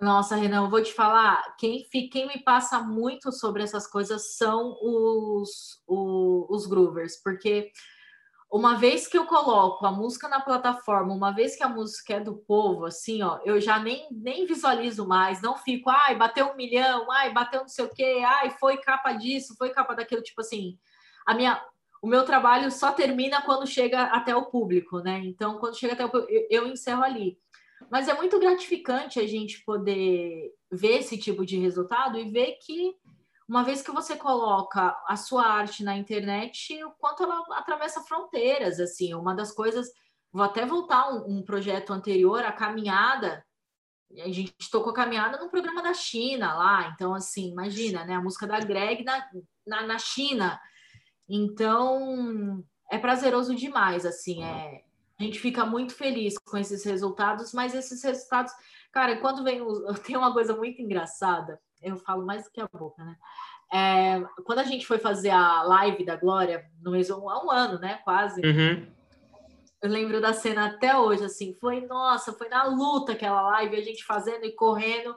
Nossa, 0.00 0.36
Renan, 0.36 0.64
eu 0.64 0.70
vou 0.70 0.82
te 0.82 0.94
falar, 0.94 1.42
quem, 1.58 1.84
quem 2.10 2.26
me 2.26 2.42
passa 2.42 2.80
muito 2.80 3.30
sobre 3.32 3.62
essas 3.62 3.86
coisas 3.86 4.36
são 4.36 4.78
os, 4.80 5.82
os, 5.86 6.46
os 6.48 6.66
groovers, 6.66 7.20
porque 7.22 7.70
uma 8.50 8.76
vez 8.76 9.06
que 9.06 9.16
eu 9.16 9.26
coloco 9.26 9.86
a 9.86 9.92
música 9.92 10.28
na 10.28 10.40
plataforma, 10.40 11.14
uma 11.14 11.30
vez 11.30 11.54
que 11.54 11.62
a 11.62 11.68
música 11.68 12.14
é 12.14 12.20
do 12.20 12.36
povo, 12.36 12.84
assim, 12.84 13.22
ó, 13.22 13.38
eu 13.44 13.60
já 13.60 13.78
nem, 13.78 14.08
nem 14.10 14.44
visualizo 14.44 15.06
mais, 15.06 15.40
não 15.40 15.56
fico, 15.56 15.88
ai, 15.88 16.16
bateu 16.16 16.46
um 16.46 16.56
milhão, 16.56 17.10
ai, 17.12 17.32
bateu 17.32 17.60
não 17.60 17.68
sei 17.68 17.84
o 17.84 17.88
quê, 17.88 18.22
ai, 18.26 18.50
foi 18.58 18.78
capa 18.78 19.12
disso, 19.12 19.54
foi 19.56 19.70
capa 19.70 19.94
daquilo, 19.94 20.22
tipo 20.22 20.40
assim, 20.40 20.76
a 21.24 21.32
minha, 21.32 21.64
o 22.02 22.08
meu 22.08 22.24
trabalho 22.24 22.72
só 22.72 22.90
termina 22.90 23.40
quando 23.42 23.68
chega 23.68 24.04
até 24.04 24.34
o 24.34 24.46
público, 24.46 24.98
né? 24.98 25.20
Então, 25.24 25.58
quando 25.58 25.78
chega 25.78 25.92
até 25.92 26.04
o 26.04 26.10
público, 26.10 26.32
eu, 26.32 26.64
eu 26.64 26.66
encerro 26.66 27.04
ali. 27.04 27.38
Mas 27.88 28.08
é 28.08 28.14
muito 28.14 28.38
gratificante 28.40 29.20
a 29.20 29.26
gente 29.26 29.64
poder 29.64 30.52
ver 30.70 30.98
esse 30.98 31.16
tipo 31.16 31.46
de 31.46 31.56
resultado 31.58 32.18
e 32.18 32.30
ver 32.30 32.58
que 32.64 32.94
uma 33.50 33.64
vez 33.64 33.82
que 33.82 33.90
você 33.90 34.14
coloca 34.14 34.96
a 35.08 35.16
sua 35.16 35.44
arte 35.44 35.82
na 35.82 35.96
internet, 35.96 36.80
o 36.84 36.92
quanto 36.92 37.24
ela 37.24 37.42
atravessa 37.58 38.00
fronteiras, 38.00 38.78
assim, 38.78 39.12
uma 39.12 39.34
das 39.34 39.50
coisas, 39.50 39.90
vou 40.32 40.44
até 40.44 40.64
voltar 40.64 41.12
um, 41.12 41.38
um 41.38 41.42
projeto 41.42 41.92
anterior, 41.92 42.44
a 42.44 42.52
caminhada, 42.52 43.44
a 44.18 44.28
gente 44.30 44.54
tocou 44.70 44.92
caminhada 44.92 45.36
no 45.36 45.50
programa 45.50 45.82
da 45.82 45.92
China 45.92 46.54
lá, 46.54 46.92
então 46.94 47.12
assim, 47.12 47.50
imagina, 47.50 48.04
né, 48.04 48.14
a 48.14 48.22
música 48.22 48.46
da 48.46 48.60
Greg 48.60 49.02
na, 49.02 49.28
na, 49.66 49.82
na 49.84 49.98
China, 49.98 50.60
então 51.28 52.64
é 52.88 52.98
prazeroso 52.98 53.52
demais, 53.52 54.06
assim, 54.06 54.44
é, 54.44 54.84
a 55.18 55.24
gente 55.24 55.40
fica 55.40 55.66
muito 55.66 55.92
feliz 55.92 56.38
com 56.38 56.56
esses 56.56 56.84
resultados, 56.84 57.52
mas 57.52 57.74
esses 57.74 58.00
resultados, 58.04 58.52
cara, 58.92 59.16
quando 59.20 59.42
vem, 59.42 59.60
o, 59.60 59.92
tem 60.06 60.16
uma 60.16 60.32
coisa 60.32 60.54
muito 60.54 60.80
engraçada, 60.80 61.60
eu 61.82 61.96
falo 61.96 62.24
mais 62.24 62.44
do 62.44 62.50
que 62.50 62.60
a 62.60 62.68
boca, 62.68 63.04
né? 63.04 63.16
É, 63.72 64.20
quando 64.44 64.58
a 64.58 64.64
gente 64.64 64.86
foi 64.86 64.98
fazer 64.98 65.30
a 65.30 65.62
live 65.62 66.04
da 66.04 66.16
Glória, 66.16 66.64
no 66.82 66.90
mesmo 66.90 67.30
há 67.30 67.44
um 67.44 67.50
ano, 67.50 67.78
né? 67.78 68.00
Quase. 68.04 68.40
Uhum. 68.44 68.86
Eu 69.80 69.88
lembro 69.88 70.20
da 70.20 70.32
cena 70.32 70.66
até 70.66 70.96
hoje, 70.98 71.24
assim, 71.24 71.54
foi, 71.54 71.86
nossa, 71.86 72.32
foi 72.32 72.48
na 72.48 72.64
luta 72.64 73.12
aquela 73.12 73.40
live, 73.42 73.76
a 73.76 73.82
gente 73.82 74.04
fazendo 74.04 74.44
e 74.44 74.52
correndo, 74.52 75.16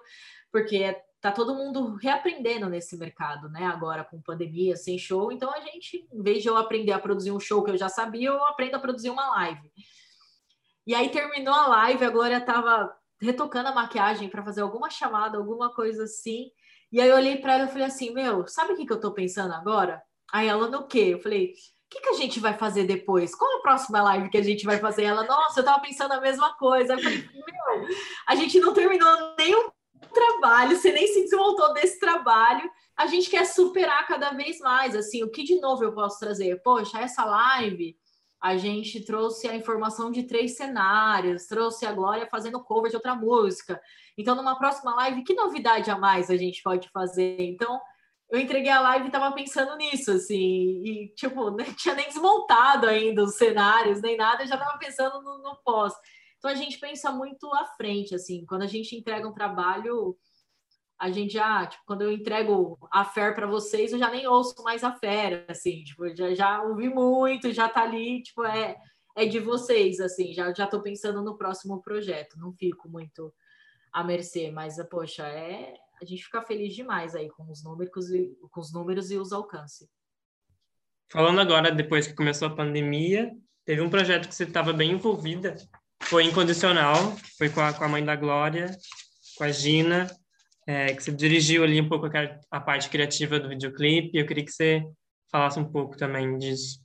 porque 0.51 0.95
tá 1.19 1.31
todo 1.31 1.55
mundo 1.55 1.95
reaprendendo 1.95 2.69
nesse 2.69 2.97
mercado, 2.97 3.49
né? 3.49 3.65
Agora 3.65 4.03
com 4.03 4.21
pandemia, 4.21 4.77
sem 4.77 4.97
show, 4.97 5.31
então 5.31 5.53
a 5.53 5.59
gente, 5.59 6.07
em 6.13 6.21
vez 6.21 6.41
de 6.41 6.47
eu 6.47 6.55
aprender 6.55 6.91
a 6.93 6.99
produzir 6.99 7.31
um 7.31 7.39
show 7.39 7.63
que 7.63 7.71
eu 7.71 7.77
já 7.77 7.89
sabia, 7.89 8.29
eu 8.29 8.45
aprendo 8.45 8.75
a 8.75 8.79
produzir 8.79 9.09
uma 9.09 9.29
live. 9.31 9.71
E 10.85 10.93
aí 10.93 11.09
terminou 11.09 11.53
a 11.53 11.67
live, 11.67 12.05
a 12.05 12.09
Glória 12.09 12.39
tava 12.39 12.93
retocando 13.23 13.69
a 13.69 13.73
maquiagem 13.73 14.29
para 14.29 14.43
fazer 14.43 14.61
alguma 14.61 14.89
chamada, 14.89 15.37
alguma 15.37 15.73
coisa 15.73 16.03
assim. 16.03 16.51
E 16.91 17.01
aí 17.01 17.09
eu 17.09 17.15
olhei 17.15 17.37
para 17.37 17.53
ela 17.53 17.65
e 17.65 17.69
falei 17.69 17.87
assim: 17.87 18.11
Meu, 18.11 18.47
sabe 18.47 18.73
o 18.73 18.75
que, 18.75 18.85
que 18.85 18.93
eu 18.93 18.99
tô 18.99 19.13
pensando 19.13 19.53
agora? 19.53 20.01
Aí 20.31 20.47
ela, 20.47 20.67
no 20.67 20.87
quê? 20.87 21.09
Eu 21.13 21.19
falei: 21.19 21.47
O 21.47 21.53
que, 21.89 22.01
que 22.01 22.09
a 22.09 22.13
gente 22.13 22.39
vai 22.39 22.57
fazer 22.57 22.85
depois? 22.85 23.33
Qual 23.33 23.59
a 23.59 23.61
próxima 23.61 24.01
live 24.03 24.29
que 24.29 24.37
a 24.37 24.43
gente 24.43 24.65
vai 24.65 24.77
fazer? 24.77 25.03
Ela, 25.03 25.25
nossa, 25.25 25.59
eu 25.59 25.65
tava 25.65 25.81
pensando 25.81 26.11
a 26.11 26.21
mesma 26.21 26.55
coisa. 26.57 26.93
Eu 26.93 26.99
falei: 26.99 27.27
Meu, 27.33 27.87
a 28.27 28.35
gente 28.35 28.59
não 28.59 28.73
terminou 28.73 29.35
nenhum 29.37 29.69
trabalho, 30.13 30.75
você 30.75 30.91
nem 30.91 31.07
se 31.07 31.21
desmontou 31.21 31.73
desse 31.73 31.99
trabalho. 31.99 32.69
A 32.95 33.07
gente 33.07 33.29
quer 33.29 33.45
superar 33.45 34.05
cada 34.05 34.31
vez 34.31 34.59
mais. 34.59 34.95
Assim, 34.95 35.23
o 35.23 35.31
que 35.31 35.43
de 35.43 35.59
novo 35.59 35.83
eu 35.83 35.93
posso 35.93 36.19
trazer? 36.19 36.61
Poxa, 36.61 36.99
essa 36.99 37.25
live 37.25 37.97
a 38.43 38.57
gente 38.57 38.99
trouxe 38.99 39.47
a 39.47 39.55
informação 39.55 40.11
de 40.11 40.23
três 40.23 40.57
cenários, 40.57 41.47
trouxe 41.47 41.85
a 41.85 41.93
Glória 41.93 42.27
fazendo 42.29 42.61
cover 42.61 42.89
de 42.89 42.97
outra 42.97 43.15
música. 43.15 43.81
Então, 44.17 44.35
numa 44.35 44.59
próxima 44.59 44.93
live, 44.95 45.23
que 45.23 45.33
novidade 45.33 45.89
a 45.89 45.97
mais 45.97 46.29
a 46.29 46.35
gente 46.35 46.61
pode 46.61 46.89
fazer? 46.89 47.37
Então, 47.39 47.79
eu 48.29 48.37
entreguei 48.37 48.69
a 48.69 48.81
live 48.81 49.05
e 49.05 49.07
estava 49.07 49.33
pensando 49.33 49.77
nisso, 49.77 50.11
assim, 50.11 50.35
e, 50.83 51.13
tipo, 51.15 51.51
não 51.55 51.73
tinha 51.73 51.95
nem 51.95 52.07
desmontado 52.07 52.85
ainda 52.85 53.23
os 53.23 53.35
cenários, 53.35 54.01
nem 54.01 54.17
nada, 54.17 54.43
eu 54.43 54.47
já 54.47 54.55
estava 54.55 54.77
pensando 54.77 55.21
no, 55.21 55.37
no 55.37 55.55
pós. 55.63 55.93
Então, 56.37 56.51
a 56.51 56.55
gente 56.55 56.77
pensa 56.77 57.13
muito 57.13 57.47
à 57.55 57.65
frente, 57.77 58.13
assim, 58.13 58.45
quando 58.45 58.63
a 58.63 58.67
gente 58.67 58.93
entrega 58.93 59.25
um 59.25 59.33
trabalho 59.33 60.17
a 61.03 61.11
gente 61.11 61.33
já, 61.33 61.65
tipo, 61.65 61.83
quando 61.85 62.03
eu 62.03 62.13
entrego 62.13 62.77
a 62.89 63.03
Fer 63.03 63.35
para 63.35 63.45
vocês, 63.45 63.91
eu 63.91 63.99
já 63.99 64.09
nem 64.09 64.25
ouço 64.25 64.63
mais 64.63 64.85
a 64.85 64.93
Fer, 64.93 65.43
assim, 65.49 65.83
tipo, 65.83 66.07
já, 66.15 66.33
já 66.33 66.63
ouvi 66.63 66.87
muito, 66.87 67.51
já 67.51 67.67
tá 67.67 67.83
ali, 67.83 68.23
tipo, 68.23 68.41
é, 68.45 68.77
é 69.13 69.25
de 69.25 69.37
vocês, 69.37 69.99
assim, 69.99 70.33
já, 70.33 70.53
já 70.53 70.65
tô 70.65 70.81
pensando 70.81 71.21
no 71.21 71.37
próximo 71.37 71.81
projeto, 71.81 72.39
não 72.39 72.53
fico 72.53 72.87
muito 72.87 73.33
à 73.91 74.01
mercê, 74.01 74.49
mas, 74.49 74.77
poxa, 74.89 75.27
é, 75.27 75.73
a 76.01 76.05
gente 76.05 76.23
fica 76.23 76.41
feliz 76.41 76.73
demais 76.73 77.15
aí 77.15 77.29
com 77.31 77.51
os 77.51 77.61
números 77.61 78.09
e, 78.09 78.37
com 78.49 78.61
os 78.61 78.71
números 78.71 79.11
e 79.11 79.17
os 79.17 79.33
alcances. 79.33 79.89
Falando 81.11 81.41
agora, 81.41 81.69
depois 81.69 82.07
que 82.07 82.15
começou 82.15 82.47
a 82.47 82.55
pandemia, 82.55 83.29
teve 83.65 83.81
um 83.81 83.89
projeto 83.89 84.29
que 84.29 84.35
você 84.35 84.45
estava 84.45 84.71
bem 84.71 84.91
envolvida, 84.91 85.57
foi 86.03 86.23
Incondicional, 86.23 86.95
foi 87.37 87.49
com 87.49 87.59
a, 87.59 87.73
com 87.73 87.83
a 87.83 87.89
Mãe 87.89 88.05
da 88.05 88.15
Glória, 88.15 88.73
com 89.37 89.43
a 89.43 89.51
Gina, 89.51 90.07
é, 90.67 90.93
que 90.93 91.03
você 91.03 91.11
dirigiu 91.11 91.63
ali 91.63 91.79
um 91.81 91.89
pouco 91.89 92.05
a, 92.07 92.39
a 92.51 92.61
parte 92.61 92.89
criativa 92.89 93.39
do 93.39 93.49
videoclipe. 93.49 94.17
Eu 94.17 94.25
queria 94.25 94.45
que 94.45 94.51
você 94.51 94.83
falasse 95.31 95.59
um 95.59 95.69
pouco 95.69 95.97
também 95.97 96.37
disso. 96.37 96.81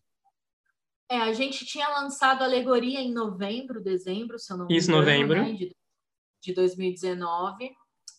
É, 1.11 1.19
a 1.19 1.33
gente 1.33 1.65
tinha 1.65 1.89
lançado 1.89 2.43
Alegoria 2.43 3.01
em 3.01 3.13
novembro, 3.13 3.83
dezembro, 3.83 4.39
se 4.39 4.53
eu 4.53 4.59
não 4.59 4.67
me 4.67 4.77
Isso, 4.77 4.91
novembro. 4.91 5.43
Né, 5.43 5.53
de, 5.53 5.77
de 6.43 6.55
2019. 6.55 7.71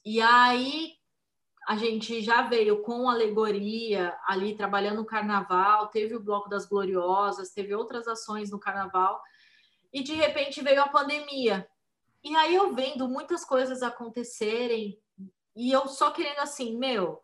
E 0.04 0.20
aí 0.22 0.94
a 1.68 1.76
gente 1.76 2.20
já 2.22 2.42
veio 2.42 2.82
com 2.82 3.08
Alegoria 3.08 4.18
ali 4.26 4.56
trabalhando 4.56 4.98
no 4.98 5.06
carnaval, 5.06 5.88
teve 5.90 6.16
o 6.16 6.20
Bloco 6.20 6.50
das 6.50 6.66
Gloriosas, 6.66 7.52
teve 7.52 7.76
outras 7.76 8.08
ações 8.08 8.50
no 8.50 8.60
carnaval. 8.60 9.22
E 9.94 10.02
de 10.02 10.14
repente 10.14 10.64
veio 10.64 10.82
a 10.82 10.88
pandemia. 10.88 11.68
E 12.24 12.36
aí 12.36 12.56
eu 12.56 12.74
vendo 12.74 13.08
muitas 13.08 13.46
coisas 13.46 13.84
acontecerem, 13.84 14.98
e 15.68 15.72
eu 15.72 15.88
só 15.88 16.12
querendo 16.12 16.40
assim, 16.40 16.78
meu, 16.78 17.22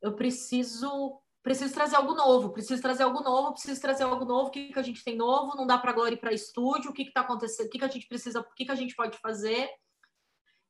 eu 0.00 0.14
preciso 0.14 1.20
preciso 1.42 1.74
trazer 1.74 1.96
algo 1.96 2.14
novo, 2.14 2.54
preciso 2.54 2.80
trazer 2.80 3.02
algo 3.02 3.22
novo, 3.22 3.52
preciso 3.52 3.78
trazer 3.78 4.04
algo 4.04 4.24
novo, 4.24 4.48
o 4.48 4.50
que, 4.50 4.72
que 4.72 4.78
a 4.78 4.82
gente 4.82 5.04
tem 5.04 5.14
novo, 5.14 5.54
não 5.54 5.66
dá 5.66 5.76
para 5.76 5.90
agora 5.90 6.14
ir 6.14 6.16
para 6.16 6.32
estúdio, 6.32 6.90
o 6.90 6.94
que 6.94 7.02
está 7.02 7.20
acontecendo, 7.20 7.66
o 7.66 7.70
que, 7.70 7.78
que 7.78 7.84
a 7.84 7.88
gente 7.88 8.08
precisa, 8.08 8.40
o 8.40 8.54
que, 8.54 8.64
que 8.64 8.72
a 8.72 8.74
gente 8.74 8.96
pode 8.96 9.18
fazer. 9.18 9.68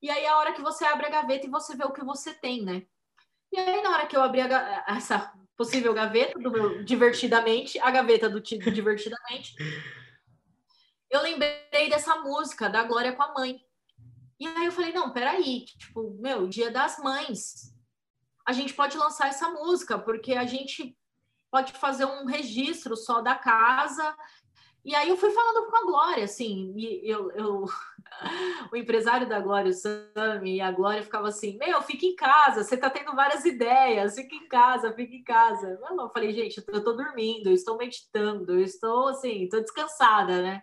E 0.02 0.10
aí 0.10 0.26
a 0.26 0.36
hora 0.36 0.52
que 0.52 0.60
você 0.60 0.84
abre 0.84 1.06
a 1.06 1.10
gaveta 1.10 1.46
e 1.46 1.50
você 1.50 1.76
vê 1.76 1.84
o 1.84 1.92
que 1.92 2.04
você 2.04 2.34
tem, 2.34 2.64
né? 2.64 2.82
E 3.52 3.56
aí 3.56 3.82
na 3.82 3.90
hora 3.90 4.06
que 4.06 4.16
eu 4.16 4.22
abri 4.22 4.40
a, 4.40 4.84
essa 4.88 5.32
possível 5.56 5.94
gaveta 5.94 6.36
do 6.40 6.50
meu 6.50 6.82
Divertidamente, 6.82 7.78
a 7.78 7.92
gaveta 7.92 8.28
do, 8.28 8.40
Divertidamente, 8.40 9.54
eu 11.08 11.22
lembrei 11.22 11.88
dessa 11.88 12.16
música 12.16 12.68
da 12.68 12.82
Glória 12.82 13.12
com 13.12 13.22
a 13.22 13.32
mãe. 13.32 13.63
E 14.44 14.46
aí 14.46 14.66
eu 14.66 14.72
falei, 14.72 14.92
não, 14.92 15.10
peraí, 15.10 15.64
tipo, 15.64 16.18
meu, 16.20 16.46
dia 16.46 16.70
das 16.70 16.98
mães, 16.98 17.74
a 18.46 18.52
gente 18.52 18.74
pode 18.74 18.94
lançar 18.98 19.28
essa 19.28 19.48
música, 19.48 19.98
porque 19.98 20.34
a 20.34 20.44
gente 20.44 20.94
pode 21.50 21.72
fazer 21.72 22.04
um 22.04 22.26
registro 22.26 22.94
só 22.94 23.22
da 23.22 23.36
casa. 23.36 24.14
E 24.84 24.94
aí 24.94 25.08
eu 25.08 25.16
fui 25.16 25.30
falando 25.30 25.66
com 25.70 25.76
a 25.78 25.86
Glória, 25.86 26.24
assim, 26.24 26.74
e 26.76 27.10
eu, 27.10 27.30
eu 27.30 27.64
o 28.70 28.76
empresário 28.76 29.26
da 29.26 29.40
Glória, 29.40 29.70
o 29.70 29.72
Sami, 29.72 30.56
e 30.56 30.60
a 30.60 30.70
Glória 30.70 31.02
ficava 31.02 31.28
assim, 31.28 31.56
meu, 31.56 31.80
fica 31.80 32.04
em 32.04 32.14
casa, 32.14 32.62
você 32.62 32.76
tá 32.76 32.90
tendo 32.90 33.16
várias 33.16 33.46
ideias, 33.46 34.14
fica 34.14 34.34
em 34.34 34.46
casa, 34.46 34.92
fica 34.92 35.14
em 35.14 35.24
casa. 35.24 35.78
Eu 35.88 36.10
falei, 36.10 36.34
gente, 36.34 36.62
eu 36.68 36.84
tô 36.84 36.92
dormindo, 36.92 37.46
eu 37.46 37.54
estou 37.54 37.78
meditando, 37.78 38.52
eu 38.52 38.60
estou, 38.60 39.08
assim, 39.08 39.48
tô 39.48 39.58
descansada, 39.58 40.42
né? 40.42 40.62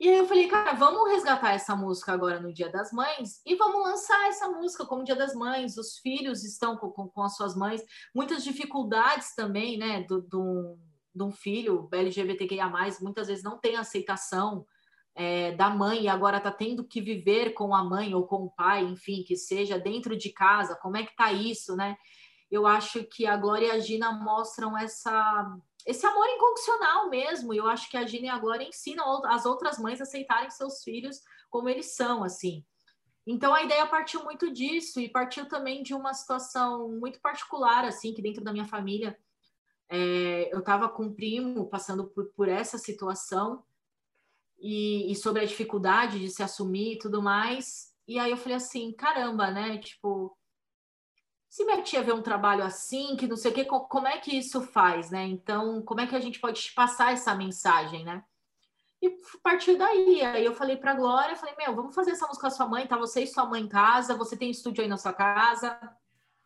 E 0.00 0.08
aí 0.08 0.18
eu 0.18 0.26
falei, 0.26 0.48
cara, 0.48 0.72
vamos 0.74 1.08
resgatar 1.10 1.52
essa 1.52 1.76
música 1.76 2.12
agora 2.12 2.40
no 2.40 2.52
Dia 2.52 2.68
das 2.68 2.92
Mães 2.92 3.40
e 3.46 3.54
vamos 3.54 3.82
lançar 3.82 4.28
essa 4.28 4.48
música 4.48 4.84
como 4.84 5.04
Dia 5.04 5.14
das 5.14 5.34
Mães. 5.34 5.76
Os 5.76 5.98
filhos 5.98 6.44
estão 6.44 6.76
com, 6.76 6.90
com, 6.90 7.08
com 7.08 7.22
as 7.22 7.36
suas 7.36 7.56
mães, 7.56 7.82
muitas 8.14 8.42
dificuldades 8.42 9.34
também, 9.34 9.78
né, 9.78 10.02
do, 10.02 10.20
do, 10.20 10.76
de 11.14 11.22
um 11.22 11.30
filho 11.30 11.88
LGBTQIA+, 11.92 12.70
muitas 13.00 13.28
vezes 13.28 13.44
não 13.44 13.56
tem 13.58 13.76
aceitação 13.76 14.66
é, 15.14 15.52
da 15.52 15.70
mãe 15.70 16.02
e 16.02 16.08
agora 16.08 16.38
está 16.38 16.50
tendo 16.50 16.84
que 16.84 17.00
viver 17.00 17.54
com 17.54 17.74
a 17.74 17.84
mãe 17.84 18.14
ou 18.14 18.26
com 18.26 18.44
o 18.44 18.50
pai, 18.50 18.82
enfim, 18.82 19.22
que 19.22 19.36
seja 19.36 19.78
dentro 19.78 20.16
de 20.16 20.30
casa. 20.30 20.74
Como 20.74 20.96
é 20.96 21.04
que 21.04 21.14
tá 21.14 21.32
isso, 21.32 21.76
né? 21.76 21.96
Eu 22.54 22.66
acho 22.68 23.02
que 23.04 23.26
a 23.26 23.36
Glória 23.36 23.66
e 23.66 23.70
a 23.72 23.78
Gina 23.80 24.12
mostram 24.12 24.78
essa 24.78 25.58
esse 25.84 26.06
amor 26.06 26.26
incondicional 26.28 27.10
mesmo. 27.10 27.52
Eu 27.52 27.66
acho 27.66 27.90
que 27.90 27.96
a 27.96 28.06
Gina 28.06 28.26
e 28.26 28.30
a 28.30 28.38
Glória 28.38 28.66
ensinam 28.66 29.24
as 29.26 29.44
outras 29.44 29.78
mães 29.78 30.00
a 30.00 30.04
aceitarem 30.04 30.48
seus 30.50 30.82
filhos 30.82 31.20
como 31.50 31.68
eles 31.68 31.94
são, 31.94 32.22
assim. 32.22 32.64
Então 33.26 33.52
a 33.52 33.62
ideia 33.62 33.84
partiu 33.86 34.22
muito 34.22 34.52
disso 34.52 35.00
e 35.00 35.08
partiu 35.08 35.46
também 35.48 35.82
de 35.82 35.94
uma 35.94 36.14
situação 36.14 36.88
muito 36.92 37.20
particular, 37.20 37.84
assim, 37.84 38.14
que 38.14 38.22
dentro 38.22 38.44
da 38.44 38.52
minha 38.52 38.66
família 38.66 39.18
é, 39.88 40.48
eu 40.54 40.60
estava 40.60 40.88
com 40.88 41.06
um 41.06 41.14
primo 41.14 41.68
passando 41.68 42.06
por, 42.06 42.26
por 42.36 42.48
essa 42.48 42.78
situação 42.78 43.64
e, 44.58 45.10
e 45.10 45.16
sobre 45.16 45.42
a 45.42 45.46
dificuldade 45.46 46.20
de 46.20 46.30
se 46.30 46.42
assumir 46.42 46.94
e 46.94 46.98
tudo 46.98 47.20
mais. 47.20 47.92
E 48.06 48.18
aí 48.18 48.30
eu 48.30 48.36
falei 48.36 48.56
assim, 48.56 48.92
caramba, 48.92 49.50
né? 49.50 49.78
Tipo, 49.78 50.36
se 51.54 51.64
minha 51.64 51.80
tia 51.82 52.02
vê 52.02 52.12
um 52.12 52.20
trabalho 52.20 52.64
assim, 52.64 53.14
que 53.14 53.28
não 53.28 53.36
sei 53.36 53.52
o 53.52 53.54
quê, 53.54 53.64
como 53.64 54.08
é 54.08 54.18
que 54.18 54.36
isso 54.36 54.60
faz, 54.60 55.12
né? 55.12 55.24
Então, 55.24 55.80
como 55.82 56.00
é 56.00 56.06
que 56.08 56.16
a 56.16 56.20
gente 56.20 56.40
pode 56.40 56.72
passar 56.72 57.12
essa 57.12 57.32
mensagem, 57.32 58.04
né? 58.04 58.24
E 59.00 59.08
partiu 59.40 59.78
daí. 59.78 60.20
Aí 60.20 60.44
eu 60.44 60.52
falei 60.52 60.76
pra 60.76 60.94
Glória, 60.94 61.36
falei, 61.36 61.54
meu, 61.56 61.72
vamos 61.72 61.94
fazer 61.94 62.10
essa 62.10 62.26
música 62.26 62.40
com 62.40 62.46
a 62.48 62.50
sua 62.50 62.66
mãe, 62.66 62.88
tá 62.88 62.96
você 62.96 63.22
e 63.22 63.28
sua 63.28 63.46
mãe 63.46 63.62
em 63.62 63.68
casa, 63.68 64.16
você 64.16 64.36
tem 64.36 64.50
estúdio 64.50 64.82
aí 64.82 64.88
na 64.88 64.96
sua 64.96 65.12
casa, 65.12 65.78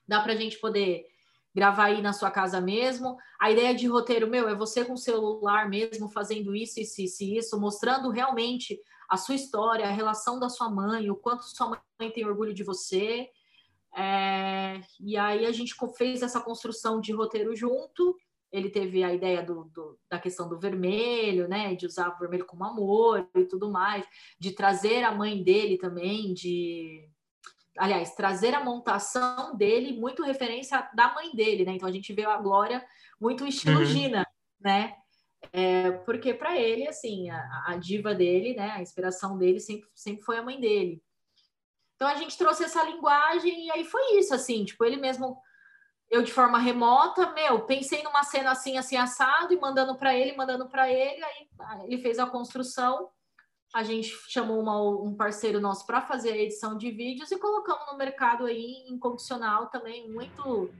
dá 0.06 0.20
pra 0.20 0.36
gente 0.36 0.58
poder 0.58 1.06
gravar 1.54 1.84
aí 1.84 2.02
na 2.02 2.12
sua 2.12 2.30
casa 2.30 2.60
mesmo. 2.60 3.16
A 3.40 3.50
ideia 3.50 3.74
de 3.74 3.86
roteiro, 3.86 4.28
meu, 4.28 4.46
é 4.46 4.54
você 4.54 4.84
com 4.84 4.92
o 4.92 4.98
celular 4.98 5.70
mesmo, 5.70 6.10
fazendo 6.10 6.54
isso, 6.54 6.80
isso, 6.80 7.00
isso, 7.00 7.24
isso, 7.24 7.58
mostrando 7.58 8.10
realmente 8.10 8.78
a 9.08 9.16
sua 9.16 9.36
história, 9.36 9.86
a 9.86 9.90
relação 9.90 10.38
da 10.38 10.50
sua 10.50 10.68
mãe, 10.68 11.10
o 11.10 11.16
quanto 11.16 11.44
sua 11.44 11.80
mãe 11.98 12.10
tem 12.12 12.26
orgulho 12.26 12.52
de 12.52 12.62
você. 12.62 13.30
É... 14.00 14.80
e 15.00 15.16
aí 15.16 15.44
a 15.44 15.50
gente 15.50 15.74
fez 15.96 16.22
essa 16.22 16.40
construção 16.40 17.00
de 17.00 17.12
roteiro 17.12 17.54
junto. 17.56 18.16
Ele 18.50 18.70
teve 18.70 19.02
a 19.02 19.12
ideia 19.12 19.42
do, 19.42 19.64
do, 19.64 19.98
da 20.08 20.18
questão 20.18 20.48
do 20.48 20.58
vermelho, 20.58 21.48
né? 21.48 21.74
De 21.74 21.84
usar 21.84 22.08
o 22.08 22.18
vermelho 22.18 22.46
como 22.46 22.64
amor 22.64 23.28
e 23.34 23.44
tudo 23.44 23.70
mais, 23.70 24.06
de 24.38 24.52
trazer 24.52 25.04
a 25.04 25.12
mãe 25.12 25.42
dele 25.42 25.76
também, 25.76 26.32
de 26.32 27.08
aliás, 27.76 28.14
trazer 28.14 28.54
a 28.54 28.64
montação 28.64 29.56
dele 29.56 29.98
muito 29.98 30.22
referência 30.22 30.88
da 30.94 31.14
mãe 31.14 31.34
dele, 31.34 31.64
né? 31.64 31.72
Então 31.72 31.88
a 31.88 31.92
gente 31.92 32.12
vê 32.12 32.24
a 32.24 32.36
Glória 32.36 32.84
muito 33.20 33.46
estilo 33.46 33.80
uhum. 33.80 33.84
Gina, 33.84 34.26
né? 34.60 34.94
É, 35.52 35.90
porque 35.90 36.34
para 36.34 36.58
ele, 36.58 36.88
assim, 36.88 37.30
a, 37.30 37.64
a, 37.68 37.76
diva 37.76 38.14
dele, 38.14 38.54
né? 38.54 38.70
A 38.72 38.82
inspiração 38.82 39.38
dele 39.38 39.60
sempre, 39.60 39.88
sempre 39.94 40.22
foi 40.24 40.36
a 40.36 40.42
mãe 40.42 40.60
dele. 40.60 41.02
Então 41.98 42.06
a 42.06 42.14
gente 42.14 42.38
trouxe 42.38 42.62
essa 42.62 42.82
linguagem 42.84 43.66
e 43.66 43.70
aí 43.72 43.84
foi 43.84 44.18
isso, 44.18 44.32
assim, 44.32 44.64
tipo, 44.64 44.84
ele 44.84 44.96
mesmo, 44.96 45.36
eu 46.08 46.22
de 46.22 46.32
forma 46.32 46.58
remota, 46.58 47.32
meu, 47.32 47.66
pensei 47.66 48.04
numa 48.04 48.22
cena 48.22 48.52
assim, 48.52 48.78
assim, 48.78 48.96
assado 48.96 49.52
e 49.52 49.58
mandando 49.58 49.98
para 49.98 50.14
ele, 50.14 50.36
mandando 50.36 50.68
para 50.68 50.88
ele, 50.88 51.22
aí 51.24 51.48
ele 51.86 52.00
fez 52.00 52.20
a 52.20 52.26
construção 52.26 53.10
a 53.74 53.82
gente 53.82 54.10
chamou 54.28 54.60
uma, 54.60 54.80
um 54.80 55.14
parceiro 55.14 55.60
nosso 55.60 55.86
para 55.86 56.00
fazer 56.00 56.32
a 56.32 56.38
edição 56.38 56.76
de 56.76 56.90
vídeos 56.90 57.30
e 57.30 57.38
colocamos 57.38 57.86
no 57.90 57.98
mercado 57.98 58.46
aí 58.46 58.84
incondicional 58.88 59.68
também, 59.68 60.10
muito 60.10 60.70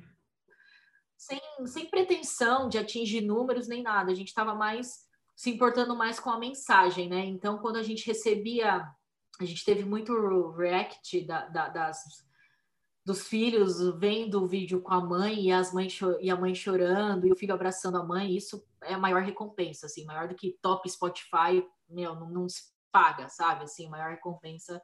sem, 1.17 1.41
sem 1.67 1.87
pretensão 1.87 2.69
de 2.69 2.79
atingir 2.79 3.21
números 3.21 3.69
nem 3.69 3.83
nada. 3.83 4.11
A 4.11 4.15
gente 4.15 4.29
estava 4.29 4.55
mais 4.55 5.07
se 5.37 5.51
importando 5.51 5.95
mais 5.95 6.19
com 6.19 6.31
a 6.31 6.39
mensagem, 6.39 7.09
né? 7.09 7.25
Então, 7.25 7.59
quando 7.59 7.77
a 7.77 7.83
gente 7.83 8.07
recebia, 8.07 8.85
a 9.39 9.45
gente 9.45 9.65
teve 9.65 9.85
muito 9.85 10.13
react 10.53 11.25
da, 11.25 11.47
da, 11.49 11.69
das, 11.69 12.03
dos 13.05 13.27
filhos 13.27 13.79
vendo 13.99 14.43
o 14.43 14.47
vídeo 14.47 14.83
com 14.83 14.93
a 14.93 15.01
mãe 15.01 15.47
e, 15.47 15.53
as 15.53 15.73
mães 15.73 15.99
e 16.21 16.31
a 16.31 16.37
mãe 16.37 16.55
chorando 16.55 17.27
e 17.27 17.33
o 17.33 17.37
filho 17.37 17.55
abraçando 17.55 17.97
a 17.97 18.05
mãe, 18.05 18.37
isso 18.37 18.63
é 18.83 18.95
a 18.95 18.99
maior 18.99 19.23
recompensa, 19.23 19.87
assim, 19.87 20.05
maior 20.05 20.29
do 20.29 20.35
que 20.35 20.59
top 20.61 20.89
Spotify, 20.91 21.65
meu, 21.89 22.15
não, 22.15 22.29
não 22.31 22.49
se 22.49 22.65
paga, 22.93 23.29
sabe? 23.29 23.65
Assim, 23.65 23.87
a 23.87 23.91
maior 23.91 24.11
recompensa 24.11 24.83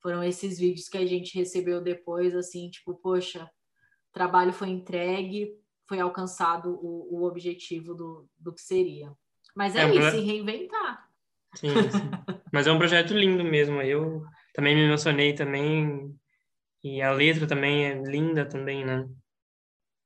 foram 0.00 0.22
esses 0.22 0.58
vídeos 0.58 0.88
que 0.88 0.98
a 0.98 1.06
gente 1.06 1.36
recebeu 1.36 1.80
depois, 1.80 2.34
assim, 2.34 2.70
tipo, 2.70 2.94
poxa, 2.94 3.44
o 3.44 4.12
trabalho 4.12 4.52
foi 4.52 4.68
entregue, 4.68 5.52
foi 5.86 6.00
alcançado 6.00 6.78
o, 6.82 7.18
o 7.18 7.24
objetivo 7.24 7.94
do, 7.94 8.28
do 8.38 8.52
que 8.52 8.60
seria. 8.60 9.12
Mas 9.54 9.74
é, 9.74 9.82
é 9.82 9.94
isso, 9.94 10.10
se 10.10 10.20
reinventar. 10.20 11.05
Sim, 11.56 11.90
sim. 11.90 12.10
Mas 12.52 12.66
é 12.66 12.72
um 12.72 12.78
projeto 12.78 13.14
lindo 13.14 13.44
mesmo. 13.44 13.80
Eu 13.82 14.24
também 14.54 14.74
me 14.74 14.82
emocionei 14.82 15.34
também. 15.34 16.14
E 16.82 17.02
a 17.02 17.10
letra 17.12 17.46
também 17.46 17.86
é 17.86 17.94
linda 17.94 18.46
também, 18.46 18.84
né? 18.84 19.08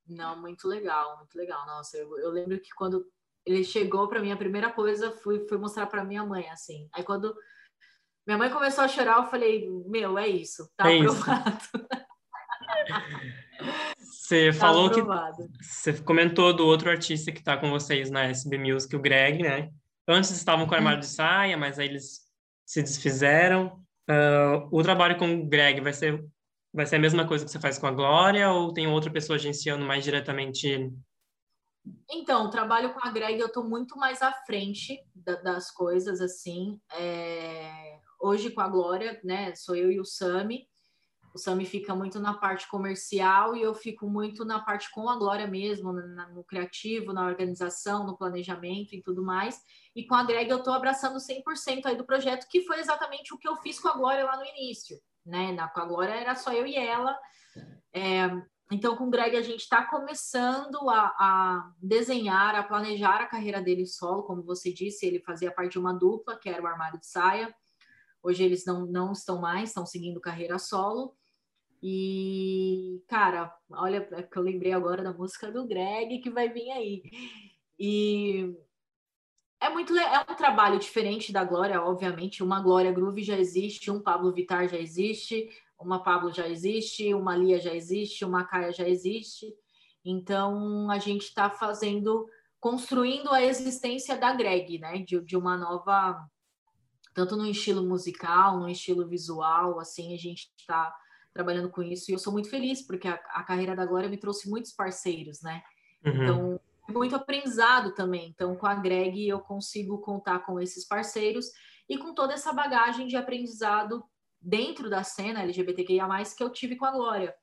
Não, 0.07 0.39
muito 0.39 0.67
legal, 0.67 1.17
muito 1.17 1.35
legal. 1.35 1.65
Nossa, 1.65 1.97
eu, 1.97 2.17
eu 2.17 2.31
lembro 2.31 2.59
que 2.59 2.69
quando 2.75 3.05
ele 3.45 3.63
chegou 3.63 4.07
para 4.07 4.19
mim, 4.19 4.31
a 4.31 4.37
primeira 4.37 4.71
coisa 4.71 5.11
fui, 5.11 5.45
fui 5.47 5.57
mostrar 5.57 5.87
para 5.87 6.03
minha 6.03 6.25
mãe, 6.25 6.49
assim. 6.49 6.89
Aí 6.93 7.03
quando 7.03 7.35
minha 8.25 8.37
mãe 8.37 8.49
começou 8.49 8.83
a 8.83 8.87
chorar, 8.87 9.17
eu 9.17 9.29
falei, 9.29 9.67
meu, 9.87 10.17
é 10.17 10.27
isso, 10.27 10.69
tá 10.75 10.91
é 10.91 10.97
aprovado. 10.97 11.59
Você 13.97 14.51
tá 14.53 14.59
falou 14.59 14.87
aprovado. 14.87 15.49
que 15.49 15.63
você 15.63 15.93
comentou 16.01 16.55
do 16.55 16.65
outro 16.65 16.89
artista 16.89 17.33
que 17.33 17.39
está 17.39 17.57
com 17.57 17.69
vocês 17.69 18.09
na 18.09 18.23
SB 18.25 18.57
Music, 18.57 18.95
o 18.95 18.99
Greg, 18.99 19.43
né? 19.43 19.69
Antes 20.07 20.31
estavam 20.31 20.65
com 20.65 20.73
o 20.73 20.75
armário 20.75 20.97
hum. 20.97 21.01
de 21.01 21.07
saia, 21.07 21.57
mas 21.57 21.79
aí 21.79 21.87
eles 21.87 22.21
se 22.65 22.81
desfizeram. 22.81 23.83
Uh, 24.09 24.67
o 24.71 24.81
trabalho 24.81 25.17
com 25.17 25.33
o 25.33 25.45
Greg 25.45 25.79
vai 25.81 25.93
ser 25.93 26.25
vai 26.73 26.85
ser 26.85 26.95
a 26.95 26.99
mesma 26.99 27.27
coisa 27.27 27.43
que 27.43 27.51
você 27.51 27.59
faz 27.59 27.77
com 27.77 27.85
a 27.85 27.91
Glória 27.91 28.49
ou 28.49 28.73
tem 28.73 28.87
outra 28.87 29.11
pessoa 29.11 29.35
agenciando 29.35 29.85
mais 29.85 30.05
diretamente 30.05 30.89
então, 32.09 32.45
o 32.45 32.49
trabalho 32.49 32.93
com 32.93 32.99
a 33.05 33.11
Greg, 33.11 33.39
eu 33.39 33.47
estou 33.47 33.63
muito 33.63 33.97
mais 33.97 34.21
à 34.21 34.31
frente 34.31 35.03
da, 35.15 35.35
das 35.35 35.71
coisas, 35.71 36.21
assim. 36.21 36.79
É... 36.93 37.99
Hoje, 38.19 38.51
com 38.51 38.61
a 38.61 38.67
Glória, 38.67 39.19
né, 39.23 39.55
sou 39.55 39.75
eu 39.75 39.91
e 39.91 39.99
o 39.99 40.05
Sami. 40.05 40.67
O 41.33 41.37
Sami 41.37 41.65
fica 41.65 41.95
muito 41.95 42.19
na 42.19 42.33
parte 42.33 42.67
comercial 42.67 43.55
e 43.55 43.61
eu 43.61 43.73
fico 43.73 44.09
muito 44.09 44.43
na 44.43 44.59
parte 44.59 44.91
com 44.91 45.09
a 45.09 45.15
Glória 45.15 45.47
mesmo, 45.47 45.93
no, 45.93 46.33
no 46.33 46.43
criativo, 46.43 47.13
na 47.13 47.25
organização, 47.25 48.05
no 48.05 48.17
planejamento 48.17 48.93
e 48.93 49.01
tudo 49.01 49.23
mais. 49.23 49.61
E 49.95 50.05
com 50.05 50.15
a 50.15 50.23
Greg, 50.23 50.49
eu 50.49 50.57
estou 50.57 50.73
abraçando 50.73 51.17
100% 51.17 51.85
aí 51.85 51.95
do 51.95 52.05
projeto, 52.05 52.47
que 52.49 52.63
foi 52.63 52.79
exatamente 52.79 53.33
o 53.33 53.37
que 53.37 53.47
eu 53.47 53.55
fiz 53.57 53.79
com 53.79 53.87
a 53.87 53.95
Glória 53.95 54.25
lá 54.25 54.37
no 54.37 54.45
início. 54.45 54.99
Né? 55.25 55.53
Na, 55.53 55.69
com 55.69 55.79
a 55.79 55.85
Glória 55.85 56.13
era 56.13 56.35
só 56.35 56.51
eu 56.51 56.65
e 56.65 56.75
ela. 56.75 57.17
É, 57.93 58.29
então, 58.71 58.95
com 58.95 59.07
o 59.07 59.09
Greg, 59.09 59.35
a 59.35 59.41
gente 59.41 59.61
está 59.61 59.85
começando 59.85 60.89
a, 60.89 61.13
a, 61.19 61.73
desenhar, 61.81 62.55
a 62.55 62.63
planejar 62.63 63.21
a 63.21 63.27
carreira 63.27 63.61
dele 63.61 63.85
solo. 63.85 64.23
Como 64.23 64.43
você 64.43 64.71
disse, 64.73 65.05
ele 65.05 65.19
fazia 65.19 65.51
parte 65.51 65.73
de 65.73 65.79
uma 65.79 65.93
dupla, 65.93 66.37
que 66.37 66.49
era 66.49 66.63
o 66.63 66.67
Armário 66.67 66.99
de 66.99 67.05
Saia. 67.05 67.53
Hoje 68.23 68.43
eles 68.43 68.65
não, 68.65 68.85
não 68.85 69.11
estão 69.11 69.41
mais, 69.41 69.69
estão 69.69 69.85
seguindo 69.85 70.21
carreira 70.21 70.57
solo. 70.57 71.13
E, 71.83 73.03
cara, 73.07 73.55
olha, 73.71 74.01
que 74.01 74.37
eu 74.37 74.43
lembrei 74.43 74.71
agora 74.71 75.03
da 75.03 75.13
música 75.13 75.51
do 75.51 75.65
Greg 75.65 76.19
que 76.19 76.29
vai 76.29 76.47
vir 76.49 76.69
aí. 76.69 77.01
E 77.79 78.55
é 79.59 79.69
muito 79.69 79.97
é 79.97 80.19
um 80.19 80.35
trabalho 80.35 80.77
diferente 80.77 81.33
da 81.33 81.43
Glória, 81.43 81.81
obviamente. 81.81 82.43
Uma 82.43 82.61
Glória 82.61 82.91
Groove 82.91 83.23
já 83.23 83.37
existe, 83.37 83.89
um 83.89 84.01
Pablo 84.01 84.31
Vitar 84.31 84.67
já 84.67 84.77
existe, 84.77 85.49
uma 85.79 86.03
Pablo 86.03 86.31
já 86.31 86.47
existe, 86.47 87.13
uma 87.13 87.35
Lia 87.35 87.59
já 87.59 87.73
existe, 87.73 88.23
uma 88.23 88.43
Caia 88.43 88.71
já 88.71 88.87
existe. 88.87 89.51
Então 90.05 90.89
a 90.91 90.99
gente 90.99 91.23
está 91.23 91.49
fazendo, 91.49 92.27
construindo 92.59 93.31
a 93.31 93.43
existência 93.43 94.15
da 94.15 94.33
Greg, 94.33 94.77
né? 94.77 94.99
De, 94.99 95.19
de 95.21 95.35
uma 95.35 95.57
nova, 95.57 96.27
tanto 97.13 97.35
no 97.35 97.47
estilo 97.47 97.83
musical, 97.83 98.59
no 98.59 98.69
estilo 98.69 99.07
visual, 99.07 99.79
assim, 99.79 100.13
a 100.13 100.17
gente 100.17 100.51
está 100.55 100.93
trabalhando 101.33 101.69
com 101.69 101.81
isso 101.81 102.09
e 102.09 102.13
eu 102.13 102.19
sou 102.19 102.33
muito 102.33 102.49
feliz 102.49 102.81
porque 102.85 103.07
a, 103.07 103.13
a 103.13 103.43
carreira 103.43 103.75
da 103.75 103.85
Glória 103.85 104.09
me 104.09 104.17
trouxe 104.17 104.49
muitos 104.49 104.71
parceiros, 104.71 105.41
né? 105.41 105.61
Uhum. 106.05 106.23
Então 106.23 106.59
muito 106.89 107.15
aprendizado 107.15 107.93
também. 107.93 108.29
Então 108.29 108.55
com 108.55 108.67
a 108.67 108.75
Greg 108.75 109.27
eu 109.27 109.39
consigo 109.39 109.99
contar 109.99 110.39
com 110.39 110.59
esses 110.59 110.85
parceiros 110.85 111.47
e 111.87 111.97
com 111.97 112.13
toda 112.13 112.33
essa 112.33 112.53
bagagem 112.53 113.07
de 113.07 113.15
aprendizado 113.15 114.03
dentro 114.41 114.89
da 114.89 115.03
cena 115.03 115.41
LGBTQIA+, 115.43 116.07
que 116.35 116.43
eu 116.43 116.49
tive 116.49 116.75
com 116.75 116.85
a 116.85 116.91
Glória. 116.91 117.35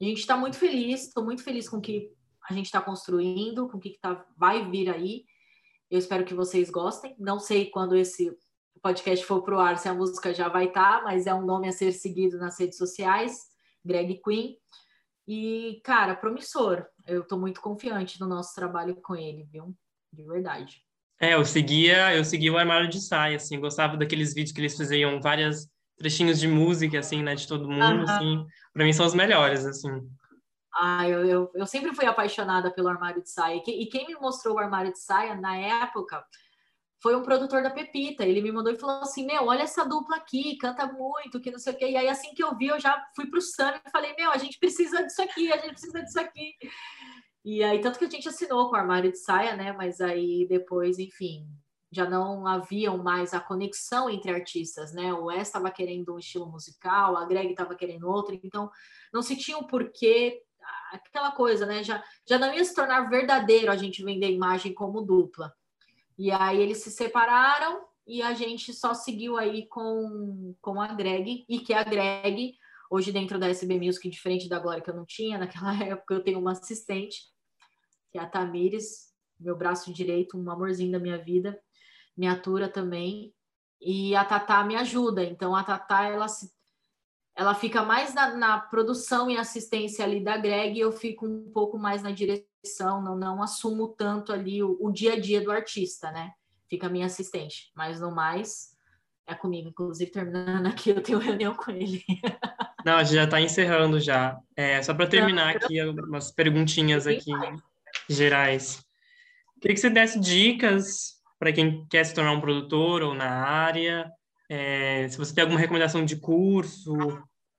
A 0.00 0.04
gente 0.04 0.18
está 0.18 0.36
muito 0.36 0.56
feliz, 0.56 1.06
estou 1.06 1.24
muito 1.24 1.44
feliz 1.44 1.68
com 1.68 1.76
o 1.76 1.80
que 1.80 2.10
a 2.48 2.52
gente 2.52 2.66
está 2.66 2.80
construindo, 2.80 3.68
com 3.68 3.76
o 3.76 3.80
que, 3.80 3.90
que 3.90 4.00
tá, 4.00 4.26
vai 4.36 4.68
vir 4.68 4.90
aí. 4.90 5.24
Eu 5.88 5.98
espero 5.98 6.24
que 6.24 6.34
vocês 6.34 6.70
gostem. 6.70 7.14
Não 7.18 7.38
sei 7.38 7.70
quando 7.70 7.94
esse 7.94 8.36
podcast 8.82 9.24
for 9.24 9.42
pro 9.42 9.58
ar 9.58 9.78
se 9.78 9.88
a 9.88 9.94
música 9.94 10.34
já 10.34 10.48
vai 10.48 10.66
estar, 10.66 10.98
tá, 10.98 11.04
mas 11.04 11.26
é 11.26 11.32
um 11.32 11.46
nome 11.46 11.68
a 11.68 11.72
ser 11.72 11.92
seguido 11.92 12.36
nas 12.38 12.58
redes 12.58 12.76
sociais, 12.76 13.46
Greg 13.84 14.20
Queen. 14.22 14.56
E, 15.26 15.80
cara, 15.84 16.16
promissor. 16.16 16.84
Eu 17.06 17.22
estou 17.22 17.38
muito 17.38 17.60
confiante 17.60 18.20
no 18.20 18.26
nosso 18.26 18.54
trabalho 18.54 18.96
com 18.96 19.14
ele, 19.14 19.44
viu? 19.44 19.74
De 20.12 20.24
verdade. 20.24 20.82
É, 21.20 21.34
eu 21.34 21.44
seguia, 21.44 22.14
eu 22.16 22.24
seguia 22.24 22.52
o 22.52 22.58
armário 22.58 22.88
de 22.88 23.00
saia, 23.00 23.36
assim, 23.36 23.60
gostava 23.60 23.96
daqueles 23.96 24.34
vídeos 24.34 24.52
que 24.52 24.60
eles 24.60 24.76
faziam 24.76 25.20
várias 25.20 25.68
trechinhos 25.96 26.40
de 26.40 26.48
música, 26.48 26.98
assim, 26.98 27.22
né, 27.22 27.36
de 27.36 27.46
todo 27.46 27.68
mundo, 27.68 28.02
assim, 28.10 28.44
para 28.72 28.84
mim 28.84 28.92
são 28.92 29.06
os 29.06 29.14
melhores, 29.14 29.64
assim. 29.64 29.88
Ah, 30.74 31.08
eu, 31.08 31.24
eu, 31.24 31.50
eu, 31.54 31.66
sempre 31.66 31.94
fui 31.94 32.06
apaixonada 32.06 32.72
pelo 32.72 32.88
armário 32.88 33.22
de 33.22 33.30
saia. 33.30 33.62
E 33.66 33.86
quem 33.86 34.06
me 34.06 34.14
mostrou 34.14 34.56
o 34.56 34.58
armário 34.58 34.92
de 34.92 34.98
saia 34.98 35.34
na 35.34 35.56
época 35.56 36.24
foi 37.02 37.16
um 37.16 37.22
produtor 37.22 37.62
da 37.62 37.70
Pepita. 37.70 38.24
Ele 38.24 38.40
me 38.40 38.52
mandou 38.52 38.72
e 38.72 38.78
falou 38.78 39.02
assim: 39.02 39.26
Meu, 39.26 39.46
olha 39.46 39.62
essa 39.62 39.84
dupla 39.84 40.16
aqui, 40.16 40.56
canta 40.56 40.86
muito, 40.86 41.40
que 41.40 41.50
não 41.50 41.58
sei 41.58 41.72
o 41.72 41.76
quê. 41.76 41.90
E 41.90 41.96
aí, 41.96 42.08
assim 42.08 42.32
que 42.32 42.42
eu 42.42 42.56
vi, 42.56 42.68
eu 42.68 42.78
já 42.78 43.04
fui 43.16 43.26
pro 43.26 43.40
Sam 43.42 43.74
e 43.84 43.90
falei: 43.90 44.14
Meu, 44.16 44.30
a 44.30 44.38
gente 44.38 44.58
precisa 44.58 45.02
disso 45.02 45.20
aqui, 45.20 45.52
a 45.52 45.56
gente 45.56 45.72
precisa 45.72 46.00
disso 46.00 46.20
aqui. 46.20 46.54
E 47.44 47.62
aí, 47.64 47.80
tanto 47.80 47.98
que 47.98 48.04
a 48.04 48.10
gente 48.10 48.28
assinou 48.28 48.70
com 48.70 48.76
o 48.76 48.78
armário 48.78 49.10
de 49.10 49.18
saia, 49.18 49.56
né? 49.56 49.72
Mas 49.72 50.00
aí 50.00 50.46
depois, 50.48 51.00
enfim, 51.00 51.44
já 51.90 52.08
não 52.08 52.46
haviam 52.46 52.96
mais 52.98 53.34
a 53.34 53.40
conexão 53.40 54.08
entre 54.08 54.30
artistas, 54.30 54.92
né? 54.92 55.12
O 55.12 55.24
Wes 55.24 55.48
estava 55.48 55.72
querendo 55.72 56.14
um 56.14 56.18
estilo 56.20 56.46
musical, 56.46 57.16
a 57.16 57.24
Greg 57.24 57.50
estava 57.50 57.74
querendo 57.74 58.08
outro, 58.08 58.38
então 58.44 58.70
não 59.12 59.22
se 59.22 59.36
tinha 59.36 59.58
o 59.58 59.66
porquê, 59.66 60.40
aquela 60.92 61.32
coisa, 61.32 61.66
né? 61.66 61.82
Já, 61.82 62.02
já 62.28 62.38
não 62.38 62.54
ia 62.54 62.64
se 62.64 62.74
tornar 62.76 63.10
verdadeiro 63.10 63.72
a 63.72 63.76
gente 63.76 64.04
vender 64.04 64.30
imagem 64.30 64.72
como 64.72 65.02
dupla. 65.02 65.52
E 66.18 66.30
aí 66.30 66.60
eles 66.60 66.78
se 66.78 66.90
separaram 66.90 67.84
e 68.06 68.22
a 68.22 68.34
gente 68.34 68.72
só 68.72 68.94
seguiu 68.94 69.36
aí 69.36 69.66
com, 69.68 70.54
com 70.60 70.80
a 70.80 70.88
Greg, 70.88 71.44
e 71.48 71.60
que 71.60 71.72
a 71.72 71.84
Greg, 71.84 72.54
hoje 72.90 73.12
dentro 73.12 73.38
da 73.38 73.48
SB 73.48 73.78
Music, 73.78 74.08
diferente 74.10 74.48
da 74.48 74.58
Glória 74.58 74.82
que 74.82 74.90
eu 74.90 74.96
não 74.96 75.06
tinha, 75.06 75.38
naquela 75.38 75.74
época 75.82 76.14
eu 76.14 76.22
tenho 76.22 76.38
uma 76.38 76.52
assistente, 76.52 77.22
que 78.10 78.18
é 78.18 78.20
a 78.20 78.26
Tamires, 78.26 79.12
meu 79.38 79.56
braço 79.56 79.92
direito, 79.92 80.38
um 80.38 80.50
amorzinho 80.50 80.92
da 80.92 80.98
minha 80.98 81.18
vida, 81.18 81.58
me 82.16 82.26
atura 82.26 82.68
também. 82.68 83.34
E 83.80 84.14
a 84.14 84.24
Tatá 84.24 84.62
me 84.62 84.76
ajuda. 84.76 85.24
Então 85.24 85.56
a 85.56 85.64
Tatá 85.64 86.04
ela 86.04 86.26
ela 87.34 87.54
fica 87.54 87.82
mais 87.82 88.12
na, 88.14 88.36
na, 88.36 88.60
produção 88.60 89.30
e 89.30 89.38
assistência 89.38 90.04
ali 90.04 90.22
da 90.22 90.36
Greg, 90.36 90.76
e 90.76 90.80
eu 90.80 90.92
fico 90.92 91.26
um 91.26 91.50
pouco 91.50 91.78
mais 91.78 92.02
na 92.02 92.10
direção, 92.10 92.46
não, 93.02 93.16
não 93.16 93.42
assumo 93.42 93.88
tanto 93.88 94.32
ali 94.32 94.62
o, 94.62 94.76
o 94.80 94.90
dia 94.90 95.14
a 95.14 95.20
dia 95.20 95.40
do 95.40 95.50
artista, 95.50 96.10
né? 96.10 96.32
Fica 96.68 96.86
a 96.86 96.90
minha 96.90 97.06
assistente, 97.06 97.70
mas 97.74 98.00
no 98.00 98.10
mais 98.10 98.72
é 99.26 99.34
comigo. 99.34 99.68
Inclusive, 99.68 100.10
terminando 100.10 100.66
aqui, 100.66 100.90
eu 100.90 101.02
tenho 101.02 101.18
reunião 101.18 101.54
com 101.54 101.70
ele. 101.70 102.02
Não, 102.84 102.96
a 102.96 103.04
gente 103.04 103.14
já 103.14 103.24
está 103.24 103.40
encerrando 103.40 104.00
já. 104.00 104.38
É, 104.56 104.82
só 104.82 104.92
para 104.92 105.06
terminar 105.06 105.56
aqui, 105.56 105.78
algumas 105.78 106.30
perguntinhas 106.30 107.06
aqui 107.06 107.30
gerais. 108.08 108.84
Queria 109.60 109.74
que 109.74 109.80
você 109.80 109.90
desse 109.90 110.18
dicas 110.18 111.20
para 111.38 111.52
quem 111.52 111.86
quer 111.86 112.04
se 112.04 112.14
tornar 112.14 112.32
um 112.32 112.40
produtor 112.40 113.02
ou 113.02 113.14
na 113.14 113.30
área. 113.30 114.10
É, 114.48 115.08
se 115.08 115.16
você 115.16 115.32
tem 115.34 115.42
alguma 115.42 115.60
recomendação 115.60 116.04
de 116.04 116.16
curso, 116.16 116.96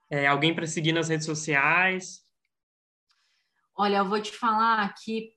é, 0.09 0.27
alguém 0.27 0.53
para 0.53 0.67
seguir 0.67 0.91
nas 0.91 1.07
redes 1.07 1.25
sociais. 1.25 2.22
Olha, 3.75 3.97
eu 3.97 4.05
vou 4.05 4.21
te 4.21 4.31
falar 4.31 4.93
que 4.95 5.33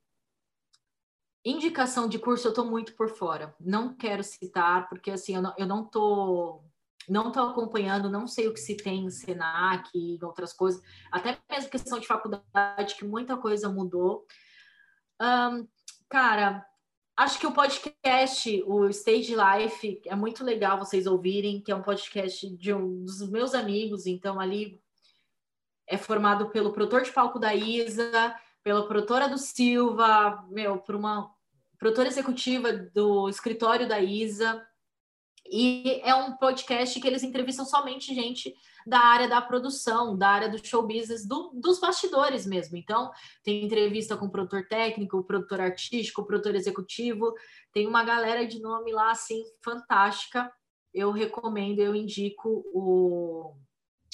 indicação 1.44 2.08
de 2.08 2.18
curso 2.18 2.46
eu 2.46 2.50
estou 2.50 2.66
muito 2.66 2.94
por 2.94 3.08
fora. 3.08 3.54
Não 3.60 3.96
quero 3.96 4.22
citar, 4.22 4.88
porque 4.88 5.10
assim, 5.10 5.36
eu 5.36 5.42
não, 5.42 5.54
eu 5.56 5.66
não 5.66 5.84
tô 5.84 6.62
não 7.08 7.28
estou 7.28 7.48
acompanhando, 7.48 8.10
não 8.10 8.26
sei 8.26 8.48
o 8.48 8.52
que 8.52 8.58
se 8.58 8.76
tem 8.76 9.04
em 9.04 9.10
Senac 9.10 9.88
e 9.94 10.18
outras 10.24 10.52
coisas, 10.52 10.82
até 11.12 11.38
mesmo 11.48 11.70
questão 11.70 12.00
de 12.00 12.06
faculdade, 12.06 12.96
que 12.96 13.04
muita 13.04 13.36
coisa 13.36 13.68
mudou. 13.68 14.26
Um, 15.20 15.68
cara, 16.08 16.66
Acho 17.18 17.40
que 17.40 17.46
o 17.46 17.52
podcast, 17.52 18.62
o 18.66 18.90
Stage 18.90 19.34
Life, 19.34 20.02
é 20.04 20.14
muito 20.14 20.44
legal 20.44 20.78
vocês 20.78 21.06
ouvirem, 21.06 21.62
que 21.62 21.72
é 21.72 21.74
um 21.74 21.80
podcast 21.80 22.46
de 22.58 22.74
um 22.74 23.04
dos 23.04 23.26
meus 23.30 23.54
amigos, 23.54 24.06
então 24.06 24.38
ali 24.38 24.78
é 25.86 25.96
formado 25.96 26.48
pelo 26.50 26.72
produtor 26.72 27.02
de 27.02 27.12
palco 27.12 27.38
da 27.38 27.54
Isa, 27.54 28.34
pela 28.62 28.86
produtora 28.86 29.28
do 29.28 29.38
Silva, 29.38 30.44
meu, 30.50 30.78
por 30.78 30.96
uma 30.96 31.30
produtora 31.78 32.08
executiva 32.08 32.72
do 32.72 33.28
escritório 33.28 33.88
da 33.88 34.00
Isa. 34.00 34.66
E 35.48 36.00
é 36.02 36.14
um 36.14 36.36
podcast 36.36 36.98
que 37.00 37.06
eles 37.06 37.22
entrevistam 37.22 37.64
somente 37.64 38.12
gente 38.12 38.52
da 38.84 38.98
área 38.98 39.28
da 39.28 39.40
produção, 39.40 40.16
da 40.16 40.28
área 40.28 40.48
do 40.48 40.64
show 40.64 40.86
business, 40.86 41.26
do, 41.26 41.52
dos 41.54 41.78
bastidores 41.78 42.46
mesmo. 42.46 42.76
Então, 42.76 43.10
tem 43.44 43.64
entrevista 43.64 44.16
com 44.16 44.26
o 44.26 44.30
produtor 44.30 44.66
técnico, 44.68 45.18
o 45.18 45.24
produtor 45.24 45.60
artístico, 45.60 46.22
o 46.22 46.24
produtor 46.24 46.54
executivo, 46.54 47.32
tem 47.72 47.86
uma 47.86 48.04
galera 48.04 48.46
de 48.46 48.60
nome 48.60 48.92
lá, 48.92 49.10
assim, 49.12 49.44
fantástica. 49.62 50.50
Eu 50.92 51.12
recomendo, 51.12 51.80
eu 51.80 51.94
indico 51.94 52.64
o, 52.72 53.54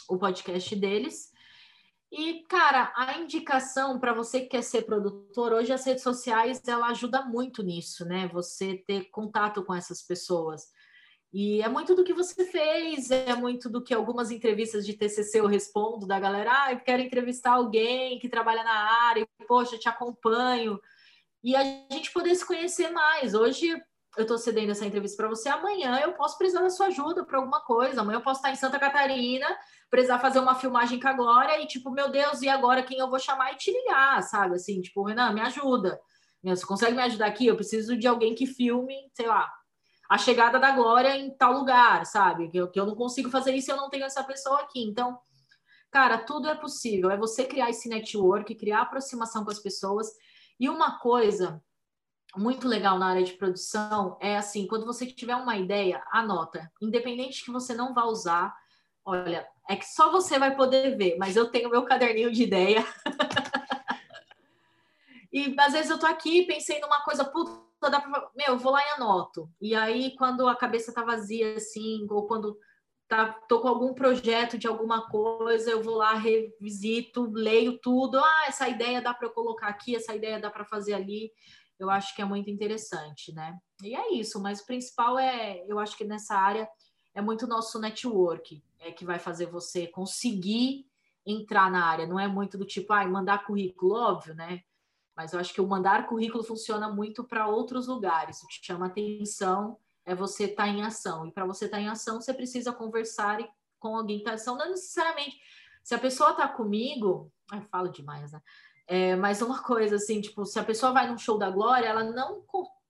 o 0.09 0.19
podcast 0.19 0.75
deles. 0.77 1.32
E, 2.15 2.45
cara, 2.47 2.93
a 2.95 3.19
indicação 3.19 3.99
para 3.99 4.13
você 4.13 4.43
que 4.43 4.49
quer 4.49 4.63
ser 4.63 4.83
produtor, 4.83 5.55
hoje 5.55 5.73
as 5.73 5.83
redes 5.87 6.03
sociais, 6.03 6.61
ela 6.69 6.89
ajuda 6.89 7.23
muito 7.23 7.63
nisso, 7.63 8.05
né? 8.05 8.29
Você 8.35 8.85
ter 8.87 9.09
contato 9.11 9.65
com 9.65 9.75
essas 9.75 10.03
pessoas. 10.03 10.67
E 11.33 11.63
é 11.63 11.69
muito 11.71 11.95
do 11.95 12.05
que 12.05 12.13
você 12.13 12.45
fez, 12.45 13.11
é 13.11 13.35
muito 13.35 13.71
do 13.71 13.83
que 13.83 13.95
algumas 13.95 14.31
entrevistas 14.31 14.85
de 14.85 14.93
TCC 14.93 15.41
eu 15.41 15.47
respondo 15.47 16.07
da 16.07 16.21
galera, 16.21 16.65
ah, 16.65 16.73
eu 16.73 16.81
quero 16.81 17.01
entrevistar 17.01 17.53
alguém 17.53 18.19
que 18.19 18.29
trabalha 18.29 18.63
na 18.63 19.09
área, 19.09 19.27
poxa, 19.49 19.79
te 19.79 19.89
acompanho. 19.89 20.79
E 21.43 21.57
a 21.57 21.65
gente 21.91 22.13
poder 22.13 22.35
se 22.35 22.47
conhecer 22.47 22.91
mais. 22.91 23.33
Hoje 23.33 23.75
eu 24.17 24.23
estou 24.23 24.37
cedendo 24.37 24.73
essa 24.73 24.85
entrevista 24.85 25.17
para 25.17 25.29
você, 25.29 25.49
amanhã 25.49 25.99
eu 26.01 26.13
posso 26.13 26.37
precisar 26.37 26.61
da 26.61 26.71
sua 26.71 26.87
ajuda 26.87 27.25
para 27.25 27.39
alguma 27.39 27.61
coisa, 27.61 28.03
amanhã 28.03 28.19
eu 28.19 28.23
posso 28.23 28.41
estar 28.41 28.51
em 28.51 28.57
Santa 28.57 28.79
Catarina, 28.79 29.47
precisar 29.91 30.19
fazer 30.19 30.39
uma 30.39 30.55
filmagem 30.55 31.01
com 31.01 31.09
a 31.09 31.13
Glória 31.13 31.61
e 31.61 31.67
tipo, 31.67 31.91
meu 31.91 32.11
Deus, 32.11 32.43
e 32.43 32.49
agora 32.49 32.83
quem 32.83 32.99
eu 32.99 33.09
vou 33.09 33.19
chamar 33.19 33.53
e 33.53 33.57
te 33.57 33.71
ligar, 33.71 34.23
sabe? 34.23 34.57
Assim, 34.57 34.83
tipo, 34.83 35.03
Renan, 35.03 35.33
me 35.33 35.41
ajuda. 35.41 35.99
Você 36.45 36.67
consegue 36.67 36.97
me 36.97 37.03
ajudar 37.03 37.27
aqui? 37.27 37.47
Eu 37.47 37.57
preciso 37.57 37.97
de 37.97 38.07
alguém 38.07 38.35
que 38.35 38.47
filme, 38.47 38.97
sei 39.15 39.27
lá, 39.27 39.51
a 40.11 40.19
chegada 40.19 40.59
da 40.59 40.73
glória 40.73 41.17
em 41.17 41.31
tal 41.31 41.53
lugar, 41.53 42.05
sabe? 42.05 42.51
Que 42.51 42.59
eu, 42.59 42.71
que 42.71 42.79
eu 42.79 42.85
não 42.85 42.95
consigo 42.95 43.31
fazer 43.31 43.55
isso, 43.55 43.71
eu 43.71 43.77
não 43.77 43.89
tenho 43.89 44.05
essa 44.05 44.23
pessoa 44.25 44.61
aqui. 44.61 44.83
Então, 44.83 45.19
cara, 45.91 46.19
tudo 46.19 46.49
é 46.49 46.55
possível. 46.55 47.11
É 47.11 47.17
você 47.17 47.45
criar 47.45 47.71
esse 47.71 47.89
network, 47.89 48.55
criar 48.57 48.83
aproximação 48.83 49.45
com 49.45 49.51
as 49.51 49.61
pessoas. 49.61 50.09
E 50.59 50.69
uma 50.69 50.99
coisa 50.99 51.63
muito 52.37 52.67
legal 52.67 52.99
na 52.99 53.09
área 53.09 53.23
de 53.23 53.35
produção 53.35 54.17
é 54.21 54.37
assim, 54.37 54.67
quando 54.67 54.87
você 54.87 55.07
tiver 55.07 55.37
uma 55.37 55.57
ideia, 55.57 56.03
anota. 56.11 56.71
Independente 56.81 57.45
que 57.45 57.51
você 57.51 57.75
não 57.75 57.93
vá 57.93 58.05
usar, 58.05 58.55
olha, 59.05 59.47
é 59.69 59.77
que 59.77 59.85
só 59.85 60.11
você 60.11 60.39
vai 60.39 60.57
poder 60.57 60.97
ver, 60.97 61.17
mas 61.19 61.37
eu 61.37 61.51
tenho 61.51 61.71
meu 61.71 61.85
caderninho 61.85 62.33
de 62.33 62.43
ideia. 62.43 62.85
e 65.33 65.55
às 65.59 65.73
vezes 65.73 65.91
eu 65.91 65.99
tô 65.99 66.07
aqui 66.07 66.47
pensei 66.47 66.81
numa 66.81 67.03
coisa, 67.03 67.25
puta, 67.25 67.91
dá 67.91 68.01
pra, 68.01 68.31
meu, 68.35 68.59
vou 68.59 68.73
lá 68.73 68.81
e 68.81 68.91
anoto. 68.91 69.49
E 69.61 69.75
aí, 69.75 70.15
quando 70.17 70.49
a 70.49 70.57
cabeça 70.57 70.93
tá 70.93 71.05
vazia, 71.05 71.57
assim, 71.57 72.07
ou 72.09 72.27
quando 72.27 72.59
tá, 73.09 73.27
tô 73.47 73.61
com 73.61 73.69
algum 73.69 73.93
projeto 73.93 74.57
de 74.57 74.67
alguma 74.67 75.11
coisa, 75.11 75.71
eu 75.71 75.83
vou 75.83 75.97
lá, 75.97 76.15
revisito, 76.15 77.31
leio 77.31 77.79
tudo. 77.79 78.19
Ah, 78.19 78.45
essa 78.49 78.69
ideia 78.69 79.03
dá 79.03 79.13
para 79.13 79.29
eu 79.29 79.33
colocar 79.33 79.69
aqui, 79.69 79.95
essa 79.95 80.15
ideia 80.15 80.41
dá 80.41 80.51
para 80.51 80.65
fazer 80.65 80.95
ali. 80.95 81.31
Eu 81.79 81.91
acho 81.91 82.15
que 82.15 82.23
é 82.23 82.25
muito 82.25 82.51
interessante, 82.51 83.33
né? 83.33 83.59
E 83.83 83.95
é 83.95 84.13
isso, 84.15 84.41
mas 84.41 84.61
o 84.61 84.67
principal 84.67 85.19
é, 85.19 85.65
eu 85.67 85.79
acho 85.79 85.97
que 85.97 86.05
nessa 86.05 86.35
área 86.35 86.69
é 87.15 87.21
muito 87.21 87.47
nosso 87.47 87.79
network, 87.79 88.63
é 88.79 88.93
que 88.93 89.05
vai 89.05 89.19
fazer 89.19 89.47
você 89.47 89.87
conseguir 89.87 90.87
entrar 91.27 91.71
na 91.71 91.85
área. 91.85 92.07
Não 92.07 92.19
é 92.19 92.27
muito 92.27 92.57
do 92.57 92.65
tipo, 92.65 92.93
ah, 92.93 93.07
mandar 93.07 93.45
currículo, 93.45 93.95
óbvio, 93.95 94.35
né? 94.35 94.63
Mas 95.17 95.33
eu 95.33 95.41
acho 95.41 95.53
que 95.53 95.61
o 95.61 95.67
mandar 95.67 96.07
currículo 96.07 96.43
funciona 96.43 96.89
muito 96.89 97.23
para 97.23 97.47
outros 97.47 97.87
lugares. 97.87 98.43
O 98.43 98.47
que 98.47 98.65
chama 98.65 98.87
atenção 98.87 99.79
é 100.05 100.15
você 100.15 100.45
estar 100.45 100.65
tá 100.65 100.69
em 100.69 100.83
ação. 100.83 101.27
E 101.27 101.33
para 101.33 101.45
você 101.45 101.67
estar 101.67 101.77
tá 101.77 101.83
em 101.83 101.89
ação, 101.89 102.21
você 102.21 102.33
precisa 102.33 102.73
conversar 102.73 103.39
com 103.79 103.97
alguém 103.97 104.19
que 104.19 104.23
está 104.23 104.33
em 104.33 104.35
ação. 104.35 104.57
Não 104.57 104.71
necessariamente. 104.71 105.39
Se 105.83 105.95
a 105.95 105.99
pessoa 105.99 106.31
está 106.31 106.49
comigo. 106.49 107.31
eu 107.53 107.63
falo 107.63 107.89
demais, 107.89 108.33
né? 108.33 108.41
É, 108.95 109.17
mas 109.17 109.41
uma 109.41 109.63
coisa 109.63 109.97
assim, 109.97 110.21
tipo, 110.21 110.45
se 110.45 110.59
a 110.59 110.65
pessoa 110.65 110.93
vai 110.93 111.09
num 111.09 111.17
show 111.17 111.39
da 111.39 111.49
Glória, 111.49 111.87
ela 111.87 112.05
não. 112.05 112.45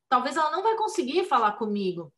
Talvez 0.08 0.36
ela 0.36 0.50
não 0.50 0.60
vai 0.60 0.74
conseguir 0.74 1.24
falar 1.26 1.52
comigo. 1.52 2.12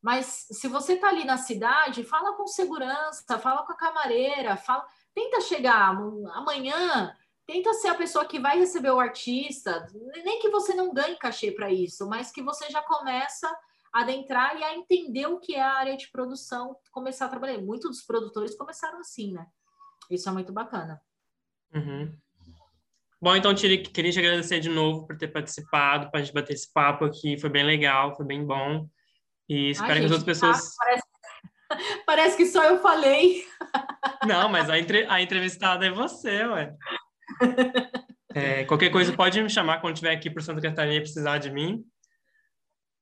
Mas 0.00 0.46
se 0.52 0.68
você 0.68 0.92
está 0.92 1.08
ali 1.08 1.24
na 1.24 1.36
cidade, 1.36 2.04
fala 2.04 2.36
com 2.36 2.46
segurança, 2.46 3.36
fala 3.40 3.64
com 3.64 3.72
a 3.72 3.76
camareira, 3.76 4.56
fala, 4.56 4.86
tenta 5.12 5.40
chegar 5.40 5.88
amanhã 6.32 7.12
tenta 7.44 7.72
ser 7.72 7.88
a 7.88 7.94
pessoa 7.94 8.26
que 8.26 8.38
vai 8.38 8.58
receber 8.58 8.90
o 8.90 9.00
artista, 9.00 9.88
nem 10.22 10.38
que 10.38 10.50
você 10.50 10.74
não 10.74 10.92
ganhe 10.92 11.16
cachê 11.16 11.50
para 11.50 11.72
isso, 11.72 12.06
mas 12.06 12.30
que 12.30 12.42
você 12.42 12.70
já 12.70 12.82
começa 12.82 13.48
a 13.90 14.02
adentrar 14.02 14.54
e 14.58 14.62
a 14.62 14.74
entender 14.76 15.26
o 15.26 15.40
que 15.40 15.54
é 15.54 15.62
a 15.62 15.78
área 15.78 15.96
de 15.96 16.10
produção, 16.10 16.76
começar 16.92 17.24
a 17.24 17.30
trabalhar. 17.30 17.58
Muitos 17.58 17.88
dos 17.88 18.02
produtores 18.02 18.54
começaram 18.54 19.00
assim, 19.00 19.32
né? 19.32 19.46
Isso 20.10 20.28
é 20.28 20.32
muito 20.32 20.52
bacana. 20.52 21.00
Uhum. 21.74 22.14
Bom, 23.20 23.34
então, 23.34 23.52
Tiri, 23.52 23.82
queria 23.82 24.12
te 24.12 24.18
agradecer 24.18 24.60
de 24.60 24.68
novo 24.68 25.06
por 25.06 25.16
ter 25.16 25.28
participado, 25.28 26.10
para 26.10 26.20
a 26.20 26.22
gente 26.22 26.32
bater 26.32 26.52
esse 26.52 26.72
papo 26.72 27.04
aqui. 27.04 27.38
Foi 27.38 27.50
bem 27.50 27.64
legal, 27.64 28.14
foi 28.14 28.24
bem 28.24 28.44
bom. 28.44 28.88
E 29.48 29.70
espero 29.70 29.92
Ai, 29.92 29.98
que 30.00 30.04
as 30.04 30.12
outras 30.12 30.24
pessoas. 30.24 30.56
Tá, 30.56 30.84
parece... 30.84 31.02
parece 32.06 32.36
que 32.36 32.46
só 32.46 32.62
eu 32.64 32.80
falei. 32.80 33.44
Não, 34.26 34.48
mas 34.48 34.70
a, 34.70 34.78
entre... 34.78 35.04
a 35.06 35.20
entrevistada 35.20 35.86
é 35.86 35.90
você, 35.90 36.44
ué. 36.44 36.74
É, 38.32 38.64
qualquer 38.64 38.90
coisa 38.90 39.12
pode 39.12 39.42
me 39.42 39.50
chamar 39.50 39.80
quando 39.80 39.94
estiver 39.94 40.14
aqui 40.14 40.30
por 40.30 40.42
Santa 40.42 40.60
Catarina 40.60 40.96
e 40.96 41.00
precisar 41.00 41.38
de 41.38 41.50
mim. 41.50 41.84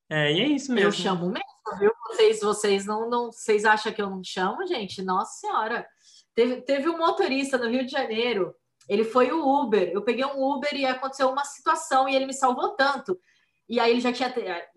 É, 0.08 0.32
e 0.32 0.40
é 0.40 0.46
isso 0.46 0.72
mesmo. 0.72 0.88
Eu 0.88 0.92
chamo 0.92 1.26
mesmo, 1.26 1.78
viu? 1.78 1.92
Vocês, 2.06 2.40
vocês 2.40 2.86
não, 2.86 3.10
não, 3.10 3.32
vocês 3.32 3.64
acham 3.64 3.92
que 3.92 4.00
eu 4.00 4.08
não 4.08 4.22
chamo, 4.24 4.66
gente? 4.66 5.02
Nossa 5.02 5.40
Senhora. 5.40 5.86
Teve, 6.34 6.62
teve 6.62 6.88
um 6.88 6.96
motorista 6.96 7.58
no 7.58 7.68
Rio 7.68 7.84
de 7.84 7.90
Janeiro, 7.90 8.54
ele 8.89 9.05
foi 9.05 9.32
o 9.32 9.62
Uber. 9.62 9.91
Eu 9.93 10.03
peguei 10.03 10.24
um 10.24 10.43
Uber 10.43 10.74
e 10.74 10.87
aconteceu 10.87 11.28
uma 11.28 11.45
situação 11.45 12.09
e 12.09 12.14
ele 12.14 12.26
me 12.26 12.34
salvou 12.34 12.70
tanto. 12.70 13.18
E 13.68 13.80
aí 13.80 13.91
ele 13.91 14.01
já 14.01 14.12
tinha 14.12 14.32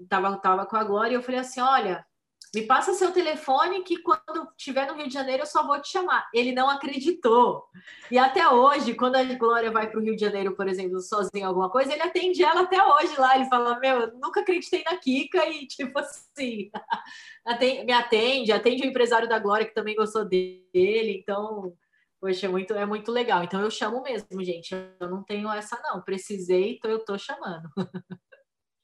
tava, 0.07 0.37
tava 0.37 0.65
com 0.65 0.75
a 0.75 0.83
Glória 0.83 1.13
e 1.13 1.15
eu 1.15 1.21
falei 1.21 1.39
assim: 1.39 1.61
olha, 1.61 2.05
me 2.53 2.63
passa 2.63 2.93
seu 2.93 3.11
telefone 3.11 3.83
que 3.83 4.01
quando 4.01 4.49
estiver 4.57 4.87
no 4.87 4.95
Rio 4.95 5.07
de 5.07 5.13
Janeiro 5.13 5.43
eu 5.43 5.47
só 5.47 5.65
vou 5.65 5.79
te 5.79 5.89
chamar. 5.89 6.27
Ele 6.33 6.51
não 6.51 6.67
acreditou. 6.67 7.63
E 8.09 8.17
até 8.17 8.47
hoje, 8.49 8.95
quando 8.95 9.15
a 9.17 9.23
Glória 9.23 9.69
vai 9.69 9.87
para 9.89 9.99
o 9.99 10.03
Rio 10.03 10.15
de 10.15 10.21
Janeiro, 10.21 10.55
por 10.55 10.67
exemplo, 10.67 10.99
sozinha 10.99 11.45
alguma 11.45 11.69
coisa, 11.69 11.93
ele 11.93 12.01
atende 12.01 12.43
ela 12.43 12.61
até 12.61 12.83
hoje 12.83 13.15
lá. 13.19 13.35
Ele 13.35 13.45
fala: 13.45 13.79
Meu, 13.79 13.99
eu 13.99 14.13
nunca 14.15 14.41
acreditei 14.41 14.83
na 14.83 14.97
Kika 14.97 15.47
e 15.47 15.67
tipo 15.67 15.99
assim, 15.99 16.71
me 17.85 17.93
atende, 17.93 18.51
atende 18.51 18.81
o 18.81 18.87
empresário 18.87 19.29
da 19.29 19.37
Glória 19.37 19.67
que 19.67 19.75
também 19.75 19.95
gostou 19.95 20.25
dele. 20.25 21.19
Então, 21.21 21.73
poxa, 22.19 22.45
é 22.45 22.49
muito, 22.49 22.73
é 22.73 22.85
muito 22.85 23.11
legal. 23.11 23.43
Então 23.43 23.61
eu 23.61 23.71
chamo 23.71 24.01
mesmo, 24.01 24.43
gente. 24.43 24.75
Eu 24.99 25.09
não 25.09 25.23
tenho 25.23 25.51
essa, 25.51 25.79
não. 25.81 26.01
Precisei, 26.01 26.75
então 26.75 26.89
eu 26.91 27.03
tô 27.03 27.17
chamando. 27.17 27.69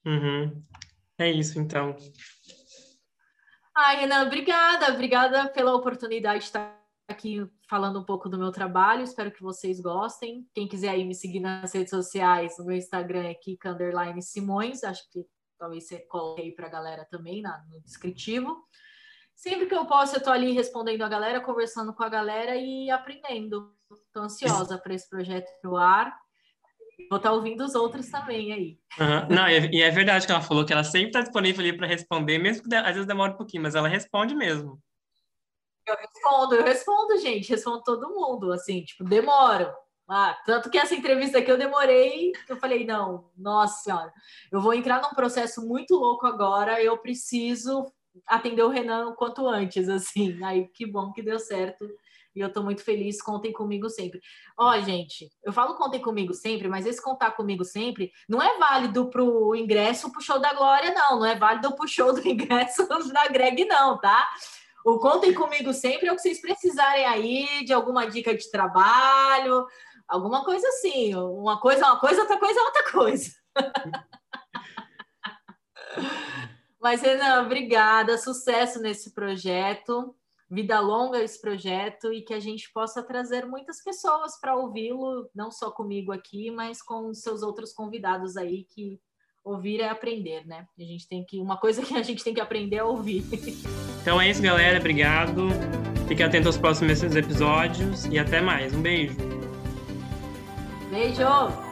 Uhum. 0.08 0.64
É 1.18 1.32
isso, 1.32 1.60
então. 1.60 1.96
Ai, 3.76 4.02
Renan, 4.02 4.28
obrigada, 4.28 4.94
obrigada 4.94 5.50
pela 5.50 5.74
oportunidade 5.74 6.42
de 6.42 6.46
estar 6.46 6.80
aqui 7.08 7.46
falando 7.68 8.00
um 8.00 8.06
pouco 8.06 8.30
do 8.30 8.38
meu 8.38 8.52
trabalho. 8.52 9.04
Espero 9.04 9.32
que 9.32 9.42
vocês 9.42 9.80
gostem. 9.80 10.48
Quem 10.54 10.68
quiser 10.68 10.90
aí 10.90 11.04
me 11.04 11.16
seguir 11.16 11.40
nas 11.40 11.74
redes 11.74 11.90
sociais, 11.90 12.58
no 12.58 12.66
meu 12.66 12.78
Instagram 12.78 13.24
é 13.24 13.34
Kika 13.34 13.76
Simões. 14.22 14.84
Acho 14.84 15.10
que 15.12 15.26
talvez 15.58 15.88
você 15.88 16.00
coloque 16.08 16.42
aí 16.42 16.52
para 16.54 16.68
a 16.68 16.72
galera 16.72 17.06
também 17.10 17.42
na, 17.42 17.64
no 17.70 17.82
descritivo. 17.82 18.64
Sempre 19.36 19.68
que 19.68 19.76
eu 19.76 19.86
posso, 19.86 20.16
eu 20.16 20.20
estou 20.20 20.32
ali 20.32 20.54
respondendo 20.54 21.02
a 21.04 21.10
galera, 21.10 21.42
conversando 21.42 21.94
com 21.94 22.04
a 22.04 22.10
galera 22.10 22.56
e 22.56 22.90
aprendendo. 22.90 23.74
Estou 23.92 24.24
ansiosa 24.24 24.78
para 24.78 24.94
esse 24.94 25.10
projeto 25.10 25.50
pro 25.62 25.76
ar. 25.76 26.16
Vou 27.10 27.18
estar 27.18 27.30
tá 27.30 27.36
ouvindo 27.36 27.64
os 27.64 27.76
outros 27.76 28.10
também 28.10 28.54
aí. 28.54 28.80
Uhum. 28.98 29.36
Não, 29.36 29.50
e 29.50 29.82
é 29.82 29.92
verdade 29.92 30.26
que 30.26 30.32
ela 30.32 30.42
falou 30.42 30.66
que 30.66 30.72
ela 30.72 30.84
sempre 30.84 31.08
está 31.08 31.22
disponível 31.22 31.62
ali 31.62 31.76
para 31.76 31.86
responder, 31.86 32.38
mesmo 32.38 32.64
que 32.64 32.74
às 32.74 32.94
vezes 32.94 33.06
demore 33.06 33.34
um 33.34 33.38
pouquinho, 33.38 33.64
mas 33.64 33.76
ela 33.76 33.90
responde 33.90 34.34
mesmo. 34.34 34.82
Eu 35.86 35.96
respondo, 35.96 36.56
eu 36.56 36.64
respondo, 36.64 37.18
gente, 37.20 37.50
respondo 37.50 37.84
todo 37.84 38.10
mundo, 38.10 38.52
assim, 38.52 38.84
tipo, 38.84 39.04
demoro. 39.04 39.72
Ah, 40.08 40.38
tanto 40.46 40.70
que 40.70 40.78
essa 40.78 40.96
entrevista 40.96 41.40
aqui 41.40 41.52
eu 41.52 41.58
demorei, 41.58 42.32
eu 42.48 42.58
falei, 42.58 42.86
não, 42.86 43.30
nossa 43.36 43.84
senhora, 43.84 44.14
eu 44.52 44.62
vou 44.62 44.74
entrar 44.74 45.02
num 45.02 45.10
processo 45.10 45.68
muito 45.68 45.96
louco 45.96 46.26
agora, 46.26 46.82
eu 46.82 46.98
preciso 46.98 47.92
atender 48.26 48.64
o 48.64 48.70
Renan 48.70 49.10
o 49.10 49.16
quanto 49.16 49.48
antes, 49.48 49.90
assim. 49.90 50.38
Aí 50.44 50.68
que 50.68 50.86
bom 50.86 51.12
que 51.12 51.22
deu 51.22 51.40
certo 51.40 51.86
e 52.36 52.42
eu 52.42 52.48
estou 52.48 52.64
muito 52.64 52.84
feliz. 52.84 53.22
Contem 53.22 53.54
comigo 53.54 53.90
sempre. 53.90 54.20
Ó, 54.58 54.78
gente, 54.82 55.32
eu 55.44 55.54
falo 55.54 55.76
contem 55.76 56.02
comigo 56.02 56.34
sempre, 56.34 56.68
mas 56.68 56.86
esse 56.86 57.02
contar 57.02 57.32
comigo 57.32 57.64
sempre 57.64 58.12
não 58.28 58.42
é 58.42 58.58
válido 58.58 59.10
para 59.10 59.24
o 59.24 59.56
ingresso 59.56 60.12
para 60.12 60.20
o 60.20 60.24
show 60.24 60.40
da 60.40 60.54
Glória, 60.54 60.94
não. 60.94 61.20
Não 61.20 61.26
é 61.26 61.36
válido 61.36 61.76
para 61.76 61.86
o 61.86 61.88
show 61.88 62.14
do 62.14 62.22
ingresso 62.28 62.88
da 62.88 63.28
Greg, 63.28 63.66
não, 63.66 64.00
tá? 64.00 64.30
O 64.86 65.00
contem 65.00 65.34
comigo 65.34 65.74
sempre 65.74 66.08
é 66.08 66.12
o 66.12 66.16
que 66.16 66.22
vocês 66.22 66.40
precisarem 66.40 67.06
aí 67.06 67.66
de 67.66 67.74
alguma 67.74 68.06
dica 68.06 68.36
de 68.36 68.52
trabalho, 68.52 69.66
alguma 70.08 70.44
coisa 70.44 70.68
assim. 70.68 71.16
Uma 71.16 71.60
coisa 71.60 71.86
é 71.86 71.88
uma 71.88 72.00
coisa, 72.00 72.22
outra 72.22 72.38
coisa 72.38 72.60
é 72.60 72.64
outra 72.64 72.92
coisa. 72.92 73.32
Mas, 76.86 77.02
Renan, 77.02 77.42
obrigada. 77.42 78.16
Sucesso 78.16 78.80
nesse 78.80 79.12
projeto 79.12 80.16
vida 80.48 80.80
longa 80.80 81.24
esse 81.24 81.42
projeto 81.42 82.14
e 82.14 82.22
que 82.22 82.32
a 82.32 82.40
gente 82.40 82.72
possa 82.72 83.02
trazer 83.02 83.48
muitas 83.48 83.84
pessoas 83.84 84.40
para 84.40 84.56
ouvi-lo, 84.56 85.28
não 85.34 85.50
só 85.50 85.72
comigo 85.72 86.12
aqui, 86.12 86.52
mas 86.52 86.84
com 86.84 87.12
seus 87.16 87.42
outros 87.42 87.74
convidados 87.74 88.38
aí 88.38 88.64
que 88.64 89.00
ouvir 89.44 89.82
é 89.82 89.90
aprender, 89.90 90.46
né? 90.46 90.68
A 90.78 90.84
gente 90.84 91.08
tem 91.08 91.26
que 91.26 91.40
uma 91.40 91.58
coisa 91.58 91.82
que 91.84 91.96
a 91.96 92.04
gente 92.04 92.24
tem 92.24 92.36
que 92.36 92.40
aprender 92.40 92.76
é 92.76 92.84
ouvir. 92.84 93.24
Então 94.04 94.22
é 94.22 94.30
isso, 94.30 94.44
galera. 94.44 94.78
Obrigado. 94.78 95.48
Fique 96.08 96.22
atento 96.22 96.48
aos 96.48 96.58
próximos 96.60 97.02
episódios 97.02 98.06
e 98.06 98.20
até 98.20 98.40
mais. 98.40 98.72
Um 98.72 98.84
beijo. 98.84 99.18
Beijo. 100.92 101.65